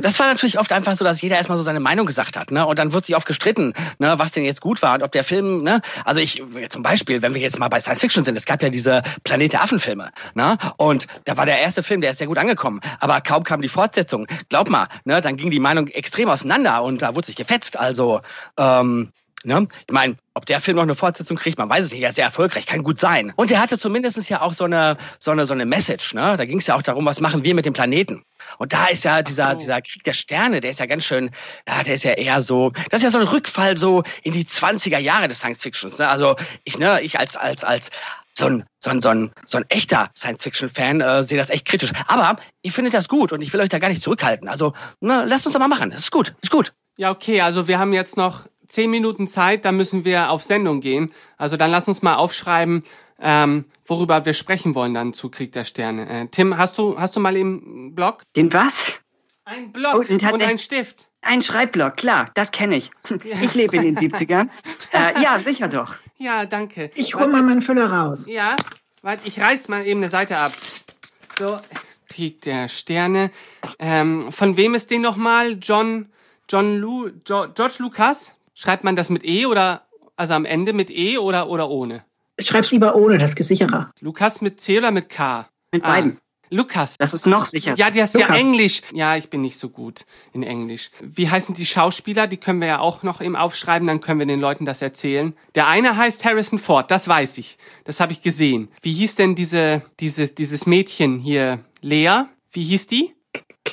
das 0.00 0.18
war 0.18 0.26
natürlich 0.26 0.58
oft 0.58 0.72
einfach 0.72 0.96
so, 0.96 1.04
dass 1.04 1.20
jeder 1.22 1.36
erstmal 1.36 1.56
so 1.56 1.62
seine 1.62 1.78
Meinung 1.78 2.06
gesagt 2.06 2.36
hat, 2.36 2.50
ne? 2.50 2.66
Und 2.66 2.78
dann 2.80 2.92
wird 2.92 3.06
sich 3.06 3.14
oft 3.14 3.26
gestritten, 3.26 3.72
ne, 3.98 4.14
was 4.16 4.32
denn 4.32 4.44
jetzt 4.44 4.60
gut 4.60 4.82
war 4.82 4.94
und 4.94 5.02
ob 5.04 5.12
der 5.12 5.22
Film, 5.22 5.62
ne? 5.62 5.80
Also 6.04 6.20
ich 6.20 6.42
zum 6.70 6.82
Beispiel, 6.82 7.22
wenn 7.22 7.34
wir 7.34 7.40
jetzt 7.40 7.60
mal 7.60 7.68
bei 7.68 7.78
Science 7.78 8.00
Fiction 8.00 8.24
sind, 8.24 8.36
es 8.36 8.46
gab 8.46 8.62
ja 8.62 8.68
diese 8.68 9.02
Planet 9.22 9.52
der 9.52 9.62
Affen-Filme, 9.62 10.10
ne? 10.34 10.58
Und 10.76 11.06
da 11.24 11.36
war 11.36 11.46
der 11.46 11.60
erste 11.60 11.84
Film, 11.84 12.00
der 12.00 12.10
ist 12.10 12.18
sehr 12.18 12.26
gut 12.26 12.38
angekommen, 12.38 12.80
aber 12.98 13.20
kaum 13.20 13.44
kam 13.44 13.62
die 13.62 13.68
Fortsetzung. 13.68 14.26
Glaub 14.48 14.70
mal, 14.70 14.88
ne, 15.04 15.20
dann 15.20 15.36
ging 15.36 15.50
die 15.52 15.60
Meinung 15.60 15.86
extrem 15.86 16.28
auseinander 16.28 16.82
und 16.82 17.02
da 17.02 17.14
wurde 17.14 17.26
sich 17.26 17.36
gefetzt. 17.36 17.78
Also 17.78 18.20
ähm, 18.56 19.12
Ne? 19.44 19.66
Ich 19.86 19.92
meine, 19.92 20.16
ob 20.34 20.46
der 20.46 20.60
Film 20.60 20.76
noch 20.76 20.82
eine 20.82 20.94
Fortsetzung 20.94 21.36
kriegt, 21.36 21.58
man 21.58 21.68
weiß 21.68 21.84
es 21.84 21.92
nicht. 21.92 22.02
Er 22.02 22.08
ist 22.08 22.14
sehr 22.14 22.24
erfolgreich, 22.24 22.66
kann 22.66 22.82
gut 22.82 22.98
sein. 22.98 23.32
Und 23.36 23.50
er 23.50 23.60
hatte 23.60 23.78
zumindest 23.78 24.28
ja 24.30 24.40
auch 24.40 24.54
so 24.54 24.64
eine, 24.64 24.96
so 25.18 25.30
eine, 25.30 25.46
so 25.46 25.54
eine 25.54 25.66
Message. 25.66 26.14
Ne? 26.14 26.36
Da 26.36 26.44
ging 26.44 26.58
es 26.58 26.66
ja 26.66 26.76
auch 26.76 26.82
darum, 26.82 27.04
was 27.04 27.20
machen 27.20 27.44
wir 27.44 27.54
mit 27.54 27.66
dem 27.66 27.72
Planeten. 27.72 28.24
Und 28.58 28.72
da 28.72 28.86
ist 28.86 29.04
ja 29.04 29.22
dieser, 29.22 29.52
so. 29.52 29.58
dieser 29.58 29.82
Krieg 29.82 30.04
der 30.04 30.12
Sterne, 30.12 30.60
der 30.60 30.70
ist 30.70 30.80
ja 30.80 30.86
ganz 30.86 31.04
schön, 31.04 31.30
ja, 31.68 31.82
der 31.82 31.94
ist 31.94 32.04
ja 32.04 32.12
eher 32.12 32.40
so, 32.40 32.72
das 32.90 33.00
ist 33.00 33.04
ja 33.04 33.10
so 33.10 33.18
ein 33.18 33.28
Rückfall 33.28 33.76
so 33.76 34.02
in 34.22 34.32
die 34.32 34.44
20er 34.44 34.98
Jahre 34.98 35.28
des 35.28 35.38
Science 35.38 35.62
Fictions. 35.62 35.98
Ne? 35.98 36.08
Also 36.08 36.36
ich, 36.64 36.78
ne, 36.78 37.00
ich 37.02 37.18
als, 37.18 37.36
als, 37.36 37.64
als 37.64 37.90
so 38.34 38.46
ein, 38.46 38.64
so 38.80 38.90
ein, 38.90 39.02
so 39.02 39.08
ein, 39.10 39.30
so 39.44 39.58
ein 39.58 39.64
echter 39.68 40.10
Science-Fiction-Fan 40.16 41.00
äh, 41.00 41.22
sehe 41.24 41.38
das 41.38 41.50
echt 41.50 41.66
kritisch. 41.66 41.92
Aber 42.06 42.36
ich 42.62 42.72
finde 42.72 42.90
das 42.90 43.08
gut 43.08 43.32
und 43.32 43.42
ich 43.42 43.52
will 43.52 43.60
euch 43.60 43.68
da 43.68 43.78
gar 43.78 43.88
nicht 43.88 44.02
zurückhalten. 44.02 44.48
Also, 44.48 44.72
ne, 45.00 45.24
lasst 45.26 45.46
uns 45.46 45.52
doch 45.52 45.60
mal 45.60 45.68
machen. 45.68 45.90
Das 45.90 46.00
ist 46.00 46.10
gut, 46.10 46.34
ist 46.42 46.50
gut. 46.50 46.72
Ja, 46.96 47.10
okay, 47.10 47.40
also 47.40 47.68
wir 47.68 47.78
haben 47.78 47.92
jetzt 47.92 48.16
noch 48.16 48.46
zehn 48.72 48.90
Minuten 48.90 49.28
Zeit, 49.28 49.64
dann 49.64 49.76
müssen 49.76 50.04
wir 50.04 50.30
auf 50.30 50.42
Sendung 50.42 50.80
gehen. 50.80 51.12
Also 51.36 51.56
dann 51.56 51.70
lass 51.70 51.88
uns 51.88 52.00
mal 52.02 52.16
aufschreiben, 52.16 52.82
ähm, 53.20 53.66
worüber 53.86 54.24
wir 54.24 54.32
sprechen 54.32 54.74
wollen 54.74 54.94
dann 54.94 55.12
zu 55.12 55.28
Krieg 55.28 55.52
der 55.52 55.64
Sterne. 55.64 56.08
Äh, 56.08 56.28
Tim, 56.30 56.56
hast 56.56 56.78
du, 56.78 56.98
hast 56.98 57.14
du 57.14 57.20
mal 57.20 57.36
im 57.36 57.94
Blog? 57.94 58.22
Den 58.34 58.52
was? 58.52 59.00
Ein 59.44 59.72
Block 59.72 59.94
Oh, 59.94 59.98
und 59.98 60.20
tatsächlich- 60.20 60.48
ein 60.48 60.58
Stift. 60.58 61.08
Ein 61.24 61.40
Schreibblock, 61.42 61.96
klar, 61.98 62.30
das 62.34 62.50
kenne 62.50 62.76
ich. 62.76 62.90
Ich 63.42 63.54
lebe 63.54 63.76
in 63.76 63.94
den 63.94 63.96
70ern. 63.96 64.48
Äh, 64.92 65.22
ja, 65.22 65.38
sicher 65.38 65.68
doch. 65.68 65.96
Ja, 66.18 66.44
danke. 66.46 66.90
Ich 66.94 67.14
hol 67.14 67.28
mal 67.28 67.42
meinen 67.42 67.62
Füller 67.62 67.90
raus. 67.92 68.24
Ja, 68.26 68.56
warte, 69.02 69.26
ich 69.28 69.38
reiß 69.40 69.68
mal 69.68 69.86
eben 69.86 70.00
eine 70.00 70.08
Seite 70.10 70.36
ab. 70.38 70.52
So, 71.38 71.58
Krieg 72.08 72.40
der 72.42 72.68
Sterne. 72.68 73.30
Ähm, 73.78 74.30
von 74.32 74.56
wem 74.56 74.74
ist 74.74 74.90
den 74.90 75.00
nochmal? 75.02 75.58
John, 75.60 76.10
John 76.48 76.76
Lu, 76.78 77.08
jo, 77.26 77.46
George 77.54 77.76
Lucas? 77.78 78.34
Schreibt 78.54 78.84
man 78.84 78.96
das 78.96 79.10
mit 79.10 79.24
E 79.24 79.46
oder, 79.46 79.86
also 80.16 80.34
am 80.34 80.44
Ende 80.44 80.72
mit 80.72 80.90
E 80.90 81.18
oder, 81.18 81.48
oder 81.48 81.68
ohne? 81.70 82.04
Schreib's 82.40 82.72
lieber 82.72 82.94
ohne, 82.94 83.18
das 83.18 83.34
ist 83.34 83.48
sicherer. 83.48 83.90
Lukas 84.00 84.40
mit 84.40 84.60
C 84.60 84.78
oder 84.78 84.90
mit 84.90 85.08
K? 85.08 85.48
Mit 85.72 85.84
Ah, 85.84 85.88
beiden. 85.88 86.18
Lukas. 86.50 86.96
Das 86.98 87.14
ist 87.14 87.26
noch 87.26 87.46
sicher. 87.46 87.74
Ja, 87.76 87.90
der 87.90 88.04
ist 88.04 88.14
ja. 88.14 88.26
Englisch. 88.34 88.82
Ja, 88.92 89.16
ich 89.16 89.30
bin 89.30 89.40
nicht 89.40 89.56
so 89.56 89.70
gut 89.70 90.04
in 90.34 90.42
Englisch. 90.42 90.90
Wie 91.00 91.30
heißen 91.30 91.54
die 91.54 91.64
Schauspieler? 91.64 92.26
Die 92.26 92.36
können 92.36 92.60
wir 92.60 92.68
ja 92.68 92.78
auch 92.78 93.02
noch 93.02 93.22
eben 93.22 93.36
aufschreiben, 93.36 93.88
dann 93.88 94.00
können 94.02 94.18
wir 94.18 94.26
den 94.26 94.40
Leuten 94.40 94.66
das 94.66 94.82
erzählen. 94.82 95.34
Der 95.54 95.66
eine 95.66 95.96
heißt 95.96 96.26
Harrison 96.26 96.58
Ford, 96.58 96.90
das 96.90 97.08
weiß 97.08 97.38
ich. 97.38 97.56
Das 97.84 98.00
habe 98.00 98.12
ich 98.12 98.20
gesehen. 98.20 98.68
Wie 98.82 98.92
hieß 98.92 99.14
denn 99.14 99.34
diese, 99.34 99.80
dieses, 99.98 100.34
dieses 100.34 100.66
Mädchen 100.66 101.20
hier? 101.20 101.60
Lea? 101.80 102.24
Wie 102.50 102.64
hieß 102.64 102.86
die? 102.86 103.14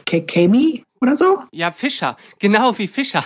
Kami 0.06 0.84
oder 1.02 1.18
so? 1.18 1.44
Ja, 1.52 1.72
Fischer. 1.72 2.16
Genau 2.40 2.78
wie 2.78 2.88
Fischer. 2.88 3.26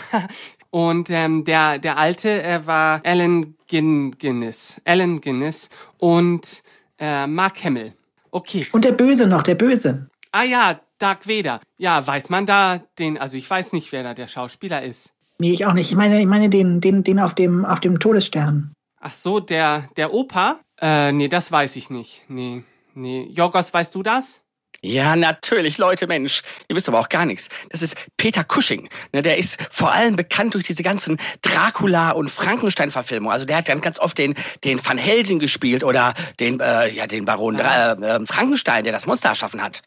Und 0.73 1.11
ähm, 1.11 1.45
der, 1.45 1.77
der 1.77 1.99
alte 1.99 2.29
er 2.29 2.65
war 2.65 2.99
Alan 3.05 3.53
Gin 3.67 4.15
Guinness. 4.17 4.81
Alan 4.85 5.21
Guinness 5.21 5.69
und 5.99 6.63
äh, 6.97 7.27
Mark 7.27 7.63
Hamill. 7.63 7.93
Okay. 8.31 8.65
Und 8.71 8.83
der 8.83 8.93
Böse 8.93 9.27
noch, 9.27 9.43
der 9.43 9.53
Böse. 9.53 10.09
Ah 10.31 10.41
ja, 10.41 10.79
Dark 10.97 11.27
Vader. 11.27 11.61
Ja, 11.77 12.05
weiß 12.07 12.31
man 12.31 12.47
da 12.47 12.81
den, 12.97 13.19
also 13.19 13.37
ich 13.37 13.47
weiß 13.47 13.73
nicht, 13.73 13.91
wer 13.91 14.01
da 14.01 14.15
der 14.15 14.27
Schauspieler 14.27 14.81
ist. 14.81 15.13
Nee, 15.37 15.51
ich 15.51 15.67
auch 15.67 15.73
nicht. 15.73 15.91
Ich 15.91 15.95
meine, 15.95 16.19
ich 16.19 16.25
meine 16.25 16.49
den, 16.49 16.81
den, 16.81 17.03
den 17.03 17.19
auf 17.19 17.35
dem, 17.35 17.65
auf 17.65 17.79
dem 17.79 17.99
Todesstern. 17.99 18.73
Ach 18.99 19.11
so, 19.11 19.39
der, 19.39 19.89
der 19.95 20.11
Opa? 20.11 20.59
Äh, 20.81 21.11
nee, 21.11 21.27
das 21.27 21.51
weiß 21.51 21.75
ich 21.75 21.91
nicht. 21.91 22.23
Nee, 22.29 22.63
nee. 22.95 23.29
Jorgos, 23.31 23.71
weißt 23.71 23.93
du 23.93 24.01
das? 24.01 24.42
Ja, 24.85 25.15
natürlich, 25.15 25.77
Leute, 25.77 26.07
Mensch. 26.07 26.41
Ihr 26.67 26.75
wisst 26.75 26.89
aber 26.89 26.99
auch 26.99 27.07
gar 27.07 27.25
nichts. 27.25 27.47
Das 27.69 27.81
ist 27.81 27.95
Peter 28.17 28.43
Cushing. 28.43 28.89
Ne, 29.13 29.21
der 29.21 29.37
ist 29.37 29.57
vor 29.71 29.93
allem 29.93 30.17
bekannt 30.17 30.55
durch 30.55 30.65
diese 30.65 30.83
ganzen 30.83 31.17
Dracula- 31.41 32.11
und 32.11 32.29
Frankenstein-Verfilmungen. 32.29 33.31
Also 33.31 33.45
der 33.45 33.55
hat 33.57 33.65
ganz, 33.65 33.81
ganz 33.81 33.97
oft 33.97 34.17
den, 34.17 34.35
den 34.65 34.85
Van 34.85 34.97
Helsing 34.97 35.39
gespielt 35.39 35.85
oder 35.85 36.13
den, 36.41 36.59
äh, 36.59 36.89
ja, 36.89 37.07
den 37.07 37.23
Baron 37.23 37.57
Ja. 37.57 37.93
äh, 37.93 38.17
äh, 38.17 38.25
Frankenstein, 38.25 38.83
der 38.83 38.91
das 38.91 39.05
Monster 39.05 39.29
erschaffen 39.29 39.63
hat. 39.63 39.83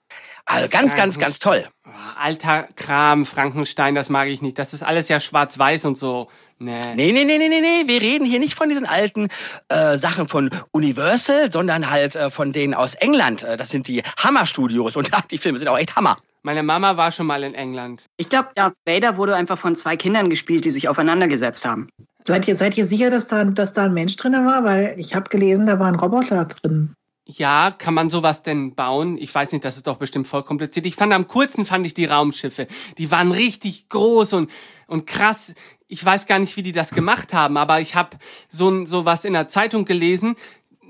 Also 0.47 0.68
ganz, 0.68 0.94
ganz, 0.94 1.18
ganz 1.18 1.40
toll. 1.40 1.68
Oh, 1.86 1.90
alter 2.18 2.66
Kram, 2.76 3.26
Frankenstein, 3.26 3.94
das 3.94 4.09
mag 4.09 4.28
ich 4.28 4.40
nicht. 4.40 4.59
Das 4.59 4.72
ist 4.72 4.82
alles 4.82 5.09
ja 5.09 5.20
schwarz-weiß 5.20 5.84
und 5.84 5.99
so. 5.99 6.30
Nee. 6.59 6.94
Nee, 6.94 7.12
nee, 7.12 7.24
nee, 7.24 7.38
nee, 7.38 7.48
nee, 7.48 7.61
nee. 7.61 7.82
Wir 7.86 8.00
reden 8.00 8.24
hier 8.24 8.38
nicht 8.38 8.54
von 8.54 8.68
diesen 8.68 8.86
alten 8.86 9.28
äh, 9.68 9.98
Sachen 9.98 10.26
von 10.26 10.50
Universal, 10.72 11.52
sondern 11.52 11.90
halt 11.90 12.16
äh, 12.16 12.30
von 12.30 12.52
denen 12.52 12.72
aus 12.74 12.94
England. 12.94 13.42
Äh, 13.42 13.57
Das 13.57 13.70
sind 13.70 13.88
die 13.88 14.02
Hammer-Studios 14.18 14.96
und 14.96 15.11
die 15.30 15.38
Filme 15.38 15.59
sind 15.59 15.68
auch 15.68 15.78
echt 15.78 15.96
Hammer. 15.96 16.16
Meine 16.42 16.62
Mama 16.62 16.96
war 16.96 17.12
schon 17.12 17.26
mal 17.26 17.42
in 17.42 17.54
England. 17.54 18.04
Ich 18.16 18.28
glaube, 18.28 18.50
Darth 18.54 18.74
Vader 18.86 19.16
wurde 19.16 19.34
einfach 19.34 19.59
von 19.59 19.74
zwei 19.76 19.96
Kindern 19.96 20.30
gespielt, 20.30 20.64
die 20.64 20.70
sich 20.70 20.88
aufeinandergesetzt 20.88 21.66
haben. 21.66 21.88
Seid 22.24 22.48
ihr, 22.48 22.57
seid 22.57 22.76
ihr 22.78 22.86
sicher, 22.86 23.11
dass 23.11 23.26
da, 23.26 23.44
dass 23.44 23.72
da 23.72 23.84
ein 23.84 23.94
Mensch 23.94 24.16
drin 24.16 24.32
war? 24.32 24.64
Weil 24.64 24.94
ich 24.96 25.14
habe 25.14 25.28
gelesen, 25.28 25.66
da 25.66 25.78
war 25.78 25.88
ein 25.88 25.96
Roboter 25.96 26.44
drin. 26.44 26.94
Ja, 27.28 27.72
kann 27.76 27.94
man 27.94 28.09
sowas 28.09 28.44
denn 28.44 28.76
bauen? 28.76 29.18
Ich 29.18 29.34
weiß 29.34 29.50
nicht, 29.50 29.64
das 29.64 29.76
ist 29.76 29.88
doch 29.88 29.96
bestimmt 29.96 30.28
voll 30.28 30.44
kompliziert. 30.44 30.86
Ich 30.86 30.94
fand 30.94 31.12
am 31.12 31.26
kurzen 31.26 31.64
fand 31.64 31.84
ich 31.84 31.94
die 31.94 32.04
Raumschiffe. 32.04 32.68
Die 32.98 33.11
waren 33.11 33.32
richtig 33.32 33.88
groß 33.88 34.32
und 34.34 34.50
und 34.86 35.07
krass. 35.07 35.52
Ich 35.89 36.05
weiß 36.05 36.26
gar 36.26 36.39
nicht, 36.39 36.57
wie 36.57 36.62
die 36.62 36.72
das 36.72 36.91
gemacht 36.91 37.32
haben, 37.32 37.57
aber 37.57 37.80
ich 37.80 37.95
habe 37.95 38.16
so 38.49 38.84
so 38.87 39.05
was 39.05 39.24
in 39.24 39.34
der 39.34 39.49
Zeitung 39.49 39.84
gelesen, 39.84 40.37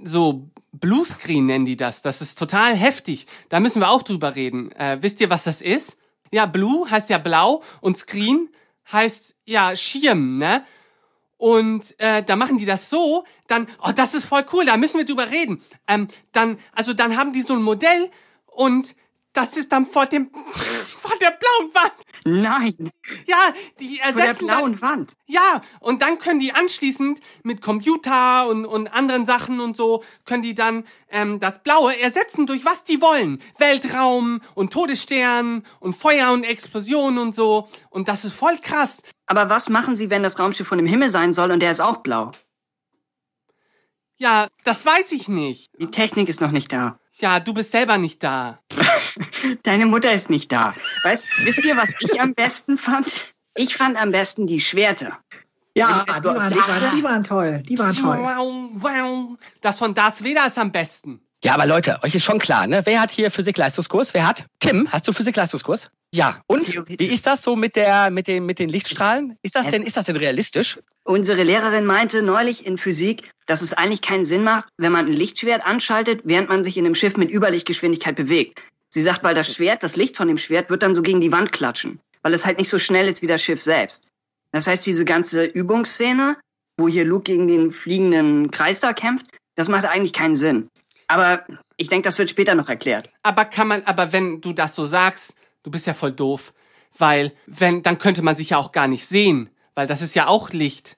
so 0.03 0.49
Bluescreen 0.73 1.47
nennen 1.47 1.65
die 1.65 1.77
das. 1.77 2.03
Das 2.03 2.21
ist 2.21 2.39
total 2.39 2.75
heftig. 2.75 3.27
Da 3.49 3.61
müssen 3.61 3.81
wir 3.81 3.91
auch 3.91 4.03
drüber 4.03 4.37
reden. 4.37 4.73
Äh, 4.73 4.99
wisst 5.01 5.21
ihr, 5.21 5.31
was 5.31 5.45
das 5.45 5.63
ist? 5.63 5.97
Ja, 6.31 6.47
Blue 6.47 6.91
heißt 6.91 7.11
ja 7.11 7.19
blau 7.19 7.63
und 7.81 7.97
Screen 7.97 8.49
heißt 8.91 9.35
ja 9.45 9.75
Schirm, 9.77 10.35
ne? 10.35 10.65
Und 11.39 11.99
äh, 12.01 12.23
da 12.23 12.35
machen 12.35 12.57
die 12.57 12.65
das 12.65 12.89
so, 12.89 13.25
dann, 13.47 13.69
oh, 13.83 13.93
das 13.95 14.15
ist 14.15 14.25
voll 14.25 14.47
cool, 14.53 14.65
da 14.65 14.79
müssen 14.79 14.99
wir 14.99 15.05
drüber 15.05 15.31
reden. 15.31 15.63
Ähm, 15.87 16.09
dann, 16.33 16.59
also 16.73 16.95
dann 16.95 17.17
haben 17.17 17.35
die 17.35 17.43
so 17.43 17.53
ein 17.53 17.63
Modell 17.63 18.11
und 18.47 18.95
das 19.35 19.57
ist 19.59 19.71
dann 19.71 19.85
vor 19.85 20.07
dem, 20.07 20.31
vor 20.87 21.15
der 21.21 21.33
blauen 21.33 21.75
Wand. 21.75 21.93
Nein, 22.27 22.91
Ja, 23.27 23.37
die 23.81 24.01
vor 24.03 24.13
der 24.13 24.25
ersetzen 24.27 24.49
dann, 24.49 24.59
blauen 24.59 24.83
Wand. 24.83 25.13
ja, 25.27 25.63
und 25.81 26.03
dann 26.03 26.19
können 26.19 26.41
die 26.41 26.53
anschließend 26.53 27.21
mit 27.45 27.63
Computer 27.63 28.49
und, 28.49 28.67
und 28.67 28.89
anderen 28.89 29.27
Sachen 29.27 29.61
und 29.61 29.77
so, 29.77 30.03
können 30.25 30.43
die 30.43 30.55
dann 30.55 30.85
ähm, 31.09 31.39
das 31.41 31.63
Blaue 31.63 31.99
ersetzen 31.99 32.47
durch 32.47 32.65
was 32.65 32.83
die 32.85 33.01
wollen. 33.01 33.41
Weltraum 33.59 34.41
und 34.55 34.73
Todesstern 34.73 35.65
und 35.81 35.95
Feuer 35.95 36.33
und 36.33 36.43
Explosionen 36.45 37.19
und 37.19 37.35
so. 37.35 37.69
Und 37.91 38.09
das 38.09 38.25
ist 38.25 38.35
voll 38.35 38.59
krass. 38.59 39.03
Aber 39.27 39.49
was 39.49 39.69
machen 39.69 39.95
sie, 39.97 40.11
wenn 40.11 40.23
das 40.23 40.39
Raumschiff 40.39 40.67
von 40.67 40.79
dem 40.79 40.87
Himmel 40.87 41.09
sein 41.09 41.33
soll 41.33 41.51
und 41.53 41.61
der 41.61 41.71
ist 41.71 41.81
auch 41.81 41.99
blau? 41.99 42.33
Ja, 44.19 44.49
das 44.65 44.85
weiß 44.85 45.13
ich 45.13 45.29
nicht. 45.29 45.71
Die 45.79 45.91
Technik 45.91 46.29
ist 46.29 46.41
noch 46.41 46.51
nicht 46.51 46.73
da. 46.73 46.99
Ja, 47.19 47.41
du 47.41 47.55
bist 47.55 47.71
selber 47.71 47.97
nicht 47.97 48.23
da. 48.23 48.61
Deine 49.63 49.87
Mutter 49.87 50.13
ist 50.13 50.29
nicht 50.29 50.53
da. 50.53 50.75
Weißt, 51.03 51.27
wisst 51.45 51.65
ihr, 51.65 51.77
was 51.77 51.89
ich 52.01 52.21
am 52.21 52.35
besten 52.35 52.77
fand? 52.77 53.35
Ich 53.57 53.75
fand 53.77 54.01
am 54.01 54.11
besten 54.13 54.47
die 54.47 54.61
Schwerter. 54.61 55.19
Ja, 55.75 56.05
die 56.05 56.25
waren, 56.25 56.95
die 56.95 57.03
waren 57.03 57.25
toll. 57.25 57.63
Die 57.67 57.79
waren 57.79 57.95
toll. 57.95 58.19
Wow, 58.19 58.71
wow. 58.75 59.39
Das 59.63 59.79
von 59.79 59.95
Darth 59.95 60.23
Vader 60.23 60.47
ist 60.47 60.59
am 60.59 60.73
besten. 60.73 61.21
Ja, 61.43 61.55
aber 61.55 61.67
Leute, 61.67 61.99
euch 62.03 62.15
ist 62.15 62.25
schon 62.25 62.39
klar, 62.39 62.67
ne? 62.67 62.83
Wer 62.85 63.01
hat 63.01 63.11
hier 63.11 63.31
Physik-Leistungskurs? 63.31 64.13
Wer 64.15 64.27
hat? 64.27 64.45
Tim, 64.59 64.91
hast 64.91 65.07
du 65.07 65.13
Physik-Leistungskurs? 65.13 65.91
Ja. 66.13 66.41
Und 66.47 66.75
wie 66.87 67.07
ist 67.07 67.27
das 67.27 67.43
so 67.43 67.57
mit 67.57 67.77
der, 67.77 68.11
mit 68.11 68.27
den, 68.27 68.47
mit 68.47 68.59
den 68.59 68.69
Lichtstrahlen? 68.69 69.39
Ist 69.43 69.55
das 69.55 69.69
denn, 69.69 69.83
ist 69.83 69.97
das 69.97 70.07
denn 70.07 70.17
realistisch? 70.17 70.81
Unsere 71.05 71.43
Lehrerin 71.45 71.85
meinte 71.85 72.23
neulich 72.23 72.67
in 72.67 72.79
Physik, 72.79 73.31
dass 73.47 73.63
es 73.63 73.73
eigentlich 73.73 74.03
keinen 74.03 74.25
Sinn 74.25 74.45
macht, 74.45 74.67
wenn 74.77 74.93
man 74.93 75.07
ein 75.07 75.13
Lichtschwert 75.13 75.65
anschaltet, 75.65 76.23
während 76.25 76.49
man 76.49 76.65
sich 76.65 76.77
in 76.77 76.85
einem 76.85 76.95
Schiff 76.95 77.17
mit 77.17 77.33
Überlichtgeschwindigkeit 77.33 78.17
bewegt. 78.17 78.61
Sie 78.89 79.03
sagt, 79.03 79.23
weil 79.25 79.35
das 79.35 79.55
Schwert, 79.55 79.83
das 79.83 79.97
Licht 79.97 80.17
von 80.17 80.29
dem 80.29 80.39
Schwert 80.39 80.71
wird 80.71 80.83
dann 80.83 80.95
so 80.95 81.03
gegen 81.03 81.21
die 81.21 81.33
Wand 81.33 81.53
klatschen, 81.53 82.01
weil 82.23 82.35
es 82.35 82.45
halt 82.45 82.59
nicht 82.59 82.69
so 82.69 82.79
schnell 82.79 83.09
ist 83.09 83.23
wie 83.23 83.27
das 83.27 83.43
Schiff 83.43 83.63
selbst. 83.63 84.09
Das 84.53 84.67
heißt, 84.67 84.87
diese 84.87 85.05
ganze 85.05 85.45
Übungsszene, 85.45 86.37
wo 86.77 86.89
hier 86.89 87.05
Luke 87.05 87.25
gegen 87.25 87.49
den 87.49 87.71
fliegenden 87.71 88.51
Kreis 88.51 88.81
da 88.81 88.93
kämpft, 88.93 89.27
das 89.55 89.69
macht 89.69 89.85
eigentlich 89.85 90.13
keinen 90.13 90.37
Sinn. 90.37 90.69
Aber 91.09 91.45
ich 91.77 91.89
denke, 91.89 92.07
das 92.07 92.19
wird 92.19 92.31
später 92.31 92.55
noch 92.55 92.69
erklärt. 92.69 93.11
Aber 93.23 93.45
kann 93.45 93.69
man, 93.69 93.83
aber 93.85 94.13
wenn 94.13 94.41
du 94.41 94.53
das 94.53 94.75
so 94.75 94.87
sagst, 94.87 95.35
du 95.63 95.71
bist 95.71 95.87
ja 95.87 95.95
voll 95.95 96.13
doof, 96.13 96.53
weil 96.99 97.33
wenn, 97.47 97.83
dann 97.83 97.99
könnte 97.99 98.23
man 98.23 98.37
sich 98.37 98.51
ja 98.51 98.59
auch 98.59 98.73
gar 98.73 98.89
nicht 98.89 99.07
sehen, 99.07 99.51
weil 99.75 99.87
das 99.87 100.03
ist 100.03 100.15
ja 100.15 100.27
auch 100.27 100.51
Licht. 100.51 100.97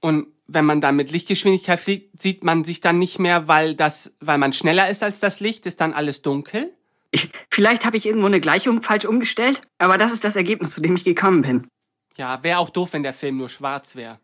Und 0.00 0.28
wenn 0.52 0.64
man 0.64 0.80
dann 0.80 0.96
mit 0.96 1.12
Lichtgeschwindigkeit 1.12 1.78
fliegt, 1.78 2.20
sieht 2.20 2.42
man 2.42 2.64
sich 2.64 2.80
dann 2.80 2.98
nicht 2.98 3.18
mehr, 3.18 3.46
weil 3.46 3.74
das, 3.74 4.14
weil 4.20 4.38
man 4.38 4.52
schneller 4.52 4.90
ist 4.90 5.02
als 5.02 5.20
das 5.20 5.40
Licht, 5.40 5.64
ist 5.64 5.80
dann 5.80 5.92
alles 5.92 6.22
dunkel. 6.22 6.72
Ich, 7.12 7.30
vielleicht 7.50 7.84
habe 7.84 7.96
ich 7.96 8.06
irgendwo 8.06 8.26
eine 8.26 8.40
Gleichung 8.40 8.82
falsch 8.82 9.04
umgestellt, 9.04 9.62
aber 9.78 9.96
das 9.96 10.12
ist 10.12 10.24
das 10.24 10.36
Ergebnis, 10.36 10.72
zu 10.72 10.80
dem 10.80 10.96
ich 10.96 11.04
gekommen 11.04 11.42
bin. 11.42 11.68
Ja, 12.16 12.42
wäre 12.42 12.58
auch 12.58 12.70
doof, 12.70 12.92
wenn 12.92 13.02
der 13.02 13.14
Film 13.14 13.36
nur 13.36 13.48
schwarz 13.48 13.94
wäre. 13.94 14.18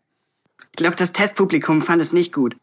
Ich 0.71 0.77
glaube, 0.77 0.95
das 0.95 1.13
Testpublikum 1.13 1.81
fand 1.81 2.01
es 2.01 2.13
nicht 2.13 2.33
gut. 2.33 2.55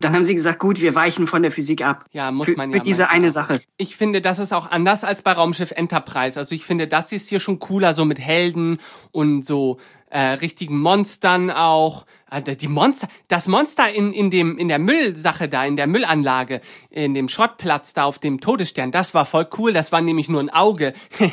Dann 0.00 0.14
haben 0.14 0.24
sie 0.24 0.34
gesagt, 0.34 0.58
gut, 0.58 0.80
wir 0.80 0.94
weichen 0.94 1.26
von 1.26 1.42
der 1.42 1.52
Physik 1.52 1.84
ab. 1.84 2.06
Ja, 2.12 2.30
muss 2.30 2.46
Für, 2.46 2.56
man 2.56 2.70
ja. 2.70 2.78
für 2.78 2.82
diese 2.82 3.10
eine. 3.10 3.30
Sache. 3.30 3.60
Ich 3.76 3.96
finde, 3.96 4.22
das 4.22 4.38
ist 4.38 4.52
auch 4.52 4.70
anders 4.70 5.04
als 5.04 5.20
bei 5.20 5.32
Raumschiff 5.32 5.72
Enterprise. 5.72 6.38
Also 6.38 6.54
ich 6.54 6.64
finde, 6.64 6.88
das 6.88 7.12
ist 7.12 7.28
hier 7.28 7.38
schon 7.38 7.58
cooler, 7.58 7.92
so 7.92 8.06
mit 8.06 8.18
Helden 8.18 8.80
und 9.12 9.44
so 9.44 9.78
äh, 10.10 10.20
richtigen 10.20 10.78
Monstern 10.78 11.50
auch. 11.50 12.04
Äh, 12.30 12.56
die 12.56 12.68
Monster, 12.68 13.08
das 13.28 13.48
Monster 13.48 13.92
in, 13.92 14.12
in 14.12 14.30
dem 14.30 14.58
in 14.58 14.68
der 14.68 14.78
Müllsache 14.78 15.48
da, 15.48 15.64
in 15.64 15.76
der 15.76 15.86
Müllanlage, 15.86 16.60
in 16.90 17.14
dem 17.14 17.28
Schrottplatz 17.28 17.94
da 17.94 18.04
auf 18.04 18.18
dem 18.18 18.40
Todesstern, 18.40 18.90
das 18.92 19.14
war 19.14 19.24
voll 19.26 19.48
cool. 19.58 19.72
Das 19.72 19.92
war 19.92 20.00
nämlich 20.00 20.28
nur 20.28 20.40
ein 20.40 20.50
Auge 20.50 20.92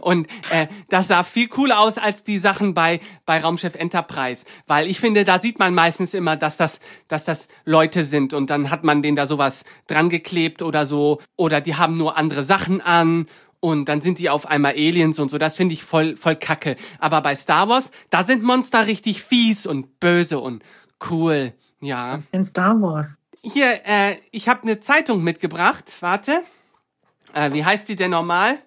und 0.00 0.28
äh, 0.50 0.68
das 0.88 1.08
sah 1.08 1.24
viel 1.24 1.48
cooler 1.48 1.80
aus 1.80 1.98
als 1.98 2.24
die 2.24 2.38
Sachen 2.38 2.74
bei 2.74 3.00
bei 3.26 3.40
Raumschiff 3.40 3.74
Enterprise, 3.74 4.44
weil 4.66 4.86
ich 4.86 5.00
finde, 5.00 5.24
da 5.24 5.38
sieht 5.38 5.58
man 5.58 5.74
meistens 5.74 6.14
immer, 6.14 6.36
dass 6.36 6.56
das 6.56 6.80
dass 7.08 7.24
das 7.24 7.48
Leute 7.64 8.04
sind 8.04 8.32
und 8.32 8.50
dann 8.50 8.70
hat 8.70 8.84
man 8.84 9.02
denen 9.02 9.16
da 9.16 9.26
sowas 9.26 9.64
dran 9.86 10.08
geklebt 10.08 10.62
oder 10.62 10.86
so 10.86 11.20
oder 11.36 11.60
die 11.60 11.76
haben 11.76 11.96
nur 11.96 12.16
andere 12.16 12.42
Sachen 12.42 12.80
an 12.80 13.26
und 13.60 13.84
dann 13.88 14.00
sind 14.00 14.18
die 14.18 14.30
auf 14.30 14.46
einmal 14.46 14.72
Aliens 14.72 15.18
und 15.18 15.30
so. 15.30 15.38
Das 15.38 15.56
finde 15.56 15.74
ich 15.74 15.84
voll, 15.84 16.16
voll 16.16 16.36
kacke. 16.36 16.76
Aber 16.98 17.20
bei 17.20 17.34
Star 17.34 17.68
Wars, 17.68 17.90
da 18.10 18.24
sind 18.24 18.42
Monster 18.42 18.86
richtig 18.86 19.22
fies 19.22 19.66
und 19.66 20.00
böse 20.00 20.38
und 20.40 20.62
cool. 21.10 21.52
Ja. 21.80 22.18
In 22.32 22.44
Star 22.44 22.80
Wars. 22.80 23.14
Hier, 23.42 23.80
äh, 23.86 24.16
ich 24.32 24.48
habe 24.48 24.62
eine 24.62 24.80
Zeitung 24.80 25.22
mitgebracht. 25.22 25.94
Warte. 26.00 26.42
Äh, 27.32 27.52
wie 27.52 27.64
heißt 27.64 27.88
die 27.88 27.96
denn 27.96 28.10
normal? 28.10 28.58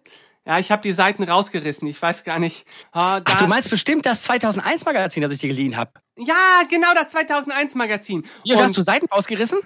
Ja, 0.45 0.59
ich 0.59 0.71
habe 0.71 0.81
die 0.81 0.91
Seiten 0.91 1.23
rausgerissen. 1.23 1.87
Ich 1.87 2.01
weiß 2.01 2.23
gar 2.23 2.39
nicht. 2.39 2.65
Da, 2.91 3.21
Ach, 3.23 3.37
du 3.37 3.47
meinst 3.47 3.69
bestimmt 3.69 4.05
das 4.05 4.27
2001-Magazin, 4.29 5.21
das 5.21 5.31
ich 5.31 5.39
dir 5.39 5.47
geliehen 5.49 5.77
habe. 5.77 5.91
ja, 6.17 6.61
genau 6.69 6.93
das 6.95 7.09
2001 7.11 7.75
Magazin. 7.75 8.25
Ja, 8.43 8.55
Und- 8.57 8.63
hast 8.63 8.75
du 8.77 8.81
Seiten 8.81 9.05
rausgerissen? 9.07 9.59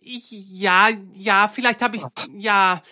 Ich, 0.00 0.26
ja, 0.30 0.88
ja, 1.12 1.48
vielleicht 1.48 1.82
habe 1.82 1.96
ich, 1.96 2.02
ja, 2.36 2.82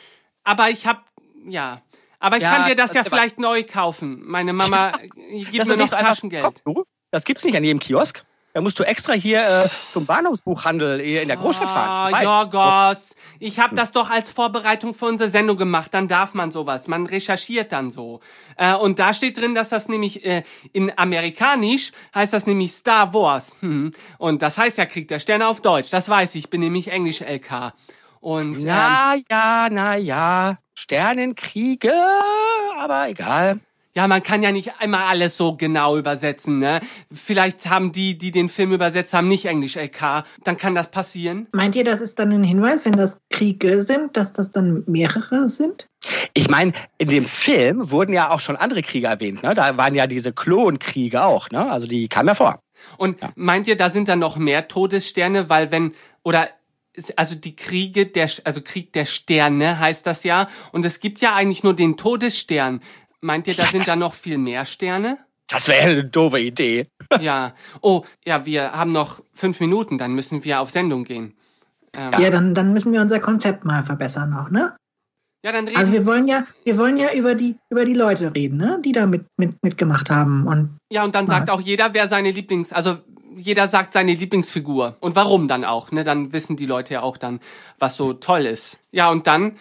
aber 0.43 0.71
ich 0.71 0.87
habe, 0.87 1.01
ja. 1.47 1.81
Aber 2.21 2.37
ich 2.37 2.43
Ja, 2.43 2.55
kann 2.55 2.69
dir 2.69 2.75
das 2.77 2.91
das- 2.91 2.95
ja 2.95 3.01
aber- 3.03 3.11
vielleicht 3.11 3.39
neu 3.39 3.65
kaufen. 3.65 4.23
Meine 4.25 4.53
Mama 4.53 4.93
gibt 5.31 5.59
das 5.61 5.69
mir 5.69 5.77
noch 5.77 5.89
so. 5.89 5.97
Taschengeld. 5.97 6.63
Du, 6.65 6.85
Das 7.11 7.25
gibt's 7.25 7.45
nicht 7.45 7.57
an 7.57 7.63
jedem 7.65 7.79
Kiosk. 7.81 8.25
Da 8.55 8.61
musst 8.61 8.79
du 8.79 8.85
extra 8.85 9.15
hier 9.15 9.65
äh, 9.65 9.69
zum 9.93 10.07
Bahnhofsbuchhandel 10.07 11.03
hier 11.03 11.23
in 11.23 11.29
der 11.29 11.37
Großstadt 11.37 11.69
fahren. 11.69 12.13
Ah, 12.13 12.13
Weit. 12.13 12.23
Jorgos, 12.23 13.17
ich 13.41 13.59
habe 13.59 13.75
das 13.75 13.91
doch 13.91 14.09
als 14.11 14.31
Vorbereitung 14.31 14.95
für 14.95 15.07
unsere 15.07 15.29
Sendung 15.29 15.57
gemacht. 15.57 15.93
Dann 15.93 16.07
darf 16.07 16.35
man 16.35 16.53
sowas. 16.53 16.87
Man 16.87 17.05
recherchiert 17.07 17.73
dann 17.73 17.91
so. 17.91 18.21
Äh, 18.57 18.75
und 18.77 19.01
da 19.01 19.13
steht 19.13 19.39
drin, 19.39 19.57
dass 19.57 19.71
das 19.71 19.89
nämlich 19.89 20.25
äh, 20.25 20.45
in 20.73 20.97
Amerikanisch 20.97 21.91
heißt 22.15 22.33
das 22.33 22.47
nämlich 22.47 22.73
Star 22.73 23.13
Wars. 23.13 23.53
Hm. 23.59 23.91
Und 24.19 24.41
das 24.41 24.57
heißt 24.57 24.79
ja 24.79 24.87
Krieg 24.87 25.09
der 25.09 25.19
Sterne 25.19 25.49
auf 25.49 25.61
Deutsch. 25.61 25.91
Das 25.91 26.09
weiß 26.09 26.37
ich. 26.37 26.45
Ich 26.45 26.51
bin 26.51 26.61
nämlich 26.61 26.89
Englisch 26.93 27.23
LK. 27.23 27.73
Und 28.21 28.57
ähm, 28.57 28.67
Ja, 28.67 29.15
ja, 29.31 29.69
na 29.69 29.97
ja. 29.97 30.59
Sternenkriege, 30.75 31.93
aber 32.79 33.09
egal. 33.09 33.61
Ja, 33.97 34.09
man 34.09 34.25
kann 34.25 34.43
ja 34.43 34.51
nicht 34.51 34.81
einmal 34.81 35.05
alles 35.05 35.37
so 35.37 35.57
genau 35.57 35.97
übersetzen, 35.97 36.59
ne? 36.59 36.81
Vielleicht 37.13 37.71
haben 37.71 37.93
die, 37.93 38.19
die 38.19 38.33
den 38.33 38.49
Film 38.49 38.73
übersetzt 38.73 39.15
haben, 39.15 39.29
nicht 39.29 39.45
Englisch 39.45 39.77
LK. 39.77 40.25
Dann 40.43 40.57
kann 40.57 40.75
das 40.75 40.91
passieren. 40.91 41.47
Meint 41.53 41.77
ihr, 41.77 41.85
das 41.85 42.01
ist 42.01 42.19
dann 42.19 42.33
ein 42.33 42.43
Hinweis, 42.43 42.85
wenn 42.85 42.95
das 42.95 43.21
Kriege 43.31 43.83
sind, 43.85 44.17
dass 44.17 44.33
das 44.33 44.51
dann 44.51 44.83
mehrere 44.89 45.49
sind? 45.49 45.87
Ich 46.35 46.51
meine, 46.51 46.73
in 46.99 47.07
dem 47.07 47.25
Film 47.25 47.93
wurden 47.93 48.13
ja 48.13 48.31
auch 48.31 48.41
schon 48.41 48.57
andere 48.57 48.83
Kriege 48.83 49.07
erwähnt. 49.07 49.45
Ne? 49.45 49.55
Da 49.55 49.77
waren 49.77 49.95
ja 49.95 50.09
diese 50.09 50.33
Klonkriege 50.33 51.23
auch. 51.23 51.51
Ne? 51.51 51.71
Also 51.71 51.87
die 51.87 52.09
kamen 52.09 52.29
ja 52.29 52.35
vor. 52.35 52.59
Und 52.97 53.21
meint 53.37 53.69
ihr, 53.69 53.77
da 53.77 53.91
sind 53.91 54.09
dann 54.09 54.19
noch 54.19 54.37
mehr 54.37 54.67
Todessterne, 54.67 55.49
weil 55.49 55.71
wenn, 55.71 55.93
oder, 56.25 56.49
also 57.17 57.35
die 57.35 57.57
Kriege 57.57 58.07
der, 58.07 58.31
also 58.45 58.61
Krieg 58.63 58.93
der 58.93 59.05
Sterne 59.05 59.79
heißt 59.79 60.07
das 60.07 60.25
ja. 60.25 60.49
Und 60.73 60.85
es 60.85 61.01
gibt 61.01 61.21
ja 61.21 61.35
eigentlich 61.35 61.63
nur 61.63 61.75
den 61.75 61.97
Todesstern. 61.97 62.81
Meint 63.21 63.47
ihr, 63.47 63.55
da 63.55 63.65
Ja, 63.65 63.69
sind 63.69 63.89
da 63.89 63.97
noch 63.97 64.15
viel 64.15 64.39
mehr 64.39 64.65
Sterne? 64.65 65.19
Das 65.49 65.69
wäre 65.69 65.91
eine 65.91 66.05
doofe 66.05 66.41
Idee. 66.41 66.89
Ja. 67.21 67.55
Oh, 67.81 68.03
ja, 68.27 68.45
wir 68.45 68.73
haben 68.73 68.91
noch 68.93 69.23
fünf 69.35 69.61
Minuten, 69.61 69.99
dann 69.99 70.15
müssen 70.15 70.43
wir 70.45 70.61
auf 70.61 70.71
Sendung 70.71 71.05
gehen. 71.05 71.35
Ähm, 71.93 72.13
Ja, 72.19 72.31
dann, 72.31 72.55
dann 72.55 72.73
müssen 72.73 72.93
wir 72.93 73.01
unser 73.01 73.21
Konzept 73.21 73.65
mal 73.65 73.83
verbessern 73.85 74.33
auch, 74.35 74.51
ne? 74.51 74.75
ja, 75.45 75.53
dann 75.53 75.67
reden 75.67 75.79
Also 75.79 75.93
wir 75.93 76.07
wollen 76.07 76.27
ja, 76.27 76.45
wir 76.65 76.79
wollen 76.79 76.97
ja 76.97 77.13
über 77.15 77.35
die, 77.35 77.57
über 77.71 77.85
die 77.85 77.93
Leute 77.93 78.35
reden, 78.35 78.57
ne? 78.57 78.81
Die 78.83 78.93
da 78.93 79.05
mit, 79.05 79.27
mit, 79.37 79.63
mitgemacht 79.63 80.11
haben. 80.11 80.47
Und 80.47 80.79
Ja, 80.91 81.05
und 81.05 81.15
dann 81.15 81.27
sagt 81.27 81.51
auch 81.51 81.61
jeder, 81.61 81.93
wer 81.93 82.09
seine 82.09 82.31
Lieblings, 82.31 82.73
also 82.73 82.99
jeder 83.37 83.69
sagt 83.69 83.93
seine 83.93 84.15
Lieblingsfigur 84.15 84.97
und 85.01 85.17
warum 85.17 85.49
dann 85.49 85.65
auch, 85.65 85.93
ne? 85.93 86.05
Dann 86.05 86.33
wissen 86.33 86.57
die 86.57 86.67
Leute 86.67 86.95
ja 86.95 87.03
auch 87.03 87.17
dann, 87.17 87.41
was 87.79 87.97
so 87.97 88.13
toll 88.13 88.47
ist. 88.47 88.79
Ja, 88.93 89.11
und 89.11 89.27
dann, 89.27 89.53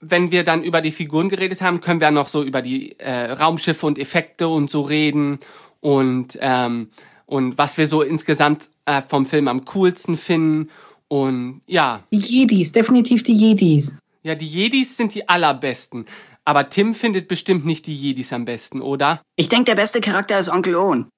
wenn 0.00 0.30
wir 0.30 0.44
dann 0.44 0.62
über 0.62 0.80
die 0.80 0.92
Figuren 0.92 1.28
geredet 1.28 1.60
haben, 1.62 1.80
können 1.80 2.00
wir 2.00 2.10
noch 2.10 2.28
so 2.28 2.42
über 2.42 2.62
die 2.62 2.98
äh, 2.98 3.32
Raumschiffe 3.32 3.86
und 3.86 3.98
Effekte 3.98 4.48
und 4.48 4.70
so 4.70 4.82
reden 4.82 5.38
und 5.80 6.38
ähm, 6.40 6.90
und 7.26 7.56
was 7.56 7.78
wir 7.78 7.86
so 7.86 8.02
insgesamt 8.02 8.68
äh, 8.84 9.00
vom 9.00 9.24
Film 9.26 9.48
am 9.48 9.64
coolsten 9.64 10.16
finden 10.16 10.70
und 11.08 11.62
ja, 11.66 12.02
die 12.12 12.18
Jedis, 12.18 12.72
definitiv 12.72 13.22
die 13.22 13.34
Jedis. 13.36 13.96
ja, 14.22 14.34
die 14.34 14.46
Jedis 14.46 14.96
sind 14.96 15.14
die 15.14 15.28
allerbesten. 15.28 16.06
Aber 16.44 16.68
Tim 16.68 16.94
findet 16.94 17.28
bestimmt 17.28 17.64
nicht 17.64 17.86
die 17.86 17.94
Jedis 17.94 18.32
am 18.32 18.44
besten, 18.44 18.80
oder? 18.82 19.22
Ich 19.36 19.48
denke, 19.48 19.66
der 19.66 19.76
beste 19.76 20.00
Charakter 20.00 20.38
ist 20.38 20.48
Onkel 20.48 20.74
Owen. 20.74 21.08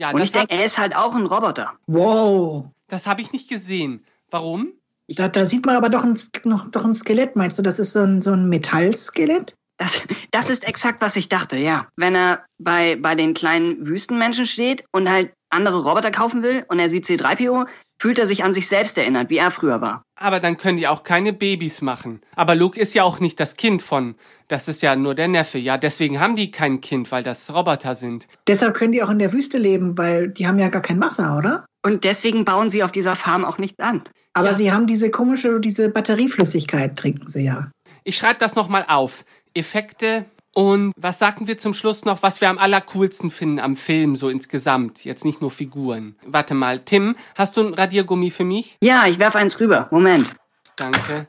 Ja, 0.00 0.12
Und 0.12 0.20
das 0.20 0.28
ich 0.28 0.32
denke, 0.32 0.54
er 0.54 0.64
ist 0.64 0.78
halt 0.78 0.96
auch 0.96 1.14
ein 1.14 1.26
Roboter. 1.26 1.74
Wow. 1.86 2.64
Das 2.88 3.06
habe 3.06 3.20
ich 3.20 3.32
nicht 3.32 3.50
gesehen. 3.50 4.02
Warum? 4.30 4.72
Da, 5.08 5.28
da 5.28 5.44
sieht 5.44 5.66
man 5.66 5.76
aber 5.76 5.90
doch 5.90 6.04
ein, 6.04 6.18
noch, 6.44 6.70
doch 6.70 6.86
ein 6.86 6.94
Skelett, 6.94 7.36
meinst 7.36 7.58
du? 7.58 7.62
Das 7.62 7.78
ist 7.78 7.92
so 7.92 8.00
ein, 8.00 8.22
so 8.22 8.32
ein 8.32 8.48
Metallskelett? 8.48 9.56
Das, 9.76 10.02
das 10.30 10.48
ist 10.48 10.66
exakt, 10.66 11.02
was 11.02 11.16
ich 11.16 11.28
dachte, 11.28 11.58
ja. 11.58 11.86
Wenn 11.96 12.14
er 12.14 12.44
bei, 12.58 12.96
bei 12.96 13.14
den 13.14 13.34
kleinen 13.34 13.86
Wüstenmenschen 13.86 14.46
steht 14.46 14.84
und 14.90 15.10
halt 15.10 15.32
andere 15.50 15.82
Roboter 15.82 16.10
kaufen 16.10 16.42
will 16.42 16.64
und 16.68 16.78
er 16.78 16.88
sieht 16.88 17.04
C3PO, 17.04 17.66
fühlt 18.00 18.18
er 18.18 18.26
sich 18.26 18.42
an 18.44 18.54
sich 18.54 18.66
selbst 18.66 18.96
erinnert, 18.96 19.28
wie 19.28 19.36
er 19.36 19.50
früher 19.50 19.80
war. 19.82 20.02
Aber 20.18 20.40
dann 20.40 20.56
können 20.56 20.78
die 20.78 20.88
auch 20.88 21.02
keine 21.02 21.34
Babys 21.34 21.82
machen. 21.82 22.22
Aber 22.34 22.54
Luke 22.54 22.80
ist 22.80 22.94
ja 22.94 23.02
auch 23.04 23.20
nicht 23.20 23.38
das 23.38 23.56
Kind 23.56 23.82
von. 23.82 24.14
Das 24.48 24.68
ist 24.68 24.80
ja 24.82 24.96
nur 24.96 25.14
der 25.14 25.28
Neffe. 25.28 25.58
Ja, 25.58 25.76
deswegen 25.76 26.18
haben 26.18 26.34
die 26.34 26.50
kein 26.50 26.80
Kind, 26.80 27.12
weil 27.12 27.22
das 27.22 27.52
Roboter 27.52 27.94
sind. 27.94 28.26
Deshalb 28.48 28.74
können 28.74 28.92
die 28.92 29.02
auch 29.02 29.10
in 29.10 29.18
der 29.18 29.32
Wüste 29.34 29.58
leben, 29.58 29.98
weil 29.98 30.28
die 30.28 30.46
haben 30.46 30.58
ja 30.58 30.68
gar 30.68 30.80
kein 30.82 31.00
Wasser, 31.00 31.36
oder? 31.36 31.66
Und 31.84 32.04
deswegen 32.04 32.44
bauen 32.46 32.70
sie 32.70 32.82
auf 32.82 32.90
dieser 32.90 33.16
Farm 33.16 33.44
auch 33.44 33.58
nichts 33.58 33.78
an. 33.80 34.02
Aber 34.32 34.50
Ja. 34.52 34.56
sie 34.56 34.72
haben 34.72 34.86
diese 34.86 35.10
komische, 35.10 35.60
diese 35.60 35.90
Batterieflüssigkeit, 35.90 36.96
trinken 36.96 37.28
sie 37.28 37.44
ja. 37.44 37.70
Ich 38.04 38.16
schreibe 38.16 38.38
das 38.38 38.54
nochmal 38.54 38.84
auf. 38.88 39.24
Effekte 39.54 40.24
und 40.54 40.92
was 40.96 41.18
sagten 41.18 41.46
wir 41.46 41.58
zum 41.58 41.74
Schluss 41.74 42.04
noch, 42.04 42.22
was 42.22 42.40
wir 42.40 42.48
am 42.48 42.58
allercoolsten 42.58 43.30
finden 43.30 43.60
am 43.60 43.76
Film, 43.76 44.16
so 44.16 44.28
insgesamt. 44.28 45.04
Jetzt 45.04 45.24
nicht 45.24 45.40
nur 45.40 45.50
Figuren. 45.50 46.16
Warte 46.26 46.54
mal, 46.54 46.80
Tim, 46.80 47.14
hast 47.36 47.56
du 47.56 47.62
ein 47.62 47.74
Radiergummi 47.74 48.30
für 48.30 48.44
mich? 48.44 48.76
Ja, 48.82 49.06
ich 49.06 49.18
werf 49.18 49.36
eins 49.36 49.60
rüber. 49.60 49.88
Moment. 49.90 50.34
Danke. 50.76 51.28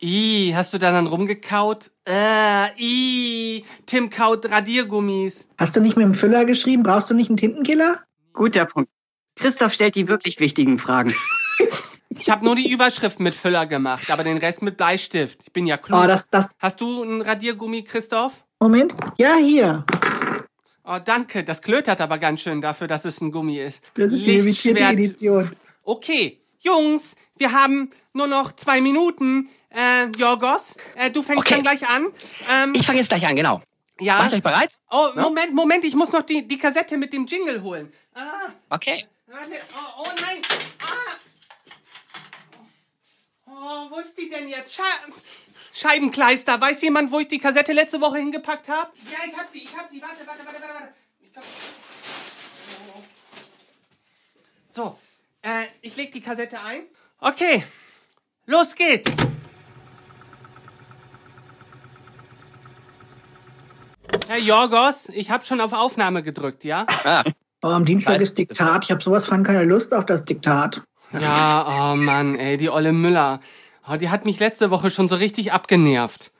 I, 0.00 0.52
hast 0.54 0.72
du 0.72 0.78
da 0.78 0.92
dann 0.92 1.06
rumgekaut? 1.06 1.90
Äh, 2.08 2.68
I, 2.78 3.64
Tim 3.84 4.08
kaut 4.08 4.50
Radiergummis. 4.50 5.48
Hast 5.58 5.76
du 5.76 5.80
nicht 5.80 5.96
mit 5.96 6.06
dem 6.06 6.14
Füller 6.14 6.44
geschrieben? 6.44 6.82
Brauchst 6.82 7.10
du 7.10 7.14
nicht 7.14 7.28
einen 7.28 7.36
Tintenkiller? 7.36 8.02
Guter 8.32 8.64
Punkt. 8.64 8.90
Christoph 9.36 9.74
stellt 9.74 9.94
die 9.94 10.08
wirklich 10.08 10.40
wichtigen 10.40 10.78
Fragen. 10.78 11.14
Ich 12.18 12.30
habe 12.30 12.44
nur 12.44 12.56
die 12.56 12.70
Überschrift 12.70 13.20
mit 13.20 13.34
Füller 13.34 13.66
gemacht, 13.66 14.10
aber 14.10 14.24
den 14.24 14.38
Rest 14.38 14.60
mit 14.62 14.76
Bleistift. 14.76 15.40
Ich 15.44 15.52
bin 15.52 15.66
ja 15.66 15.76
klug. 15.76 16.00
Oh, 16.02 16.06
das, 16.06 16.26
das, 16.30 16.48
Hast 16.58 16.80
du 16.80 17.02
einen 17.02 17.22
Radiergummi, 17.22 17.84
Christoph? 17.84 18.44
Moment. 18.60 18.94
Ja, 19.18 19.36
hier. 19.36 19.84
Oh, 20.84 20.98
danke. 21.04 21.44
Das 21.44 21.62
klötert 21.62 22.00
aber 22.00 22.18
ganz 22.18 22.40
schön 22.40 22.60
dafür, 22.60 22.88
dass 22.88 23.04
es 23.04 23.20
ein 23.20 23.30
Gummi 23.30 23.58
ist. 23.58 23.82
Das 23.94 24.12
ist 24.12 24.24
die 24.26 24.36
limitierte. 24.36 24.82
Edition. 24.84 25.50
Okay, 25.84 26.40
Jungs, 26.60 27.14
wir 27.36 27.52
haben 27.52 27.90
nur 28.12 28.26
noch 28.26 28.52
zwei 28.52 28.80
Minuten. 28.80 29.48
Äh, 29.70 30.06
Jorgos, 30.18 30.76
äh, 30.96 31.10
du 31.10 31.22
fängst 31.22 31.40
Okay. 31.46 31.54
dann 31.54 31.62
gleich 31.62 31.86
an. 31.88 32.06
Ähm, 32.50 32.72
Ich 32.74 32.84
fange 32.86 32.98
jetzt 32.98 33.08
gleich 33.10 33.26
an, 33.26 33.36
genau. 33.36 33.60
ja. 34.00 34.18
Macht 34.18 34.32
euch 34.32 34.42
bereit? 34.42 34.74
Oh, 34.90 35.08
Ne? 35.14 35.22
Moment, 35.22 35.54
Moment, 35.54 35.84
ich 35.84 35.94
muss 35.94 36.10
noch 36.10 36.22
die, 36.22 36.48
die 36.48 36.58
Kassette 36.58 36.96
mit 36.96 37.12
dem 37.12 37.26
Jingle 37.26 37.62
holen. 37.62 37.92
Ah, 38.14 38.48
Okay. 38.70 39.06
warte, 39.26 39.52
oh, 39.74 40.00
oh 40.04 40.10
nein. 40.22 40.38
Ah. 40.82 41.07
Oh, 43.60 43.90
wo 43.90 43.98
ist 43.98 44.16
die 44.16 44.30
denn 44.30 44.48
jetzt? 44.48 44.72
Sche 44.72 44.82
Scheibenkleister. 45.74 46.60
Weiß 46.60 46.80
jemand, 46.82 47.10
wo 47.10 47.18
ich 47.18 47.26
die 47.26 47.40
Kassette 47.40 47.72
letzte 47.72 48.00
Woche 48.00 48.18
hingepackt 48.18 48.68
habe? 48.68 48.90
Ja, 49.10 49.18
ich 49.28 49.36
hab 49.36 49.50
sie, 49.52 49.58
ich 49.58 49.76
hab 49.76 49.90
sie. 49.90 50.00
Warte, 50.00 50.24
warte, 50.24 50.46
warte, 50.46 50.60
warte, 50.60 50.74
warte. 50.74 50.94
Ich 51.20 51.32
glaub... 51.32 51.44
Oh. 52.94 53.02
So, 54.70 54.98
äh, 55.42 55.64
ich 55.82 55.96
leg 55.96 56.12
die 56.12 56.20
Kassette 56.20 56.60
ein. 56.60 56.82
Okay, 57.18 57.64
los 58.46 58.76
geht's. 58.76 59.10
Herr 64.28 64.38
Jorgos, 64.38 65.08
ich 65.08 65.30
habe 65.30 65.44
schon 65.44 65.60
auf 65.60 65.72
Aufnahme 65.72 66.22
gedrückt, 66.22 66.62
ja? 66.62 66.86
Ah, 67.04 67.24
Oh, 67.64 67.68
am 67.68 67.84
Dienstag 67.84 68.20
ist 68.20 68.38
Diktat. 68.38 68.84
Ich 68.84 68.90
habe 68.92 69.02
sowas 69.02 69.26
von 69.26 69.42
keine 69.42 69.64
Lust 69.64 69.92
auf 69.92 70.06
das 70.06 70.24
Diktat. 70.24 70.82
Ja, 71.12 71.66
oh 71.68 71.96
Mann, 71.96 72.34
ey, 72.34 72.56
die 72.56 72.70
olle 72.70 72.92
Müller. 72.92 73.40
Oh, 73.88 73.96
die 73.96 74.10
hat 74.10 74.24
mich 74.24 74.38
letzte 74.38 74.70
Woche 74.70 74.90
schon 74.90 75.08
so 75.08 75.16
richtig 75.16 75.52
abgenervt. 75.52 76.30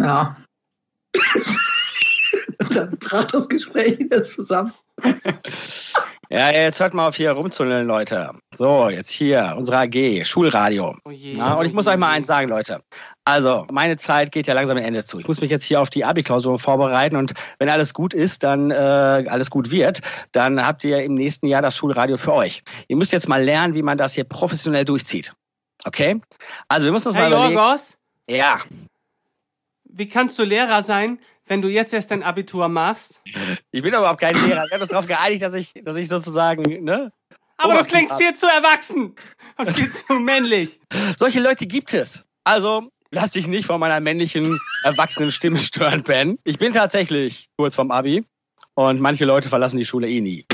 Ja. 0.00 0.36
Und 2.58 2.76
dann 2.76 2.98
brach 2.98 3.24
das 3.24 3.48
Gespräch 3.48 3.98
wieder 3.98 4.24
zusammen. 4.24 4.72
ja, 6.32 6.52
jetzt 6.52 6.78
hört 6.78 6.94
mal 6.94 7.08
auf 7.08 7.16
hier 7.16 7.32
rumzundeln, 7.32 7.86
Leute. 7.86 8.30
So, 8.56 8.88
jetzt 8.88 9.10
hier, 9.10 9.54
unsere 9.56 9.78
AG, 9.78 10.24
Schulradio. 10.24 10.96
Oh 11.04 11.10
je. 11.10 11.32
Ja, 11.32 11.54
und 11.54 11.66
ich 11.66 11.72
muss 11.72 11.88
euch 11.88 11.96
mal 11.96 12.10
eins 12.10 12.28
sagen, 12.28 12.48
Leute. 12.48 12.82
Also, 13.24 13.66
meine 13.72 13.96
Zeit 13.96 14.30
geht 14.30 14.46
ja 14.46 14.54
langsam 14.54 14.76
ein 14.76 14.84
Ende 14.84 15.04
zu. 15.04 15.18
Ich 15.18 15.26
muss 15.26 15.40
mich 15.40 15.50
jetzt 15.50 15.64
hier 15.64 15.80
auf 15.80 15.90
die 15.90 16.04
Abi-Klausur 16.04 16.58
vorbereiten 16.58 17.16
und 17.16 17.34
wenn 17.58 17.68
alles 17.68 17.92
gut 17.92 18.14
ist, 18.14 18.44
dann 18.44 18.70
äh, 18.70 18.74
alles 18.74 19.50
gut 19.50 19.70
wird, 19.70 20.00
dann 20.32 20.64
habt 20.64 20.84
ihr 20.84 21.02
im 21.02 21.14
nächsten 21.14 21.46
Jahr 21.46 21.62
das 21.62 21.76
Schulradio 21.76 22.16
für 22.16 22.32
euch. 22.32 22.62
Ihr 22.86 22.96
müsst 22.96 23.12
jetzt 23.12 23.28
mal 23.28 23.42
lernen, 23.42 23.74
wie 23.74 23.82
man 23.82 23.98
das 23.98 24.14
hier 24.14 24.24
professionell 24.24 24.84
durchzieht. 24.84 25.32
Okay? 25.84 26.20
Also, 26.68 26.86
wir 26.86 26.92
müssen 26.92 27.08
uns 27.08 27.16
Herr 27.16 27.28
mal 27.28 27.36
überlegen. 27.36 27.58
Jorgos, 27.58 27.98
Ja, 28.28 28.60
wie 29.92 30.06
kannst 30.06 30.38
du 30.38 30.44
Lehrer 30.44 30.82
sein, 30.82 31.18
wenn 31.50 31.60
du 31.60 31.68
jetzt 31.68 31.92
erst 31.92 32.12
dein 32.12 32.22
Abitur 32.22 32.68
machst? 32.68 33.20
ich 33.72 33.82
bin 33.82 33.92
aber 33.92 34.04
überhaupt 34.04 34.20
kein 34.20 34.34
Lehrer. 34.34 34.64
Wir 34.66 34.74
haben 34.74 34.80
uns 34.80 34.90
darauf 34.90 35.06
geeinigt, 35.06 35.42
dass 35.42 35.52
ich, 35.52 35.72
dass 35.84 35.96
ich 35.96 36.08
sozusagen, 36.08 36.84
ne? 36.84 37.12
Aber 37.56 37.74
du 37.74 37.84
klingst 37.84 38.16
viel 38.16 38.34
zu 38.34 38.46
erwachsen 38.46 39.14
und 39.58 39.70
viel 39.72 39.90
zu 39.92 40.14
männlich. 40.14 40.80
Solche 41.18 41.40
Leute 41.40 41.66
gibt 41.66 41.92
es. 41.92 42.24
Also, 42.44 42.88
lass 43.10 43.32
dich 43.32 43.48
nicht 43.48 43.66
von 43.66 43.80
meiner 43.80 44.00
männlichen, 44.00 44.58
erwachsenen 44.84 45.32
Stimme 45.32 45.58
stören, 45.58 46.04
Ben. 46.04 46.38
Ich 46.44 46.58
bin 46.58 46.72
tatsächlich 46.72 47.48
kurz 47.58 47.74
vom 47.74 47.90
Abi 47.90 48.24
und 48.74 49.00
manche 49.00 49.24
Leute 49.24 49.48
verlassen 49.48 49.76
die 49.76 49.84
Schule 49.84 50.08
eh 50.08 50.20
nie. 50.20 50.46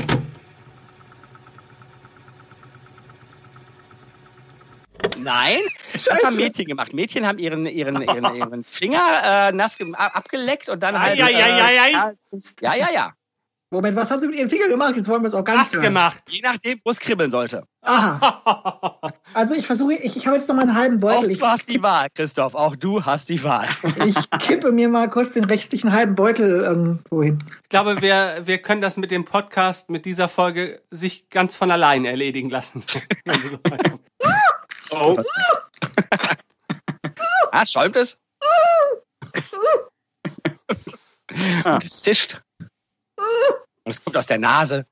Nein, 5.27 5.59
das 5.93 6.09
haben 6.09 6.21
Scheiße. 6.21 6.37
Mädchen 6.37 6.65
gemacht. 6.67 6.93
Mädchen 6.93 7.27
haben 7.27 7.39
ihren, 7.39 7.67
ihren, 7.67 8.01
ihren, 8.01 8.35
ihren 8.37 8.65
Finger 8.65 9.49
äh, 9.49 9.53
nass 9.53 9.77
ge- 9.77 9.93
ab- 9.97 10.17
abgeleckt 10.17 10.69
und 10.69 10.81
dann 10.83 10.99
halt. 10.99 11.21
Ei, 11.21 11.25
ei. 11.35 11.91
äh, 11.91 12.39
ja, 12.63 12.75
ja, 12.75 12.89
ja. 12.95 13.13
Moment, 13.69 13.97
was 13.97 14.09
haben 14.13 14.21
Sie 14.21 14.29
mit 14.29 14.39
Ihren 14.39 14.49
Finger 14.49 14.69
gemacht? 14.69 14.95
Jetzt 14.97 15.09
wollen 15.09 15.23
wir 15.23 15.27
es 15.29 15.35
auch 15.35 15.43
ganz 15.43 15.61
Was 15.63 15.73
hören. 15.75 15.83
gemacht? 15.83 16.23
Je 16.29 16.41
nachdem, 16.41 16.79
wo 16.85 16.91
es 16.91 17.01
kribbeln 17.01 17.33
sollte. 17.33 17.65
Aha. 17.83 19.01
Also 19.35 19.55
ich 19.55 19.67
versuche, 19.67 19.93
ich, 19.95 20.17
ich 20.17 20.27
habe 20.27 20.37
jetzt 20.37 20.49
noch 20.49 20.55
mal 20.55 20.63
einen 20.63 20.75
halben 20.77 20.97
Auch 20.99 21.01
Beutel. 21.21 21.33
Ich, 21.33 21.41
du 21.41 21.47
hast 21.47 21.69
die 21.69 21.83
Wahl, 21.83 22.07
Christoph. 22.15 22.55
Auch 22.55 22.75
du 22.77 23.05
hast 23.05 23.29
die 23.29 23.43
Wahl. 23.43 23.69
ich 24.07 24.17
kippe 24.39 24.71
mir 24.73 24.89
mal 24.89 25.11
kurz 25.11 25.35
den 25.35 25.45
restlichen 25.45 25.93
halben 25.93 26.15
Beutel 26.15 26.61
irgendwo 26.63 27.23
hin. 27.25 27.39
Ich 27.65 27.69
glaube, 27.69 28.01
wir, 28.01 28.43
wir 28.45 28.59
können 28.59 28.81
das 28.81 28.97
mit 28.97 29.11
dem 29.11 29.25
Podcast, 29.27 29.91
mit 29.91 30.07
dieser 30.07 30.29
Folge 30.31 30.81
sich 30.91 31.29
ganz 31.29 31.55
von 31.57 31.71
allein 31.71 32.05
erledigen 32.07 32.49
lassen. 32.49 32.83
Oh. 34.91 35.17
ah, 37.53 37.67
schäumt 37.67 37.97
es? 37.97 38.19
Und 41.65 41.85
es 41.85 42.03
zischt. 42.03 42.41
Und 43.17 43.93
es 43.93 44.03
kommt 44.03 44.17
aus 44.17 44.27
der 44.27 44.39
Nase. 44.39 44.87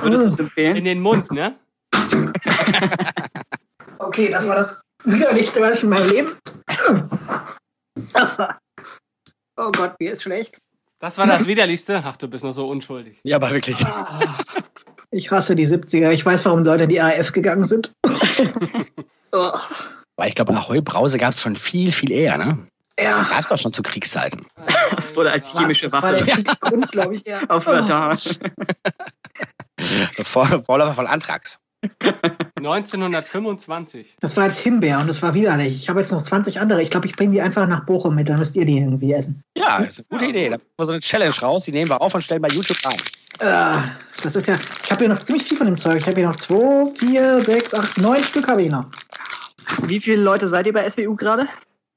Würdest 0.00 0.24
du 0.24 0.28
es 0.28 0.38
empfehlen? 0.38 0.76
In 0.76 0.84
den 0.84 1.00
Mund, 1.00 1.30
ne? 1.30 1.58
Okay, 4.00 4.30
das 4.30 4.46
war 4.46 4.54
das 4.54 4.80
widerlichste, 5.04 5.60
was 5.60 5.78
ich 5.78 5.82
in 5.82 5.90
meinem 5.90 6.08
Leben. 6.08 6.38
Oh 9.60 9.72
Gott, 9.72 9.98
mir 9.98 10.12
ist 10.12 10.22
schlecht. 10.22 10.56
Das 11.00 11.16
war 11.16 11.26
das 11.26 11.46
Widerlichste. 11.46 12.02
Ach, 12.04 12.16
du 12.16 12.28
bist 12.28 12.44
noch 12.44 12.52
so 12.52 12.68
unschuldig. 12.68 13.20
Ja, 13.22 13.36
aber 13.36 13.50
wirklich. 13.50 13.76
Ich 15.10 15.30
hasse 15.30 15.54
die 15.54 15.66
70er. 15.66 16.10
Ich 16.10 16.26
weiß, 16.26 16.44
warum 16.44 16.64
Leute 16.64 16.84
in 16.84 16.90
die 16.90 17.00
AF 17.00 17.32
gegangen 17.32 17.64
sind. 17.64 17.94
oh, 19.32 19.52
Weil 20.16 20.28
ich 20.28 20.34
glaube, 20.34 20.54
Ahoi 20.54 20.80
Brause 20.80 21.18
gab 21.18 21.30
es 21.30 21.40
schon 21.40 21.56
viel, 21.56 21.92
viel 21.92 22.10
eher, 22.10 22.36
ne? 22.36 22.66
ja. 23.00 23.22
Gab 23.24 23.40
es 23.40 23.46
doch 23.46 23.58
schon 23.58 23.72
zu 23.72 23.82
Kriegszeiten. 23.82 24.46
Das 24.96 25.14
wurde 25.14 25.30
als 25.30 25.52
chemische 25.52 25.84
das 25.86 25.92
war 25.92 26.00
der 26.00 26.12
Waffe 26.12 26.26
Kriegsgrund, 26.32 26.90
glaube 26.90 27.14
ich. 27.14 27.24
Ja. 27.24 27.40
aufwörter. 27.48 28.16
Vor, 30.24 30.64
Vorläufer 30.64 30.94
von 30.94 31.06
Anthrax. 31.06 31.58
1925. 32.56 34.16
Das 34.20 34.36
war 34.36 34.44
jetzt 34.44 34.60
Himbeer 34.60 34.98
und 35.00 35.08
das 35.08 35.22
war 35.22 35.34
widerlich. 35.34 35.74
Ich 35.74 35.88
habe 35.88 36.00
jetzt 36.00 36.10
noch 36.10 36.22
20 36.22 36.60
andere. 36.60 36.82
Ich 36.82 36.90
glaube, 36.90 37.06
ich 37.06 37.14
bringe 37.14 37.32
die 37.32 37.40
einfach 37.40 37.66
nach 37.66 37.86
Bochum 37.86 38.14
mit. 38.14 38.28
Dann 38.28 38.38
müsst 38.38 38.56
ihr 38.56 38.64
die 38.64 38.78
irgendwie 38.78 39.12
essen. 39.12 39.42
Ja, 39.56 39.80
das 39.80 39.92
ist 39.94 40.04
eine 40.10 40.18
gute 40.18 40.30
Idee. 40.30 40.46
Da 40.46 40.56
machen 40.56 40.62
wir 40.76 40.84
so 40.86 40.92
eine 40.92 41.00
Challenge 41.00 41.34
raus. 41.40 41.64
Die 41.64 41.72
nehmen 41.72 41.90
wir 41.90 42.00
auf 42.00 42.14
und 42.14 42.22
stellen 42.22 42.42
bei 42.42 42.48
YouTube 42.48 42.78
rein. 42.84 42.96
Äh, 43.40 43.80
das 44.22 44.34
ist 44.36 44.48
ja. 44.48 44.58
Ich 44.82 44.90
habe 44.90 45.04
hier 45.04 45.08
noch 45.14 45.22
ziemlich 45.22 45.44
viel 45.44 45.56
von 45.56 45.66
dem 45.66 45.76
Zeug. 45.76 45.98
Ich 45.98 46.06
habe 46.06 46.16
hier 46.16 46.26
noch 46.26 46.36
zwei, 46.36 46.92
vier, 46.96 47.40
sechs, 47.40 47.74
acht, 47.74 47.98
neun 47.98 48.22
Stück 48.22 48.48
habe 48.48 48.62
ich 48.62 48.70
noch. 48.70 48.86
Wie 49.82 50.00
viele 50.00 50.22
Leute 50.22 50.48
seid 50.48 50.66
ihr 50.66 50.72
bei 50.72 50.88
SWU 50.88 51.14
gerade? 51.14 51.46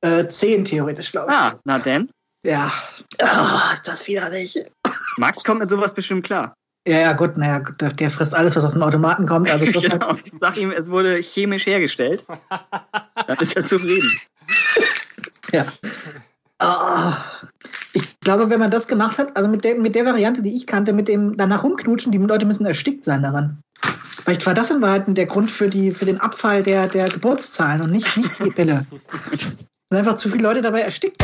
Äh, 0.02 0.28
zehn 0.28 0.66
theoretisch, 0.66 1.12
glaube 1.12 1.32
ich. 1.32 1.38
Ah, 1.38 1.60
na 1.64 1.80
denn. 1.80 2.10
Ja. 2.46 2.72
Ah, 3.20 3.72
ist 3.74 3.88
das 3.88 4.08
widerlich. 4.08 4.56
Max 5.18 5.44
kommt 5.44 5.60
mit 5.60 5.70
sowas 5.70 5.94
bestimmt 5.94 6.26
klar. 6.26 6.56
Ja, 6.88 7.00
ja, 7.00 7.14
gut, 7.14 7.38
naja, 7.38 7.60
der, 7.80 7.92
der 7.92 8.10
frisst 8.10 8.36
alles, 8.36 8.56
was 8.56 8.66
aus 8.66 8.74
dem 8.74 8.82
Automaten 8.82 9.28
kommt. 9.28 9.52
Also 9.52 9.66
genau. 9.82 10.16
Ich 10.24 10.34
sag 10.40 10.58
ihm, 10.58 10.72
es 10.72 10.90
wurde 10.90 11.18
chemisch 11.18 11.66
hergestellt. 11.68 12.24
Dann 13.28 13.38
ist 13.40 13.56
er 13.56 13.66
zufrieden. 13.66 14.10
Ja. 15.54 15.66
Ah. 16.60 17.18
Ich 17.92 18.18
glaube, 18.22 18.50
wenn 18.50 18.60
man 18.60 18.72
das 18.72 18.88
gemacht 18.88 19.18
hat, 19.18 19.36
also 19.36 19.50
mit 19.50 19.66
der, 19.66 19.76
mit 19.76 19.96
der 19.96 20.06
Variante, 20.06 20.42
die 20.42 20.56
ich 20.56 20.66
kannte, 20.66 20.94
mit 20.94 21.10
dem 21.10 21.36
danach 21.36 21.66
rumknutschen, 21.66 22.14
die 22.14 22.20
Leute 22.20 22.46
müssen 22.46 22.66
erstickt 22.66 23.04
sein 23.04 23.22
daran. 23.22 23.62
Vielleicht 24.24 24.46
war 24.46 24.54
das 24.54 24.72
in 24.72 24.82
Wahrheit 24.82 25.06
der 25.08 25.26
Grund 25.26 25.52
für, 25.52 25.68
die, 25.68 25.92
für 25.92 26.06
den 26.06 26.22
Abfall 26.22 26.64
der, 26.64 26.88
der 26.88 27.10
Geburtszahlen 27.10 27.82
und 27.82 27.92
nicht, 27.92 28.16
nicht 28.16 28.32
die 28.40 28.52
Pille. 28.52 28.86
Es 29.34 29.42
sind 29.42 29.58
einfach 29.92 30.16
zu 30.16 30.30
viele 30.30 30.44
Leute 30.44 30.62
dabei 30.62 30.82
erstickt. 30.82 31.22